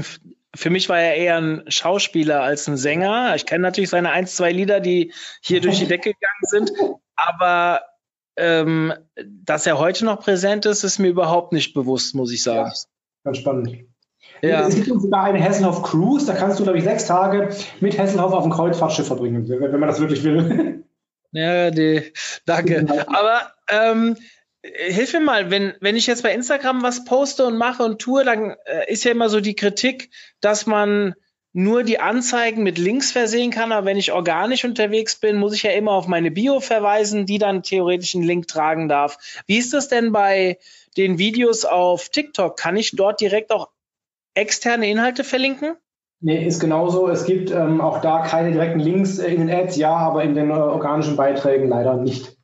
für 0.55 0.69
mich 0.69 0.89
war 0.89 0.99
er 0.99 1.15
eher 1.15 1.37
ein 1.37 1.63
Schauspieler 1.67 2.41
als 2.41 2.67
ein 2.67 2.77
Sänger. 2.77 3.35
Ich 3.35 3.45
kenne 3.45 3.61
natürlich 3.61 3.89
seine 3.89 4.11
ein, 4.11 4.27
zwei 4.27 4.51
Lieder, 4.51 4.79
die 4.79 5.13
hier 5.41 5.61
durch 5.61 5.79
die 5.79 5.87
Decke 5.87 6.13
gegangen 6.13 6.69
sind, 6.69 6.71
aber 7.15 7.81
ähm, 8.37 8.93
dass 9.43 9.65
er 9.65 9.79
heute 9.79 10.05
noch 10.05 10.19
präsent 10.19 10.65
ist, 10.65 10.83
ist 10.83 10.99
mir 10.99 11.07
überhaupt 11.07 11.53
nicht 11.53 11.73
bewusst, 11.73 12.15
muss 12.15 12.31
ich 12.31 12.43
sagen. 12.43 12.69
Ja, 12.69 12.73
ganz 13.23 13.37
spannend. 13.37 13.85
Ja. 14.41 14.67
Es 14.67 14.75
gibt 14.75 14.87
sogar 14.87 15.23
eine 15.23 15.39
Hesselhoff 15.39 15.81
Cruise, 15.83 16.25
da 16.25 16.33
kannst 16.33 16.59
du, 16.59 16.63
glaube 16.63 16.77
ich, 16.77 16.83
sechs 16.83 17.05
Tage 17.05 17.49
mit 17.79 17.97
Hesselhoff 17.97 18.33
auf 18.33 18.43
dem 18.43 18.51
Kreuzfahrtschiff 18.51 19.07
verbringen, 19.07 19.47
wenn, 19.47 19.79
man 19.79 19.87
das 19.87 19.99
wirklich 19.99 20.23
will. 20.23 20.83
Ja, 21.31 21.69
die, 21.69 22.13
danke. 22.45 22.85
Aber 23.07 23.51
ähm, 23.69 24.15
hilf 24.87 25.13
mir 25.13 25.19
mal, 25.19 25.51
wenn, 25.51 25.73
wenn 25.81 25.95
ich 25.95 26.07
jetzt 26.07 26.23
bei 26.23 26.33
Instagram 26.33 26.81
was 26.81 27.05
poste 27.05 27.45
und 27.45 27.57
mache 27.57 27.83
und 27.83 27.99
tue, 27.99 28.23
dann 28.23 28.55
äh, 28.65 28.91
ist 28.91 29.03
ja 29.03 29.11
immer 29.11 29.29
so 29.29 29.39
die 29.39 29.55
Kritik, 29.55 30.09
dass 30.41 30.65
man 30.65 31.15
nur 31.53 31.83
die 31.83 31.99
Anzeigen 31.99 32.63
mit 32.63 32.77
Links 32.77 33.11
versehen 33.11 33.49
kann, 33.49 33.71
aber 33.71 33.85
wenn 33.85 33.95
ich 33.95 34.11
organisch 34.11 34.65
unterwegs 34.65 35.15
bin, 35.15 35.37
muss 35.37 35.53
ich 35.53 35.63
ja 35.63 35.71
immer 35.71 35.91
auf 35.91 36.05
meine 36.05 36.29
Bio 36.29 36.59
verweisen, 36.59 37.25
die 37.25 37.37
dann 37.37 37.63
theoretisch 37.63 38.13
einen 38.13 38.25
Link 38.25 38.49
tragen 38.49 38.89
darf. 38.89 39.17
Wie 39.47 39.57
ist 39.57 39.73
das 39.73 39.87
denn 39.87 40.11
bei 40.11 40.57
den 40.97 41.17
Videos 41.17 41.63
auf 41.63 42.09
TikTok? 42.09 42.57
Kann 42.57 42.75
ich 42.75 42.91
dort 42.91 43.21
direkt 43.21 43.51
auch 43.51 43.69
externe 44.33 44.89
Inhalte 44.89 45.23
verlinken? 45.23 45.77
Nee, 46.19 46.45
ist 46.45 46.59
genauso. 46.59 47.07
Es 47.07 47.25
gibt 47.25 47.51
ähm, 47.51 47.79
auch 47.79 48.01
da 48.01 48.25
keine 48.25 48.51
direkten 48.51 48.79
Links 48.79 49.19
in 49.19 49.47
den 49.47 49.49
Ads, 49.49 49.77
ja, 49.77 49.95
aber 49.95 50.23
in 50.23 50.35
den 50.35 50.49
äh, 50.49 50.53
organischen 50.53 51.15
Beiträgen 51.15 51.69
leider 51.69 51.95
nicht. 51.95 52.34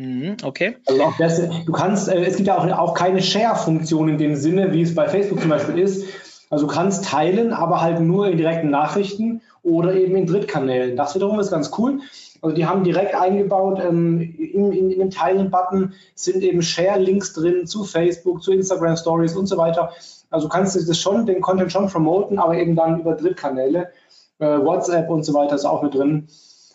Mhm, 0.00 0.38
okay. 0.44 0.76
Also 0.86 1.02
auch 1.02 1.16
das, 1.18 1.42
du 1.66 1.72
kannst, 1.72 2.08
äh, 2.08 2.24
es 2.24 2.36
gibt 2.36 2.46
ja 2.46 2.56
auch, 2.56 2.66
auch 2.78 2.94
keine 2.94 3.20
Share-Funktion 3.20 4.08
in 4.08 4.16
dem 4.16 4.34
Sinne, 4.34 4.72
wie 4.72 4.80
es 4.80 4.94
bei 4.94 5.06
Facebook 5.08 5.40
zum 5.40 5.50
Beispiel 5.50 5.78
ist. 5.78 6.06
Also 6.48 6.66
du 6.66 6.72
kannst 6.72 7.04
teilen, 7.04 7.52
aber 7.52 7.82
halt 7.82 8.00
nur 8.00 8.28
in 8.28 8.38
direkten 8.38 8.70
Nachrichten 8.70 9.42
oder 9.62 9.94
eben 9.94 10.16
in 10.16 10.26
Drittkanälen. 10.26 10.96
Das 10.96 11.14
wiederum 11.14 11.38
ist 11.38 11.50
ganz 11.50 11.70
cool. 11.76 12.00
Also 12.40 12.56
die 12.56 12.64
haben 12.64 12.82
direkt 12.82 13.14
eingebaut, 13.14 13.78
ähm, 13.86 14.22
in, 14.22 14.72
in, 14.72 14.90
in 14.90 14.98
dem 14.98 15.10
Teilen-Button 15.10 15.92
sind 16.14 16.42
eben 16.42 16.62
Share-Links 16.62 17.34
drin 17.34 17.66
zu 17.66 17.84
Facebook, 17.84 18.42
zu 18.42 18.52
Instagram 18.52 18.96
Stories 18.96 19.36
und 19.36 19.46
so 19.48 19.58
weiter. 19.58 19.92
Also 20.30 20.48
du 20.48 20.52
kannst 20.52 20.76
das 20.76 20.98
schon, 20.98 21.26
den 21.26 21.42
Content 21.42 21.72
schon 21.72 21.88
promoten, 21.90 22.38
aber 22.38 22.56
eben 22.56 22.74
dann 22.74 23.00
über 23.00 23.16
Drittkanäle. 23.16 23.90
Äh, 24.38 24.46
WhatsApp 24.46 25.10
und 25.10 25.24
so 25.24 25.34
weiter 25.34 25.56
ist 25.56 25.66
auch 25.66 25.82
mit 25.82 25.92
drin. 25.92 26.28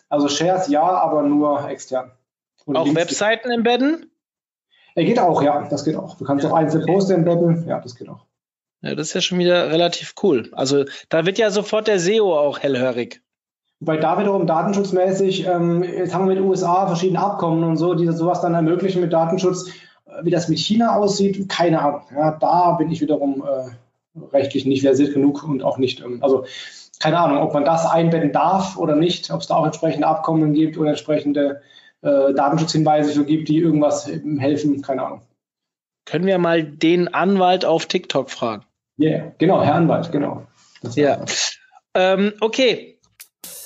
Also 0.09 0.27
Shares 0.27 0.67
ja, 0.67 0.83
aber 0.83 1.23
nur 1.23 1.67
extern. 1.67 2.11
Und 2.65 2.77
auch 2.77 2.93
Webseiten 2.95 3.51
embedden? 3.51 4.11
Er 4.95 5.05
geht 5.05 5.19
auch, 5.19 5.41
ja, 5.41 5.67
das 5.69 5.83
geht 5.85 5.95
auch. 5.95 6.17
Du 6.17 6.25
kannst 6.25 6.43
ja. 6.43 6.51
auch 6.51 6.55
einzelne 6.55 6.85
Posts 6.85 7.11
embedden, 7.11 7.67
ja, 7.67 7.79
das 7.79 7.95
geht 7.95 8.09
auch. 8.09 8.25
Ja, 8.81 8.95
das 8.95 9.07
ist 9.07 9.13
ja 9.13 9.21
schon 9.21 9.39
wieder 9.39 9.69
relativ 9.71 10.13
cool. 10.23 10.49
Also 10.53 10.85
da 11.09 11.25
wird 11.25 11.37
ja 11.37 11.49
sofort 11.49 11.87
der 11.87 11.99
SEO 11.99 12.37
auch 12.37 12.59
hellhörig. 12.59 13.21
Wobei 13.79 13.97
da 13.97 14.17
wiederum 14.17 14.47
datenschutzmäßig, 14.47 15.47
ähm, 15.47 15.83
jetzt 15.83 16.13
haben 16.13 16.25
wir 16.25 16.35
mit 16.35 16.37
den 16.37 16.49
USA 16.49 16.87
verschiedene 16.87 17.19
Abkommen 17.19 17.63
und 17.63 17.77
so, 17.77 17.93
die 17.93 18.07
sowas 18.11 18.41
dann 18.41 18.53
ermöglichen 18.53 19.01
mit 19.01 19.11
Datenschutz. 19.11 19.69
Wie 20.21 20.29
das 20.29 20.47
mit 20.47 20.59
China 20.59 20.95
aussieht, 20.95 21.49
keine 21.49 21.81
Ahnung. 21.81 22.01
Ja, 22.15 22.31
da 22.31 22.71
bin 22.73 22.89
ich 22.89 23.01
wiederum 23.01 23.43
äh, 23.43 24.19
rechtlich 24.31 24.65
nicht 24.65 24.83
versiert 24.83 25.13
genug 25.13 25.43
und 25.43 25.61
auch 25.63 25.77
nicht, 25.77 25.99
ähm, 26.01 26.19
also 26.21 26.45
keine 26.99 27.19
Ahnung, 27.19 27.39
ob 27.39 27.53
man 27.53 27.65
das 27.65 27.85
einbetten 27.85 28.31
darf 28.31 28.77
oder 28.77 28.95
nicht, 28.95 29.31
ob 29.31 29.41
es 29.41 29.47
da 29.47 29.55
auch 29.55 29.65
entsprechende 29.65 30.07
Abkommen 30.07 30.53
gibt 30.53 30.77
oder 30.77 30.91
entsprechende 30.91 31.61
äh, 32.05 32.33
Datenschutzhinweise 32.33 33.13
für 33.13 33.25
gibt, 33.25 33.49
die 33.49 33.57
irgendwas 33.57 34.07
helfen, 34.07 34.81
keine 34.81 35.03
Ahnung. 35.03 35.21
Können 36.05 36.27
wir 36.27 36.37
mal 36.37 36.63
den 36.63 37.13
Anwalt 37.13 37.65
auf 37.65 37.87
TikTok 37.87 38.29
fragen? 38.29 38.63
Ja, 38.97 39.09
yeah, 39.09 39.31
genau, 39.39 39.63
Herr 39.63 39.75
Anwalt, 39.75 40.11
genau. 40.11 40.45
ja. 40.93 41.25
Ähm, 41.95 42.33
okay, 42.41 42.95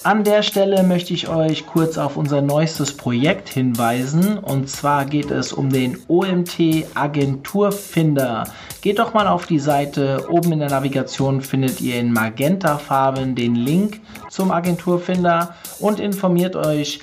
an 0.02 0.24
der 0.24 0.44
Stelle 0.44 0.84
möchte 0.84 1.14
ich 1.14 1.28
euch 1.28 1.68
kurz 1.68 1.98
auf 1.98 2.16
unser 2.16 2.42
neuestes 2.42 2.96
Projekt 2.96 3.50
hinweisen. 3.50 4.38
Und 4.38 4.70
zwar 4.70 5.04
geht 5.04 5.30
es 5.30 5.52
um 5.52 5.70
den 5.70 5.98
OMT 6.08 6.86
Agenturfinder. 6.96 8.46
Geht 8.82 9.00
doch 9.00 9.14
mal 9.14 9.28
auf 9.28 9.46
die 9.46 9.60
Seite. 9.60 10.28
Oben 10.30 10.54
in 10.54 10.60
der 10.60 10.70
Navigation 10.70 11.42
findet 11.42 11.82
ihr 11.82 12.00
in 12.00 12.14
Magentafarben 12.14 13.36
den 13.36 13.56
Link 13.56 14.00
zum 14.30 14.52
Agenturfinder 14.52 15.56
und 15.80 16.00
informiert 16.00 16.56
euch 16.56 17.02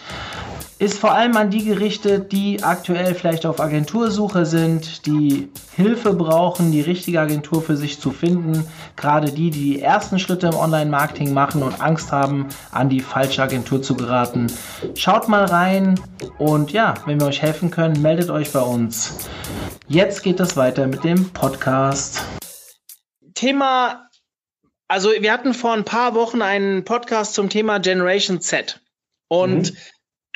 ist 0.78 0.98
vor 0.98 1.12
allem 1.12 1.36
an 1.36 1.48
die 1.48 1.64
gerichtet, 1.64 2.32
die 2.32 2.62
aktuell 2.62 3.14
vielleicht 3.14 3.46
auf 3.46 3.60
Agentursuche 3.60 4.44
sind, 4.44 5.06
die 5.06 5.48
Hilfe 5.74 6.12
brauchen, 6.12 6.70
die 6.70 6.82
richtige 6.82 7.20
Agentur 7.20 7.62
für 7.62 7.78
sich 7.78 7.98
zu 7.98 8.10
finden. 8.10 8.66
Gerade 8.94 9.32
die, 9.32 9.50
die 9.50 9.76
die 9.76 9.80
ersten 9.80 10.18
Schritte 10.18 10.48
im 10.48 10.54
Online-Marketing 10.54 11.32
machen 11.32 11.62
und 11.62 11.80
Angst 11.80 12.12
haben, 12.12 12.48
an 12.72 12.90
die 12.90 13.00
falsche 13.00 13.42
Agentur 13.42 13.80
zu 13.80 13.96
geraten. 13.96 14.52
Schaut 14.94 15.28
mal 15.28 15.46
rein 15.46 15.98
und 16.38 16.72
ja, 16.72 16.94
wenn 17.06 17.20
wir 17.20 17.26
euch 17.26 17.40
helfen 17.40 17.70
können, 17.70 18.02
meldet 18.02 18.28
euch 18.28 18.52
bei 18.52 18.60
uns. 18.60 19.28
Jetzt 19.88 20.22
geht 20.22 20.40
es 20.40 20.58
weiter 20.58 20.86
mit 20.86 21.04
dem 21.04 21.30
Podcast. 21.30 22.22
Thema, 23.34 24.10
also 24.88 25.10
wir 25.18 25.32
hatten 25.32 25.54
vor 25.54 25.72
ein 25.72 25.84
paar 25.84 26.14
Wochen 26.14 26.42
einen 26.42 26.84
Podcast 26.84 27.32
zum 27.32 27.48
Thema 27.48 27.78
Generation 27.78 28.42
Z. 28.42 28.80
Und 29.28 29.72
mhm 29.72 29.76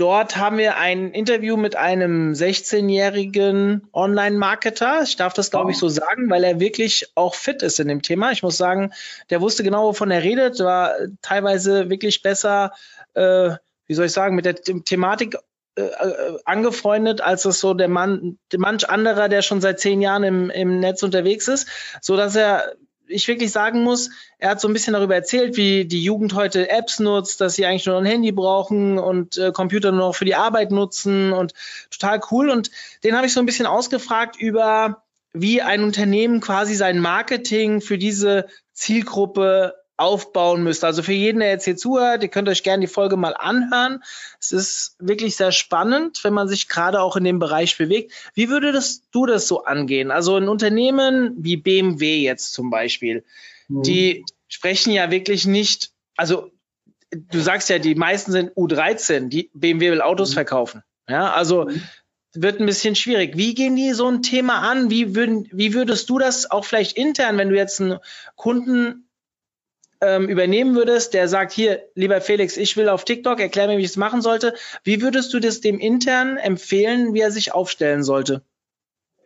Dort 0.01 0.39
haben 0.39 0.57
wir 0.57 0.79
ein 0.79 1.11
Interview 1.11 1.59
mit 1.59 1.77
einem 1.77 2.33
16-jährigen 2.33 3.87
Online-Marketer. 3.93 5.03
Ich 5.03 5.17
darf 5.17 5.35
das, 5.35 5.51
glaube 5.51 5.73
ich, 5.73 5.77
so 5.77 5.91
sagen, 5.91 6.31
weil 6.31 6.43
er 6.43 6.59
wirklich 6.59 7.13
auch 7.17 7.35
fit 7.35 7.63
ist 7.63 7.81
in 7.81 7.89
dem 7.89 8.01
Thema. 8.01 8.33
Ich 8.33 8.43
muss 8.43 8.57
sagen, 8.57 8.95
der 9.29 9.43
wusste 9.43 9.63
genau, 9.63 9.89
wovon 9.89 10.11
er 10.11 10.23
redet, 10.23 10.59
war 10.61 10.95
teilweise 11.21 11.91
wirklich 11.91 12.23
besser, 12.23 12.73
äh, 13.13 13.51
wie 13.89 13.95
soll 13.95 14.07
ich 14.07 14.13
sagen, 14.13 14.37
mit 14.37 14.47
der 14.47 14.55
Thematik 14.55 15.37
äh, 15.77 15.83
äh, 15.83 16.39
angefreundet, 16.47 17.21
als 17.21 17.45
es 17.45 17.61
so 17.61 17.75
der 17.75 17.89
Mann, 17.89 18.39
manch 18.57 18.89
anderer, 18.89 19.29
der 19.29 19.43
schon 19.43 19.61
seit 19.61 19.81
zehn 19.81 20.01
Jahren 20.01 20.25
im, 20.25 20.49
im 20.49 20.81
Netz 20.81 21.03
unterwegs 21.03 21.47
ist, 21.47 21.69
so 22.01 22.17
dass 22.17 22.35
er 22.37 22.73
ich 23.11 23.29
wirklich 23.29 23.53
sagen 23.53 23.83
muss, 23.83 24.11
er 24.39 24.51
hat 24.51 24.61
so 24.61 24.69
ein 24.69 24.73
bisschen 24.73 24.95
darüber 24.95 25.15
erzählt, 25.15 25.57
wie 25.57 25.85
die 25.85 26.03
Jugend 26.03 26.35
heute 26.35 26.71
Apps 26.71 27.01
nutzt, 27.01 27.41
dass 27.41 27.55
sie 27.55 27.67
eigentlich 27.67 27.87
nur 27.87 27.99
ein 27.99 28.07
Handy 28.07 28.33
brauchen 28.33 28.99
und 28.99 29.37
äh, 29.37 29.53
Computer 29.53 29.91
nur 29.91 30.09
noch 30.09 30.15
für 30.15 30.25
die 30.25 30.35
Arbeit 30.35 30.71
nutzen 30.71 31.33
und 31.33 31.55
total 31.91 32.21
cool. 32.31 32.51
Und 32.51 32.71
den 33.05 33.17
habe 33.17 33.27
ich 33.27 33.33
so 33.33 33.41
ein 33.41 33.47
bisschen 33.47 33.67
ausgefragt 33.67 34.37
über, 34.39 35.03
wie 35.33 35.63
ein 35.63 35.85
Unternehmen 35.85 36.41
quasi 36.41 36.75
sein 36.75 36.99
Marketing 36.99 37.81
für 37.81 37.99
diese 37.99 38.47
Zielgruppe 38.73 39.75
aufbauen 40.01 40.63
müsst. 40.63 40.83
Also 40.83 41.03
für 41.03 41.13
jeden, 41.13 41.41
der 41.41 41.51
jetzt 41.51 41.67
hier 41.67 41.77
zuhört, 41.77 42.23
ihr 42.23 42.31
könnt 42.31 42.49
euch 42.49 42.63
gerne 42.63 42.81
die 42.81 42.93
Folge 42.93 43.17
mal 43.17 43.35
anhören. 43.37 44.03
Es 44.41 44.51
ist 44.51 44.97
wirklich 44.99 45.37
sehr 45.37 45.53
spannend, 45.53 46.25
wenn 46.25 46.33
man 46.33 46.49
sich 46.49 46.69
gerade 46.69 47.03
auch 47.03 47.17
in 47.17 47.25
dem 47.25 47.39
Bereich 47.39 47.77
bewegt. 47.77 48.13
Wie 48.35 48.49
würdest 48.49 49.05
du 49.13 49.27
das 49.27 49.47
so 49.47 49.65
angehen? 49.65 50.11
Also 50.11 50.37
ein 50.37 50.49
Unternehmen 50.49 51.35
wie 51.37 51.59
BMW 51.59 52.17
jetzt 52.23 52.55
zum 52.55 52.71
Beispiel, 52.71 53.25
mhm. 53.69 53.83
die 53.83 54.25
sprechen 54.49 54.93
ja 54.93 55.11
wirklich 55.11 55.47
nicht, 55.47 55.93
also 56.17 56.51
du 57.11 57.41
sagst 57.41 57.69
ja, 57.69 57.79
die 57.79 57.95
meisten 57.95 58.33
sind 58.33 58.53
U13, 58.53 59.29
die 59.29 59.51
BMW 59.53 59.91
will 59.91 60.01
Autos 60.01 60.31
mhm. 60.31 60.35
verkaufen. 60.35 60.83
Ja, 61.11 61.31
also 61.33 61.67
mhm. 61.67 61.83
wird 62.33 62.59
ein 62.59 62.67
bisschen 62.67 62.95
schwierig. 62.95 63.37
Wie 63.37 63.55
gehen 63.55 63.77
die 63.77 63.93
so 63.93 64.09
ein 64.09 64.23
Thema 64.23 64.61
an? 64.61 64.89
Wie, 64.89 65.15
würden, 65.15 65.47
wie 65.53 65.75
würdest 65.75 66.09
du 66.09 66.19
das 66.19 66.51
auch 66.51 66.65
vielleicht 66.65 66.97
intern, 66.97 67.37
wenn 67.37 67.51
du 67.51 67.57
jetzt 67.57 67.83
einen 67.83 67.99
Kunden 68.35 69.05
ähm, 70.01 70.29
übernehmen 70.29 70.75
würdest, 70.75 71.15
der 71.15 71.29
sagt, 71.29 71.53
hier, 71.53 71.81
lieber 71.95 72.21
Felix, 72.21 72.57
ich 72.57 72.77
will 72.77 72.89
auf 72.89 73.05
TikTok, 73.05 73.41
erklär 73.41 73.67
mir, 73.67 73.79
wie 73.79 73.83
ich 73.83 73.91
es 73.91 73.97
machen 73.97 74.23
sollte. 74.23 74.55
Wie 74.83 75.03
würdest 75.03 75.33
du 75.35 75.41
das 75.41 75.61
dem 75.61 75.79
intern 75.79 76.37
empfehlen, 76.37 77.15
wie 77.15 77.21
er 77.21 77.31
sich 77.31 77.53
aufstellen 77.53 78.03
sollte? 78.03 78.43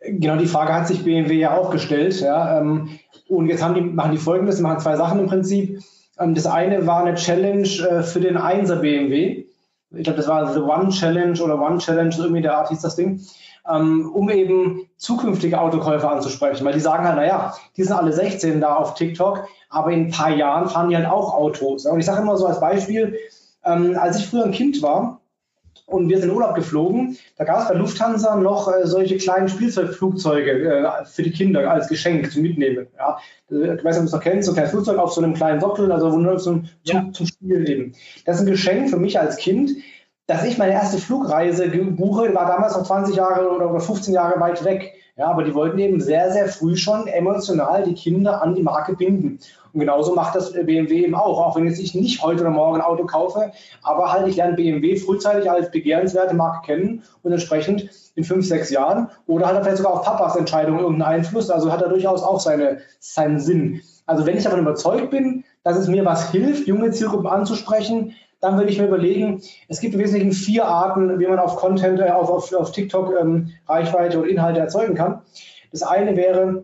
Genau 0.01 0.35
die 0.35 0.47
Frage 0.47 0.73
hat 0.73 0.87
sich 0.87 1.03
BMW 1.03 1.35
ja 1.35 1.57
auch 1.57 1.71
gestellt. 1.71 2.19
Ja, 2.19 2.59
ähm, 2.59 2.99
und 3.27 3.47
jetzt 3.47 3.63
die, 3.75 3.81
machen 3.81 4.11
die 4.11 4.17
folgendes, 4.17 4.59
machen 4.59 4.79
zwei 4.79 4.97
Sachen 4.97 5.19
im 5.19 5.27
Prinzip. 5.27 5.79
Ähm, 6.19 6.35
das 6.35 6.45
eine 6.45 6.85
war 6.85 7.03
eine 7.03 7.15
Challenge 7.15 7.67
äh, 7.67 8.03
für 8.03 8.19
den 8.19 8.37
1er 8.37 8.75
BMW. 8.77 9.45
Ich 9.91 10.03
glaube, 10.03 10.17
das 10.17 10.27
war 10.27 10.53
The 10.53 10.59
One 10.59 10.89
Challenge 10.89 11.41
oder 11.41 11.59
One 11.59 11.77
Challenge, 11.77 12.13
irgendwie 12.17 12.41
der 12.41 12.57
Art 12.57 12.69
hieß 12.69 12.81
das 12.81 12.95
Ding 12.95 13.21
ähm, 13.69 14.11
um 14.13 14.29
eben 14.29 14.87
zukünftige 14.97 15.59
Autokäufer 15.59 16.11
anzusprechen. 16.11 16.65
Weil 16.65 16.73
die 16.73 16.79
sagen 16.79 17.05
halt, 17.05 17.15
naja, 17.15 17.53
die 17.77 17.83
sind 17.83 17.93
alle 17.93 18.13
16 18.13 18.61
da 18.61 18.75
auf 18.75 18.95
TikTok, 18.95 19.47
aber 19.69 19.91
in 19.91 20.05
ein 20.05 20.11
paar 20.11 20.35
Jahren 20.35 20.69
fahren 20.69 20.89
die 20.89 20.97
halt 20.97 21.07
auch 21.07 21.33
Autos. 21.33 21.85
Und 21.85 21.99
ich 21.99 22.05
sage 22.05 22.21
immer 22.21 22.37
so 22.37 22.45
als 22.45 22.59
Beispiel, 22.59 23.17
ähm, 23.63 23.97
als 23.99 24.19
ich 24.19 24.27
früher 24.27 24.45
ein 24.45 24.51
Kind 24.51 24.81
war, 24.81 25.21
und 25.87 26.09
wir 26.09 26.17
sind 26.17 26.29
in 26.29 26.35
Urlaub 26.35 26.55
geflogen. 26.55 27.17
Da 27.37 27.43
gab 27.43 27.61
es 27.61 27.67
bei 27.67 27.75
Lufthansa 27.75 28.35
noch 28.35 28.67
äh, 28.67 28.87
solche 28.87 29.17
kleinen 29.17 29.47
Spielzeugflugzeuge 29.47 30.51
äh, 30.51 31.05
für 31.05 31.23
die 31.23 31.31
Kinder 31.31 31.69
als 31.69 31.87
Geschenk 31.87 32.31
zum 32.31 32.41
Mitnehmen. 32.41 32.87
Ja. 32.97 33.19
Ich 33.49 33.55
weiß 33.55 33.67
nicht, 33.67 33.85
ob 33.85 33.93
du 33.97 34.05
es 34.05 34.11
noch 34.13 34.21
kennst, 34.21 34.45
so 34.45 34.51
ein 34.51 34.55
kleines 34.55 34.71
Flugzeug 34.71 34.97
auf 34.97 35.13
so 35.13 35.21
einem 35.21 35.35
kleinen 35.35 35.61
Sockel, 35.61 35.91
also 35.91 36.17
nur 36.17 36.37
zum, 36.37 36.65
ja. 36.83 37.01
zum, 37.01 37.13
zum 37.13 37.27
Spielen 37.27 37.65
eben. 37.67 37.93
Das 38.25 38.37
ist 38.37 38.41
ein 38.41 38.47
Geschenk 38.47 38.89
für 38.89 38.97
mich 38.97 39.19
als 39.19 39.37
Kind, 39.37 39.71
dass 40.27 40.43
ich 40.43 40.57
meine 40.57 40.73
erste 40.73 40.97
Flugreise 40.97 41.67
buche, 41.69 42.33
war 42.33 42.47
damals 42.47 42.75
noch 42.75 42.83
20 42.83 43.15
Jahre 43.15 43.49
oder 43.49 43.79
15 43.79 44.13
Jahre 44.13 44.39
weit 44.39 44.63
weg. 44.63 44.93
Ja, 45.17 45.27
aber 45.27 45.43
die 45.43 45.53
wollten 45.53 45.79
eben 45.79 46.01
sehr, 46.01 46.31
sehr 46.31 46.49
früh 46.49 46.75
schon 46.75 47.07
emotional 47.07 47.83
die 47.83 47.93
Kinder 47.93 48.41
an 48.41 48.53
die 48.53 48.63
Marke 48.63 48.97
binden. 48.97 49.39
Und 49.71 49.79
genauso 49.79 50.13
macht 50.13 50.35
das 50.35 50.51
BMW 50.51 51.05
eben 51.05 51.15
auch. 51.15 51.39
Auch 51.39 51.55
wenn 51.55 51.67
jetzt 51.67 51.79
ich 51.79 51.95
nicht 51.95 52.21
heute 52.21 52.41
oder 52.41 52.49
morgen 52.49 52.77
ein 52.77 52.81
Auto 52.81 53.05
kaufe, 53.05 53.51
aber 53.81 54.11
halt 54.11 54.27
ich 54.27 54.35
lerne 54.35 54.55
BMW 54.55 54.97
frühzeitig 54.97 55.49
als 55.49 55.71
begehrenswerte 55.71 56.35
Marke 56.35 56.65
kennen 56.65 57.03
und 57.23 57.31
entsprechend 57.31 57.89
in 58.15 58.25
fünf, 58.25 58.45
sechs 58.45 58.69
Jahren 58.69 59.09
oder 59.27 59.47
hat 59.47 59.55
er 59.55 59.63
vielleicht 59.63 59.77
sogar 59.77 59.93
auf 59.93 60.03
Papas 60.03 60.35
Entscheidung 60.35 60.79
irgendeinen 60.79 61.19
Einfluss. 61.19 61.49
Also 61.49 61.71
hat 61.71 61.81
er 61.81 61.89
durchaus 61.89 62.21
auch 62.21 62.41
seine, 62.41 62.79
seinen 62.99 63.39
Sinn. 63.39 63.81
Also 64.07 64.25
wenn 64.25 64.37
ich 64.37 64.43
davon 64.43 64.59
überzeugt 64.59 65.11
bin, 65.11 65.45
dass 65.63 65.77
es 65.77 65.87
mir 65.87 66.05
was 66.05 66.31
hilft, 66.31 66.67
junge 66.67 66.91
Zielgruppen 66.91 67.27
anzusprechen, 67.27 68.13
dann 68.45 68.57
würde 68.57 68.69
ich 68.69 68.77
mir 68.77 68.85
überlegen, 68.85 69.41
es 69.67 69.79
gibt 69.79 69.95
im 69.95 69.99
Wesentlichen 69.99 70.31
vier 70.31 70.65
Arten, 70.65 71.19
wie 71.19 71.25
man 71.25 71.39
auf 71.39 71.55
Content, 71.55 71.99
äh, 71.99 72.11
auf, 72.11 72.29
auf, 72.29 72.53
auf 72.53 72.71
TikTok 72.71 73.13
ähm, 73.19 73.51
Reichweite 73.67 74.19
und 74.19 74.29
Inhalte 74.29 74.59
erzeugen 74.59 74.93
kann. 74.93 75.21
Das 75.71 75.81
eine 75.81 76.15
wäre, 76.15 76.63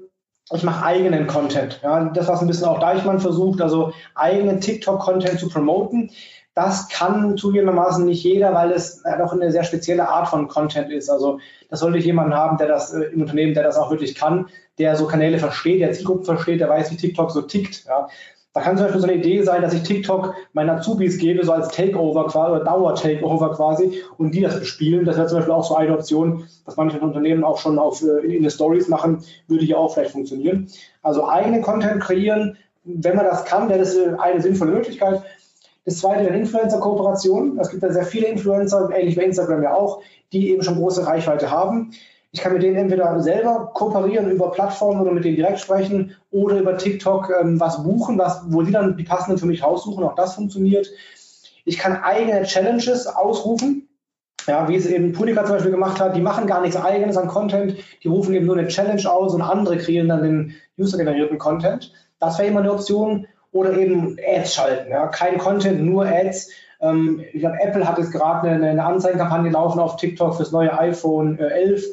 ich 0.54 0.64
mache 0.64 0.86
eigenen 0.86 1.26
Content. 1.26 1.80
Ja, 1.82 2.06
das, 2.06 2.28
was 2.28 2.42
ein 2.42 2.48
bisschen 2.48 2.68
auch 2.68 2.80
Deichmann 2.80 3.20
versucht, 3.20 3.62
also 3.62 3.94
eigenen 4.14 4.62
TikTok-Content 4.62 5.40
zu 5.40 5.50
promoten. 5.50 6.12
Das 6.54 6.88
kann 6.90 7.36
zugegebenermaßen 7.38 8.06
nicht 8.06 8.24
jeder, 8.24 8.54
weil 8.54 8.72
es 8.72 9.02
doch 9.18 9.34
eine 9.34 9.52
sehr 9.52 9.64
spezielle 9.64 10.08
Art 10.08 10.28
von 10.28 10.48
Content 10.50 10.92
ist. 10.92 11.10
Also 11.10 11.40
das 11.70 11.80
sollte 11.80 11.98
ich 11.98 12.06
jemanden 12.06 12.36
haben, 12.36 12.58
der 12.58 12.68
das 12.68 12.94
äh, 12.94 13.06
im 13.06 13.22
Unternehmen, 13.22 13.56
der 13.56 13.64
das 13.64 13.78
auch 13.78 13.90
wirklich 13.90 14.14
kann, 14.14 14.50
der 14.78 14.96
so 14.96 15.08
Kanäle 15.08 15.40
versteht, 15.40 15.82
der 15.82 15.94
Zielgruppen 15.94 16.26
versteht, 16.26 16.60
der 16.60 16.70
weiß, 16.70 16.92
wie 16.92 16.98
TikTok 16.98 17.32
so 17.32 17.42
tickt. 17.42 17.86
Ja. 17.86 18.08
Da 18.54 18.60
kann 18.60 18.76
zum 18.76 18.86
Beispiel 18.86 19.02
so 19.02 19.08
eine 19.08 19.18
Idee 19.18 19.44
sein, 19.44 19.62
dass 19.62 19.74
ich 19.74 19.84
TikTok 19.84 20.36
meinen 20.52 20.72
Azubis 20.72 21.18
gebe, 21.18 21.46
so 21.46 21.54
als 21.54 21.70
Takeover 21.70 22.28
quasi 22.28 22.52
oder 22.52 22.66
Dauer-Takeover 22.66 23.54
quasi 23.56 24.02
und 24.18 24.36
die 24.36 24.42
das 24.42 24.60
bespielen. 24.60 25.06
Das 25.06 25.16
wäre 25.16 25.28
zum 25.28 25.38
Beispiel 25.38 25.54
auch 25.54 25.64
so 25.64 25.76
eine 25.76 25.94
Option, 25.94 26.48
was 26.66 26.76
manche 26.76 27.00
Unternehmen 27.00 27.46
auch 27.46 27.60
schon 27.60 27.80
auf, 27.80 28.02
äh, 28.02 28.26
in, 28.26 28.32
in 28.32 28.42
den 28.42 28.52
Stories 28.52 28.90
machen, 28.90 29.24
würde 29.48 29.64
hier 29.64 29.80
auch 29.80 29.94
vielleicht 29.94 30.12
funktionieren. 30.12 30.68
Also 31.02 31.28
eigene 31.30 31.62
Content 31.62 32.02
kreieren, 32.02 32.58
wenn 32.84 33.16
man 33.16 33.26
das 33.26 33.46
kann, 33.46 33.70
wäre 33.70 33.80
das 33.80 33.96
äh, 33.96 34.16
eine 34.20 34.42
sinnvolle 34.42 34.72
Möglichkeit. 34.72 35.22
Das 35.86 36.00
zweite 36.00 36.26
wäre 36.26 36.36
Influencer-Kooperation. 36.36 37.58
Es 37.58 37.70
gibt 37.70 37.84
ja 37.84 37.92
sehr 37.92 38.06
viele 38.06 38.28
Influencer, 38.28 38.90
ähnlich 38.94 39.16
wie 39.18 39.22
Instagram 39.22 39.64
ja 39.64 39.74
auch, 39.74 40.02
die 40.34 40.52
eben 40.52 40.62
schon 40.62 40.76
große 40.76 41.08
Reichweite 41.08 41.50
haben. 41.50 41.92
Ich 42.34 42.40
kann 42.40 42.54
mit 42.54 42.64
denen 42.64 42.78
entweder 42.78 43.20
selber 43.20 43.72
kooperieren 43.74 44.32
über 44.32 44.52
Plattformen 44.52 45.02
oder 45.02 45.12
mit 45.12 45.26
denen 45.26 45.36
direkt 45.36 45.60
sprechen 45.60 46.16
oder 46.32 46.60
über 46.60 46.78
TikTok 46.78 47.32
ähm, 47.42 47.60
was 47.60 47.84
buchen, 47.84 48.18
was, 48.18 48.42
wo 48.48 48.62
die 48.62 48.72
dann 48.72 48.96
die 48.96 49.04
passenden 49.04 49.38
für 49.38 49.46
mich 49.46 49.64
raussuchen. 49.64 50.04
Auch 50.04 50.16
das 50.16 50.36
funktioniert. 50.36 50.88
Ich 51.66 51.78
kann 51.78 52.02
eigene 52.02 52.44
Challenges 52.44 53.08
ausrufen. 53.08 53.88
Ja, 54.48 54.68
wie 54.68 54.76
es 54.76 54.88
eben 54.88 55.12
Punika 55.12 55.44
zum 55.44 55.56
Beispiel 55.56 55.72
gemacht 55.72 56.00
hat, 56.00 56.16
die 56.16 56.22
machen 56.22 56.48
gar 56.48 56.62
nichts 56.62 56.76
eigenes 56.76 57.16
an 57.16 57.28
Content, 57.28 57.76
die 58.02 58.08
rufen 58.08 58.34
eben 58.34 58.48
nur 58.48 58.58
eine 58.58 58.70
Challenge 58.70 59.08
aus 59.12 59.36
und 59.36 59.42
andere 59.42 59.78
kreieren 59.78 60.10
dann 60.10 60.24
den 60.24 60.56
user-generierten 60.80 61.38
Content. 61.38 61.94
Das 62.20 62.40
wäre 62.40 62.48
immer 62.48 62.62
eine 62.62 62.72
Option. 62.72 63.28
Oder 63.52 63.74
eben 63.74 64.18
Ads 64.26 64.56
schalten. 64.56 64.92
Ja. 64.92 65.08
Kein 65.08 65.38
Content, 65.38 65.84
nur 65.84 66.06
Ads. 66.06 66.50
Ähm, 66.80 67.22
ich 67.34 67.42
glaube, 67.42 67.58
Apple 67.62 67.88
hat 67.88 67.98
jetzt 67.98 68.14
gerade 68.14 68.50
eine, 68.50 68.70
eine 68.70 68.86
Anzeigenkampagne 68.86 69.52
laufen 69.52 69.80
auf 69.80 69.98
TikTok 69.98 70.36
fürs 70.36 70.54
neue 70.54 70.78
iPhone 70.78 71.38
äh, 71.38 71.48
11 71.48 71.84
äh, 71.84 71.88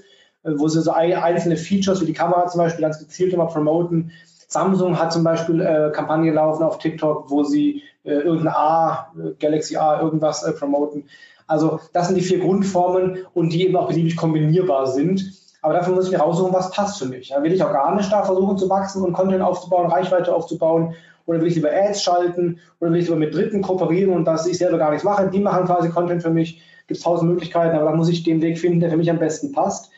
wo 0.44 0.68
sie 0.68 0.80
so 0.82 0.92
einzelne 0.92 1.56
Features 1.56 2.00
wie 2.00 2.06
die 2.06 2.12
Kamera 2.12 2.46
zum 2.46 2.58
Beispiel 2.60 2.82
ganz 2.82 2.98
gezielt 2.98 3.32
immer 3.32 3.46
promoten. 3.46 4.12
Samsung 4.46 4.98
hat 4.98 5.12
zum 5.12 5.24
Beispiel 5.24 5.60
äh, 5.60 5.90
Kampagne 5.92 6.32
laufen 6.32 6.62
auf 6.62 6.78
TikTok, 6.78 7.30
wo 7.30 7.44
sie 7.44 7.82
äh, 8.04 8.12
irgendein 8.12 8.54
A, 8.54 9.12
äh, 9.18 9.32
Galaxy 9.38 9.76
A, 9.76 10.00
irgendwas 10.00 10.42
äh, 10.42 10.52
promoten. 10.52 11.04
Also 11.46 11.80
das 11.92 12.08
sind 12.08 12.16
die 12.16 12.22
vier 12.22 12.40
Grundformen 12.40 13.18
und 13.34 13.52
die 13.52 13.66
eben 13.66 13.76
auch 13.76 13.88
beliebig 13.88 14.16
kombinierbar 14.16 14.86
sind. 14.86 15.32
Aber 15.60 15.74
dafür 15.74 15.94
muss 15.94 16.06
ich 16.06 16.12
mir 16.12 16.18
raussuchen, 16.18 16.52
was 16.52 16.70
passt 16.70 16.98
für 16.98 17.06
mich. 17.06 17.30
Ja, 17.30 17.42
will 17.42 17.52
ich 17.52 17.62
organisch 17.62 18.08
da 18.08 18.22
versuchen 18.22 18.56
zu 18.56 18.70
wachsen 18.70 19.02
und 19.02 19.12
Content 19.12 19.42
aufzubauen, 19.42 19.90
Reichweite 19.90 20.34
aufzubauen? 20.34 20.94
Oder 21.26 21.40
will 21.40 21.48
ich 21.48 21.56
lieber 21.56 21.70
Ads 21.70 22.02
schalten? 22.02 22.60
Oder 22.80 22.92
will 22.92 23.00
ich 23.00 23.06
lieber 23.06 23.18
mit 23.18 23.34
Dritten 23.34 23.60
kooperieren 23.60 24.14
und 24.14 24.24
dass 24.24 24.46
ich 24.46 24.56
selber 24.56 24.78
gar 24.78 24.90
nichts 24.90 25.04
mache? 25.04 25.28
Die 25.28 25.40
machen 25.40 25.66
quasi 25.66 25.90
Content 25.90 26.22
für 26.22 26.30
mich. 26.30 26.62
Gibt 26.86 26.98
es 26.98 27.04
tausend 27.04 27.30
Möglichkeiten, 27.30 27.76
aber 27.76 27.90
da 27.90 27.96
muss 27.96 28.08
ich 28.08 28.22
den 28.22 28.40
Weg 28.40 28.58
finden, 28.58 28.80
der 28.80 28.88
für 28.88 28.96
mich 28.96 29.10
am 29.10 29.18
besten 29.18 29.52
passt. 29.52 29.90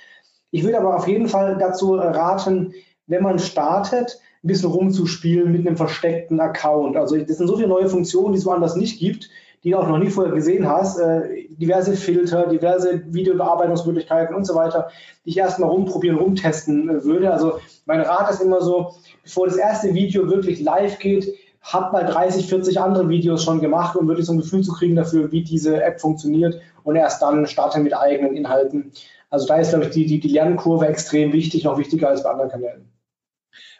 Ich 0.50 0.64
würde 0.64 0.78
aber 0.78 0.96
auf 0.96 1.06
jeden 1.06 1.28
Fall 1.28 1.56
dazu 1.58 1.94
raten, 1.94 2.74
wenn 3.06 3.22
man 3.22 3.38
startet, 3.38 4.20
ein 4.42 4.48
bisschen 4.48 4.70
rumzuspielen 4.70 5.52
mit 5.52 5.66
einem 5.66 5.76
versteckten 5.76 6.40
Account. 6.40 6.96
Also 6.96 7.16
das 7.16 7.36
sind 7.36 7.46
so 7.46 7.56
viele 7.56 7.68
neue 7.68 7.88
Funktionen, 7.88 8.32
die 8.32 8.38
es 8.38 8.46
woanders 8.46 8.74
nicht 8.74 8.98
gibt, 8.98 9.28
die 9.62 9.70
du 9.70 9.78
auch 9.78 9.88
noch 9.88 9.98
nie 9.98 10.08
vorher 10.08 10.32
gesehen 10.32 10.66
hast. 10.66 10.98
Äh, 10.98 11.46
diverse 11.50 11.92
Filter, 11.92 12.46
diverse 12.46 13.02
Videobearbeitungsmöglichkeiten 13.12 14.34
und 14.34 14.46
so 14.46 14.54
weiter, 14.54 14.88
die 15.24 15.30
ich 15.30 15.36
erstmal 15.36 15.68
rumprobieren, 15.68 16.16
rumtesten 16.18 16.88
äh, 16.88 17.04
würde. 17.04 17.30
Also 17.30 17.58
mein 17.84 18.00
Rat 18.00 18.30
ist 18.30 18.40
immer 18.40 18.62
so, 18.62 18.94
bevor 19.22 19.46
das 19.46 19.56
erste 19.56 19.92
Video 19.92 20.30
wirklich 20.30 20.60
live 20.60 20.98
geht, 20.98 21.34
hat 21.60 21.92
mal 21.92 22.06
30, 22.06 22.46
40 22.48 22.80
andere 22.80 23.08
Videos 23.10 23.44
schon 23.44 23.60
gemacht, 23.60 23.94
um 23.94 24.08
wirklich 24.08 24.26
so 24.26 24.32
ein 24.32 24.38
Gefühl 24.38 24.62
zu 24.62 24.72
kriegen 24.72 24.96
dafür, 24.96 25.30
wie 25.30 25.42
diese 25.42 25.82
App 25.82 26.00
funktioniert 26.00 26.58
und 26.84 26.96
erst 26.96 27.20
dann 27.20 27.46
starte 27.46 27.80
mit 27.80 27.94
eigenen 27.94 28.34
Inhalten. 28.34 28.92
Also 29.30 29.46
da 29.46 29.58
ist, 29.58 29.70
glaube 29.70 29.86
ich, 29.86 29.90
die, 29.92 30.06
die, 30.06 30.20
die 30.20 30.28
Lernkurve 30.28 30.86
extrem 30.86 31.32
wichtig, 31.32 31.64
noch 31.64 31.78
wichtiger 31.78 32.08
als 32.08 32.22
bei 32.22 32.30
anderen 32.30 32.50
Kanälen. 32.50 32.92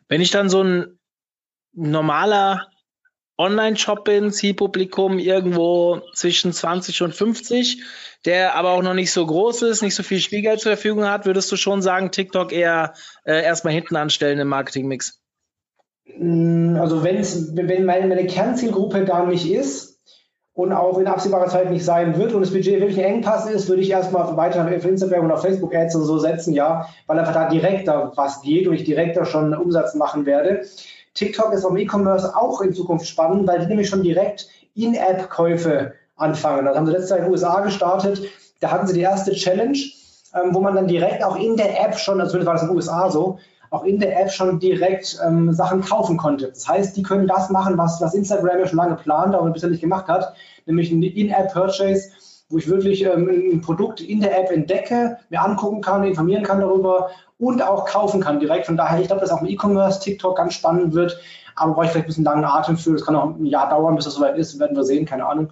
Wenn 0.09 0.21
ich 0.21 0.31
dann 0.31 0.49
so 0.49 0.63
ein 0.63 0.99
normaler 1.73 2.69
Online-Shop 3.37 4.05
bin, 4.05 4.33
Zielpublikum 4.33 5.19
irgendwo 5.19 6.03
zwischen 6.15 6.53
20 6.53 7.03
und 7.03 7.15
50, 7.15 7.83
der 8.27 8.55
aber 8.55 8.73
auch 8.73 8.83
noch 8.83 8.95
nicht 8.95 9.13
so 9.13 9.27
groß 9.27 9.63
ist, 9.63 9.83
nicht 9.83 9.95
so 9.95 10.03
viel 10.03 10.21
Spielgeld 10.21 10.61
zur 10.61 10.73
Verfügung 10.73 11.07
hat, 11.07 11.27
würdest 11.27 11.51
du 11.51 11.57
schon 11.57 11.81
sagen, 11.81 12.11
TikTok 12.11 12.53
eher 12.53 12.93
äh, 13.25 13.43
erstmal 13.43 13.73
hinten 13.73 13.97
anstellen 13.97 14.39
im 14.39 14.49
Marketingmix? 14.49 15.23
Mm, 16.19 16.77
also 16.77 17.03
wenn's, 17.03 17.57
wenn 17.57 17.85
meine, 17.87 18.07
meine 18.07 18.27
Kernzielgruppe 18.27 19.05
da 19.07 19.25
nicht 19.25 19.51
ist, 19.51 19.90
und 20.55 20.73
auch 20.73 20.99
in 20.99 21.07
absehbarer 21.07 21.49
Zeit 21.49 21.71
nicht 21.71 21.85
sein 21.85 22.19
wird 22.19 22.33
und 22.33 22.41
das 22.41 22.53
Budget 22.53 22.81
wirklich 22.81 22.99
ein 22.99 23.15
Engpass 23.15 23.49
ist, 23.49 23.69
würde 23.69 23.83
ich 23.83 23.91
erstmal 23.91 24.37
weiter 24.37 24.65
auf 24.65 24.85
Instagram 24.85 25.27
und 25.27 25.33
auf 25.33 25.43
Facebook 25.43 25.75
Ads 25.75 25.95
und 25.95 26.05
so 26.05 26.19
setzen, 26.19 26.53
ja, 26.53 26.87
weil 27.07 27.19
einfach 27.19 27.35
da 27.35 27.49
direkter 27.49 28.13
was 28.17 28.43
geht 28.43 28.67
und 28.67 28.75
ich 28.75 28.85
direkter 28.85 29.25
schon 29.25 29.55
Umsatz 29.55 29.95
machen 29.95 30.27
werde. 30.27 30.63
TikTok 31.15 31.53
ist 31.53 31.63
vom 31.63 31.77
E-Commerce 31.77 32.37
auch 32.37 32.61
in 32.61 32.73
Zukunft 32.73 33.07
spannend, 33.07 33.47
weil 33.47 33.61
die 33.61 33.67
nämlich 33.67 33.89
schon 33.89 34.03
direkt 34.03 34.49
In-App-Käufe 34.75 35.93
anfangen. 36.17 36.65
Das 36.65 36.77
haben 36.77 36.87
sie 36.87 36.93
letztes 36.93 37.11
Jahr 37.11 37.19
in 37.21 37.25
den 37.27 37.33
USA 37.33 37.61
gestartet. 37.61 38.23
Da 38.61 38.71
hatten 38.71 38.87
sie 38.87 38.95
die 38.95 39.01
erste 39.01 39.33
Challenge, 39.33 39.79
ähm, 40.35 40.55
wo 40.55 40.61
man 40.61 40.75
dann 40.75 40.87
direkt 40.87 41.25
auch 41.25 41.37
in 41.37 41.57
der 41.57 41.81
App 41.85 41.97
schon, 41.99 42.21
also 42.21 42.45
war 42.45 42.55
das 42.55 42.63
in 42.63 42.69
den 42.69 42.77
USA 42.77 43.11
so, 43.11 43.39
auch 43.71 43.85
in 43.85 44.01
der 44.01 44.21
App 44.21 44.31
schon 44.31 44.59
direkt 44.59 45.19
ähm, 45.25 45.53
Sachen 45.53 45.81
kaufen 45.81 46.17
konnte. 46.17 46.49
Das 46.49 46.69
heißt, 46.69 46.97
die 46.97 47.03
können 47.03 47.29
das 47.29 47.51
machen, 47.51 47.79
was, 47.79 48.01
was 48.01 48.15
Instagram 48.15 48.59
ja 48.59 48.67
schon 48.67 48.79
lange 48.79 48.97
plant, 48.97 49.35
aber 49.35 49.49
bisher 49.51 49.71
nicht 49.71 49.81
gemacht 49.81 50.09
hat, 50.09 50.35
nämlich 50.67 50.91
ein 50.91 51.03
In-App-Purchase, 51.03 52.11
wo 52.49 52.59
ich 52.59 52.69
wirklich 52.69 53.05
ähm, 53.05 53.29
ein 53.53 53.61
Produkt 53.61 54.01
in 54.01 54.21
der 54.21 54.39
App 54.39 54.51
entdecke, 54.51 55.19
mir 55.31 55.41
angucken 55.41 55.81
kann, 55.81 56.03
informieren 56.03 56.43
kann 56.43 56.61
darüber 56.61 57.11
und 57.39 57.63
auch 57.63 57.87
kaufen 57.87 58.21
kann 58.21 58.41
direkt. 58.41 58.67
Von 58.67 58.77
daher, 58.77 59.01
ich 59.01 59.07
glaube, 59.07 59.21
dass 59.21 59.31
auch 59.31 59.41
im 59.41 59.49
E-Commerce 59.49 60.01
TikTok 60.01 60.37
ganz 60.37 60.55
spannend 60.55 60.93
wird, 60.93 61.21
aber 61.55 61.75
brauche 61.75 61.85
ich 61.85 61.91
vielleicht 61.93 62.07
ein 62.07 62.09
bisschen 62.09 62.25
langen 62.25 62.45
Atem 62.45 62.77
für. 62.77 62.93
Das 62.93 63.05
kann 63.05 63.15
auch 63.15 63.37
ein 63.37 63.47
Jahr 63.47 63.71
dauern, 63.71 63.95
bis 63.95 64.05
das 64.05 64.15
soweit 64.15 64.37
ist, 64.37 64.59
werden 64.59 64.77
wir 64.77 64.85
sehen, 64.85 65.07
keine 65.07 65.27
Ahnung. 65.27 65.51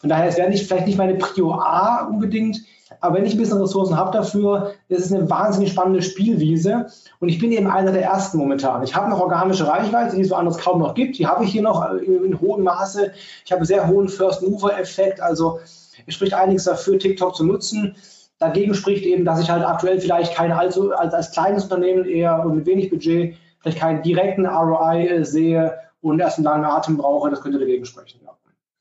Von 0.00 0.08
daher, 0.08 0.28
es 0.28 0.36
wäre 0.36 0.48
nicht, 0.48 0.66
vielleicht 0.66 0.86
nicht 0.86 0.98
meine 0.98 1.14
Prio 1.14 1.52
A 1.52 2.06
unbedingt, 2.06 2.60
Aber 3.00 3.16
wenn 3.16 3.24
ich 3.24 3.34
ein 3.34 3.38
bisschen 3.38 3.60
Ressourcen 3.60 3.96
habe 3.96 4.10
dafür, 4.10 4.72
ist 4.88 5.04
es 5.06 5.12
eine 5.12 5.28
wahnsinnig 5.30 5.70
spannende 5.70 6.02
Spielwiese. 6.02 6.86
Und 7.20 7.28
ich 7.28 7.38
bin 7.38 7.52
eben 7.52 7.68
einer 7.68 7.92
der 7.92 8.02
ersten 8.02 8.38
momentan. 8.38 8.82
Ich 8.82 8.94
habe 8.96 9.08
noch 9.08 9.20
organische 9.20 9.66
Reichweite, 9.66 10.16
die 10.16 10.22
es 10.22 10.30
woanders 10.30 10.58
kaum 10.58 10.80
noch 10.80 10.94
gibt. 10.94 11.18
Die 11.18 11.26
habe 11.26 11.44
ich 11.44 11.52
hier 11.52 11.62
noch 11.62 11.92
in, 11.94 12.24
in 12.24 12.40
hohem 12.40 12.64
Maße. 12.64 13.12
Ich 13.44 13.52
habe 13.52 13.60
einen 13.60 13.66
sehr 13.66 13.86
hohen 13.86 14.08
First-Mover-Effekt. 14.08 15.20
Also 15.20 15.60
es 16.06 16.14
spricht 16.14 16.34
einiges 16.34 16.64
dafür, 16.64 16.98
TikTok 16.98 17.36
zu 17.36 17.44
nutzen. 17.44 17.94
Dagegen 18.38 18.74
spricht 18.74 19.04
eben, 19.04 19.24
dass 19.24 19.40
ich 19.40 19.50
halt 19.50 19.64
aktuell 19.64 20.00
vielleicht 20.00 20.34
kein 20.34 20.50
allzu, 20.50 20.92
als, 20.92 21.14
als 21.14 21.30
kleines 21.30 21.64
Unternehmen 21.64 22.06
eher 22.06 22.44
mit 22.46 22.66
wenig 22.66 22.90
Budget 22.90 23.36
vielleicht 23.60 23.78
keinen 23.78 24.02
direkten 24.02 24.46
ROI 24.46 25.06
äh, 25.06 25.24
sehe 25.24 25.78
und 26.00 26.18
erst 26.18 26.38
einen 26.38 26.46
langen 26.46 26.64
Atem 26.64 26.96
brauche. 26.96 27.30
Das 27.30 27.42
könnte 27.42 27.58
dagegen 27.58 27.84
sprechen. 27.84 28.20
Ja. 28.24 28.30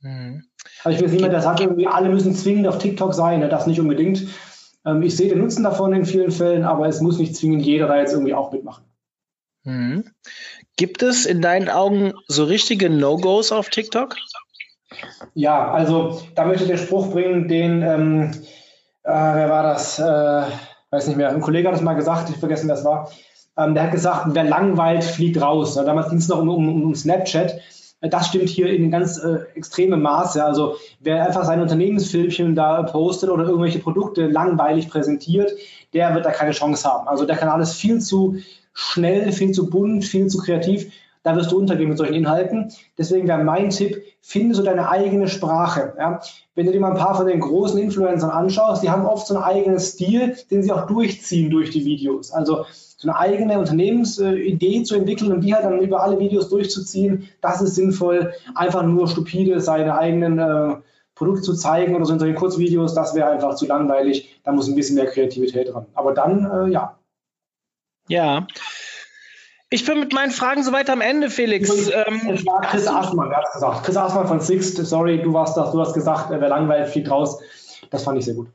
Mhm. 0.01 0.43
Also 0.83 0.97
ich 0.97 1.03
bin 1.03 1.13
niemand, 1.13 1.33
der 1.33 1.41
sagt, 1.41 1.59
irgendwie 1.59 1.88
alle 1.88 2.09
müssen 2.09 2.35
zwingend 2.35 2.67
auf 2.67 2.77
TikTok 2.77 3.13
sein, 3.13 3.39
ne? 3.39 3.49
das 3.49 3.67
nicht 3.67 3.79
unbedingt. 3.79 4.27
Ähm, 4.85 5.01
ich 5.01 5.15
sehe 5.15 5.29
den 5.29 5.39
Nutzen 5.39 5.63
davon 5.63 5.93
in 5.93 6.05
vielen 6.05 6.31
Fällen, 6.31 6.63
aber 6.63 6.88
es 6.88 7.01
muss 7.01 7.19
nicht 7.19 7.35
zwingend 7.35 7.63
jeder 7.63 7.88
da 7.88 7.97
jetzt 7.97 8.13
irgendwie 8.13 8.33
auch 8.33 8.51
mitmachen. 8.51 8.85
Mhm. 9.63 10.05
Gibt 10.77 11.03
es 11.03 11.25
in 11.25 11.41
deinen 11.41 11.69
Augen 11.69 12.13
so 12.27 12.45
richtige 12.45 12.89
No-Gos 12.89 13.51
auf 13.51 13.69
TikTok? 13.69 14.15
Ja, 15.33 15.71
also 15.71 16.21
da 16.35 16.45
möchte 16.45 16.63
ich 16.63 16.69
den 16.69 16.77
Spruch 16.77 17.12
bringen, 17.12 17.47
den, 17.47 17.81
ähm, 17.81 18.31
äh, 19.03 19.12
wer 19.12 19.49
war 19.49 19.63
das? 19.63 19.99
Äh, 19.99 20.43
weiß 20.91 21.07
nicht 21.07 21.17
mehr, 21.17 21.29
ein 21.29 21.41
Kollege 21.41 21.67
hat 21.67 21.75
das 21.75 21.81
mal 21.81 21.93
gesagt, 21.93 22.29
ich 22.29 22.38
vergessen, 22.38 22.67
wer 22.67 22.75
es 22.75 22.85
war. 22.85 23.12
Ähm, 23.57 23.73
der 23.73 23.83
hat 23.83 23.91
gesagt, 23.91 24.27
wer 24.29 24.43
langweilt, 24.43 25.03
fliegt 25.03 25.41
raus. 25.41 25.75
Ja, 25.75 25.83
damals 25.83 26.09
ging 26.09 26.19
es 26.19 26.27
noch 26.29 26.39
um, 26.39 26.49
um, 26.49 26.83
um 26.83 26.95
Snapchat. 26.95 27.59
Das 28.01 28.27
stimmt 28.27 28.47
hier 28.47 28.67
in 28.67 28.91
ganz 28.91 29.17
äh, 29.17 29.39
extremem 29.55 30.01
Maße. 30.01 30.43
Also 30.43 30.75
wer 31.01 31.25
einfach 31.25 31.43
sein 31.43 31.62
Unternehmensfilmchen 31.62 32.55
da 32.55 32.83
postet 32.83 33.29
oder 33.29 33.43
irgendwelche 33.43 33.79
Produkte 33.79 34.27
langweilig 34.27 34.89
präsentiert, 34.89 35.51
der 35.93 36.15
wird 36.15 36.25
da 36.25 36.31
keine 36.31 36.51
Chance 36.51 36.88
haben. 36.88 37.07
Also 37.07 37.25
der 37.25 37.35
Kanal 37.35 37.62
ist 37.62 37.73
viel 37.73 37.99
zu 37.99 38.38
schnell, 38.73 39.31
viel 39.33 39.51
zu 39.51 39.69
bunt, 39.69 40.05
viel 40.05 40.27
zu 40.27 40.38
kreativ. 40.38 40.91
Da 41.23 41.35
wirst 41.35 41.51
du 41.51 41.57
untergehen 41.57 41.89
mit 41.89 41.97
solchen 41.97 42.13
Inhalten. 42.13 42.71
Deswegen 42.97 43.27
wäre 43.27 43.43
mein 43.43 43.69
Tipp, 43.71 44.01
finde 44.21 44.55
so 44.55 44.63
deine 44.63 44.89
eigene 44.89 45.27
Sprache. 45.27 45.93
Ja? 45.97 46.21
Wenn 46.55 46.65
du 46.65 46.71
dir 46.71 46.79
mal 46.79 46.91
ein 46.91 46.97
paar 46.97 47.15
von 47.15 47.27
den 47.27 47.41
großen 47.41 47.77
Influencern 47.77 48.29
anschaust, 48.29 48.81
die 48.81 48.89
haben 48.89 49.05
oft 49.05 49.27
so 49.27 49.35
einen 49.35 49.43
eigenen 49.43 49.79
Stil, 49.79 50.38
den 50.49 50.63
sie 50.63 50.71
auch 50.71 50.88
durchziehen 50.88 51.49
durch 51.49 51.71
die 51.71 51.83
Videos. 51.83 52.31
Also 52.31 52.65
so 52.99 53.07
eine 53.07 53.17
eigene 53.17 53.57
Unternehmensidee 53.57 54.83
zu 54.83 54.95
entwickeln 54.95 55.31
und 55.31 55.41
die 55.41 55.55
halt 55.55 55.63
dann 55.63 55.79
über 55.79 56.03
alle 56.03 56.19
Videos 56.19 56.49
durchzuziehen, 56.49 57.29
das 57.39 57.62
ist 57.62 57.75
sinnvoll. 57.75 58.33
Einfach 58.55 58.83
nur 58.83 59.07
stupide 59.07 59.62
seine 59.62 59.97
eigenen 59.97 60.38
äh, 60.38 60.75
Produkte 61.15 61.41
zu 61.41 61.53
zeigen 61.53 61.95
oder 61.95 62.03
so 62.03 62.12
in 62.12 62.19
solchen 62.19 62.35
Kurzvideos, 62.35 62.93
das 62.93 63.15
wäre 63.15 63.29
einfach 63.29 63.55
zu 63.55 63.65
langweilig. 63.67 64.41
Da 64.43 64.51
muss 64.51 64.67
ein 64.67 64.75
bisschen 64.75 64.97
mehr 64.97 65.05
Kreativität 65.05 65.73
dran. 65.73 65.85
Aber 65.93 66.13
dann, 66.13 66.67
äh, 66.67 66.73
ja. 66.73 66.99
Ja. 68.09 68.47
Ich 69.69 69.85
bin 69.85 70.01
mit 70.01 70.12
meinen 70.12 70.31
Fragen 70.31 70.63
soweit 70.63 70.89
am 70.89 70.99
Ende, 70.99 71.29
Felix. 71.29 71.69
Ähm, 71.69 72.21
es 72.33 72.45
war 72.45 72.59
Chris 72.62 72.85
Aßmann, 72.85 73.29
wer 73.29 73.38
hat 73.38 73.53
gesagt? 73.53 73.85
Chris 73.85 73.95
Aßmann 73.95 74.27
von 74.27 74.41
Sixt, 74.41 74.75
sorry, 74.75 75.21
du 75.21 75.31
warst 75.31 75.55
das, 75.55 75.71
du 75.71 75.79
hast 75.79 75.93
gesagt, 75.93 76.31
wer 76.31 76.49
langweilt, 76.49 76.89
fliegt 76.89 77.09
raus. 77.09 77.39
Das 77.91 78.03
fand 78.03 78.17
ich 78.17 78.25
sehr 78.25 78.33
gut. 78.33 78.49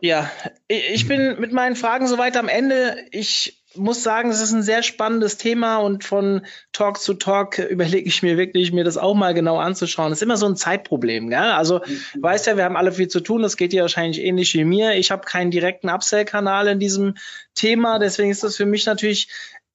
Ja, 0.00 0.30
ich 0.68 1.08
bin 1.08 1.40
mit 1.40 1.52
meinen 1.52 1.74
Fragen 1.74 2.06
soweit 2.06 2.36
am 2.36 2.48
Ende. 2.48 2.96
Ich 3.10 3.57
muss 3.78 4.02
sagen, 4.02 4.30
es 4.30 4.40
ist 4.40 4.52
ein 4.52 4.62
sehr 4.62 4.82
spannendes 4.82 5.36
Thema 5.36 5.78
und 5.78 6.04
von 6.04 6.42
Talk 6.72 6.98
zu 6.98 7.14
Talk 7.14 7.58
überlege 7.58 8.08
ich 8.08 8.22
mir 8.22 8.36
wirklich, 8.36 8.72
mir 8.72 8.84
das 8.84 8.96
auch 8.96 9.14
mal 9.14 9.34
genau 9.34 9.58
anzuschauen. 9.58 10.10
Das 10.10 10.18
ist 10.18 10.22
immer 10.22 10.36
so 10.36 10.46
ein 10.46 10.56
Zeitproblem. 10.56 11.28
Gell? 11.30 11.38
Also, 11.38 11.80
mhm. 11.80 12.22
weißt 12.22 12.46
ja, 12.46 12.56
wir 12.56 12.64
haben 12.64 12.76
alle 12.76 12.92
viel 12.92 13.08
zu 13.08 13.20
tun. 13.20 13.42
Das 13.42 13.56
geht 13.56 13.72
dir 13.72 13.82
wahrscheinlich 13.82 14.20
ähnlich 14.20 14.54
wie 14.54 14.64
mir. 14.64 14.94
Ich 14.94 15.10
habe 15.10 15.24
keinen 15.24 15.50
direkten 15.50 15.88
Upsell-Kanal 15.88 16.68
in 16.68 16.78
diesem 16.78 17.14
Thema. 17.54 17.98
Deswegen 17.98 18.30
ist 18.30 18.44
das 18.44 18.56
für 18.56 18.66
mich 18.66 18.86
natürlich 18.86 19.28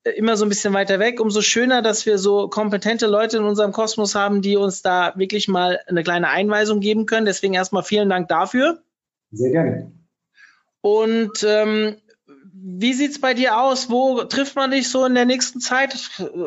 äh, 0.03 0.11
immer 0.11 0.37
so 0.37 0.45
ein 0.45 0.49
bisschen 0.49 0.73
weiter 0.73 0.99
weg. 0.99 1.19
Umso 1.19 1.41
schöner, 1.41 1.81
dass 1.81 2.05
wir 2.05 2.17
so 2.17 2.47
kompetente 2.49 3.07
Leute 3.07 3.37
in 3.37 3.43
unserem 3.43 3.71
Kosmos 3.71 4.15
haben, 4.15 4.41
die 4.41 4.57
uns 4.57 4.81
da 4.81 5.13
wirklich 5.15 5.47
mal 5.47 5.79
eine 5.87 6.03
kleine 6.03 6.29
Einweisung 6.29 6.79
geben 6.79 7.05
können. 7.05 7.25
Deswegen 7.25 7.53
erstmal 7.53 7.83
vielen 7.83 8.09
Dank 8.09 8.27
dafür. 8.27 8.83
Sehr 9.31 9.51
gerne. 9.51 9.91
Und 10.81 11.43
ähm, 11.47 11.95
wie 12.51 12.93
sieht's 12.93 13.19
bei 13.19 13.33
dir 13.33 13.59
aus? 13.59 13.89
Wo 13.89 14.23
trifft 14.23 14.55
man 14.55 14.71
dich 14.71 14.89
so 14.89 15.05
in 15.05 15.15
der 15.15 15.25
nächsten 15.25 15.59
Zeit? 15.59 15.95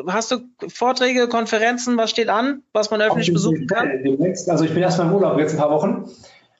Hast 0.07 0.31
du 0.31 0.39
Vorträge, 0.67 1.27
Konferenzen? 1.27 1.97
Was 1.97 2.09
steht 2.09 2.29
an, 2.29 2.63
was 2.73 2.91
man 2.91 3.01
öffentlich 3.01 3.33
besuchen 3.33 3.67
kann? 3.67 3.89
Demnächst, 4.03 4.49
also 4.49 4.65
ich 4.65 4.73
bin 4.73 4.83
erstmal 4.83 5.07
im 5.07 5.13
Urlaub 5.13 5.39
jetzt 5.39 5.53
ein 5.53 5.59
paar 5.59 5.71
Wochen. 5.71 6.09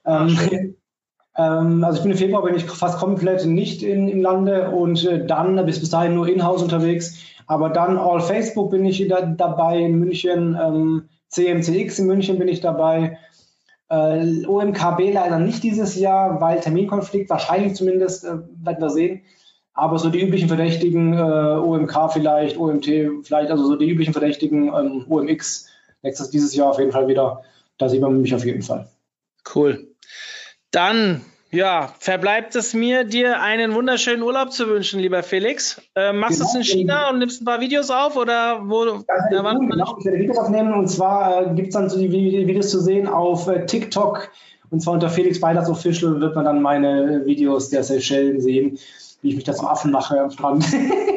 Ähm, 0.05 0.37
ähm, 1.37 1.83
also 1.83 1.97
ich 1.97 2.03
bin 2.03 2.11
im 2.11 2.17
Februar 2.17 2.43
bin 2.43 2.55
ich 2.55 2.65
fast 2.65 2.99
komplett 2.99 3.45
nicht 3.45 3.83
in, 3.83 4.07
im 4.07 4.21
Lande 4.21 4.71
und 4.71 5.05
äh, 5.05 5.25
dann 5.25 5.63
bis 5.65 5.79
bis 5.79 5.89
dahin 5.89 6.15
nur 6.15 6.27
in-house 6.27 6.63
unterwegs. 6.63 7.17
Aber 7.45 7.69
dann 7.69 7.97
All 7.97 8.19
Facebook 8.21 8.71
bin 8.71 8.85
ich 8.85 9.07
da, 9.07 9.21
dabei 9.21 9.79
in 9.79 9.99
München, 9.99 10.57
ähm, 10.61 11.09
CMCX 11.29 11.99
in 11.99 12.07
München 12.07 12.39
bin 12.39 12.47
ich 12.47 12.61
dabei. 12.61 13.17
Äh, 13.89 14.45
OMKB 14.45 15.13
leider 15.13 15.39
nicht 15.39 15.63
dieses 15.63 15.95
Jahr, 15.95 16.41
weil 16.41 16.59
Terminkonflikt, 16.59 17.29
wahrscheinlich 17.29 17.75
zumindest, 17.75 18.25
äh, 18.25 18.37
werden 18.63 18.81
wir 18.81 18.89
sehen. 18.89 19.21
Aber 19.73 19.99
so 19.99 20.09
die 20.09 20.21
üblichen 20.21 20.47
Verdächtigen, 20.47 21.13
äh, 21.13 21.21
OMK 21.21 22.11
vielleicht, 22.11 22.57
OMT 22.57 22.85
vielleicht, 23.23 23.51
also 23.51 23.65
so 23.65 23.75
die 23.75 23.89
üblichen 23.89 24.13
Verdächtigen, 24.13 24.73
ähm, 24.73 25.05
OMX, 25.07 25.67
nächstes 26.01 26.31
dieses 26.31 26.55
Jahr 26.55 26.69
auf 26.69 26.79
jeden 26.79 26.91
Fall 26.91 27.07
wieder. 27.07 27.43
Da 27.77 27.87
sieht 27.87 28.01
man 28.01 28.21
mich 28.21 28.33
auf 28.33 28.43
jeden 28.43 28.63
Fall. 28.63 28.89
Cool. 29.53 29.87
Dann, 30.71 31.21
ja, 31.57 31.91
verbleibt 31.99 32.55
es 32.55 32.73
mir, 32.73 33.03
dir 33.03 33.41
einen 33.41 33.73
wunderschönen 33.73 34.21
Urlaub 34.21 34.51
zu 34.51 34.67
wünschen, 34.67 34.99
lieber 34.99 35.23
Felix. 35.23 35.81
Äh, 35.95 36.13
machst 36.13 36.39
genau. 36.39 36.51
du 36.53 36.59
es 36.59 36.67
in 36.69 36.77
China 36.77 37.09
und 37.09 37.19
nimmst 37.19 37.41
ein 37.41 37.45
paar 37.45 37.59
Videos 37.59 37.89
auf 37.89 38.15
oder 38.15 38.61
wo? 38.63 38.85
Ja, 38.85 39.01
ja, 39.31 39.43
wann, 39.43 39.67
genau. 39.67 39.97
Ich 39.99 40.05
werde 40.05 40.19
Videos 40.19 40.37
aufnehmen 40.37 40.73
und 40.73 40.87
zwar 40.87 41.51
äh, 41.51 41.55
gibt 41.55 41.69
es 41.69 41.73
dann 41.73 41.89
so 41.89 41.97
die 41.97 42.11
Videos 42.11 42.69
zu 42.69 42.79
sehen 42.79 43.07
auf 43.07 43.47
äh, 43.47 43.65
TikTok 43.65 44.29
und 44.69 44.81
zwar 44.81 44.93
unter 44.93 45.09
Felix 45.09 45.39
Beilers 45.39 45.67
Official 45.69 46.21
wird 46.21 46.35
man 46.35 46.45
dann 46.45 46.61
meine 46.61 47.25
Videos 47.25 47.69
der 47.69 47.83
Seychellen 47.83 48.39
sehen 48.39 48.77
wie 49.21 49.29
ich 49.29 49.35
mich 49.35 49.43
da 49.43 49.53
zum 49.53 49.67
Affen 49.67 49.91
mache 49.91 50.19
am 50.19 50.31
Strand. 50.31 50.65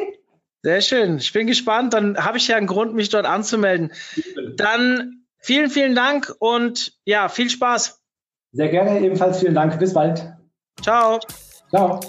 Sehr 0.63 0.81
schön. 0.81 1.17
Ich 1.17 1.33
bin 1.33 1.47
gespannt. 1.47 1.93
Dann 1.93 2.17
habe 2.17 2.37
ich 2.37 2.47
ja 2.47 2.55
einen 2.55 2.67
Grund, 2.67 2.93
mich 2.93 3.09
dort 3.09 3.25
anzumelden. 3.25 3.91
Dann 4.57 5.23
vielen, 5.37 5.69
vielen 5.69 5.95
Dank 5.95 6.35
und 6.39 6.93
ja, 7.05 7.29
viel 7.29 7.49
Spaß. 7.49 8.00
Sehr 8.53 8.69
gerne, 8.69 8.99
ebenfalls 8.99 9.39
vielen 9.39 9.55
Dank. 9.55 9.79
Bis 9.79 9.93
bald. 9.93 10.33
Ciao. 10.81 11.19
Ciao. 11.69 11.99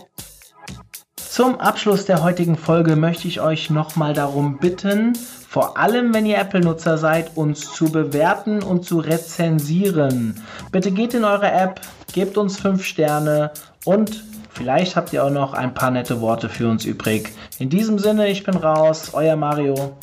Zum 1.16 1.58
Abschluss 1.60 2.04
der 2.04 2.22
heutigen 2.22 2.56
Folge 2.56 2.96
möchte 2.96 3.28
ich 3.28 3.40
euch 3.40 3.70
nochmal 3.70 4.12
darum 4.12 4.58
bitten, 4.58 5.14
vor 5.48 5.78
allem 5.78 6.12
wenn 6.12 6.26
ihr 6.26 6.38
Apple-Nutzer 6.38 6.98
seid, 6.98 7.36
uns 7.36 7.72
zu 7.72 7.90
bewerten 7.90 8.62
und 8.62 8.84
zu 8.84 8.98
rezensieren. 8.98 10.42
Bitte 10.72 10.90
geht 10.90 11.14
in 11.14 11.24
eure 11.24 11.50
App, 11.50 11.80
gebt 12.12 12.36
uns 12.36 12.60
5 12.60 12.84
Sterne 12.84 13.52
und 13.84 14.24
Vielleicht 14.54 14.96
habt 14.96 15.12
ihr 15.12 15.24
auch 15.24 15.30
noch 15.30 15.54
ein 15.54 15.72
paar 15.72 15.90
nette 15.90 16.20
Worte 16.20 16.48
für 16.48 16.68
uns 16.68 16.84
übrig. 16.84 17.32
In 17.58 17.70
diesem 17.70 17.98
Sinne, 17.98 18.28
ich 18.28 18.44
bin 18.44 18.54
raus, 18.54 19.12
euer 19.14 19.34
Mario. 19.34 19.96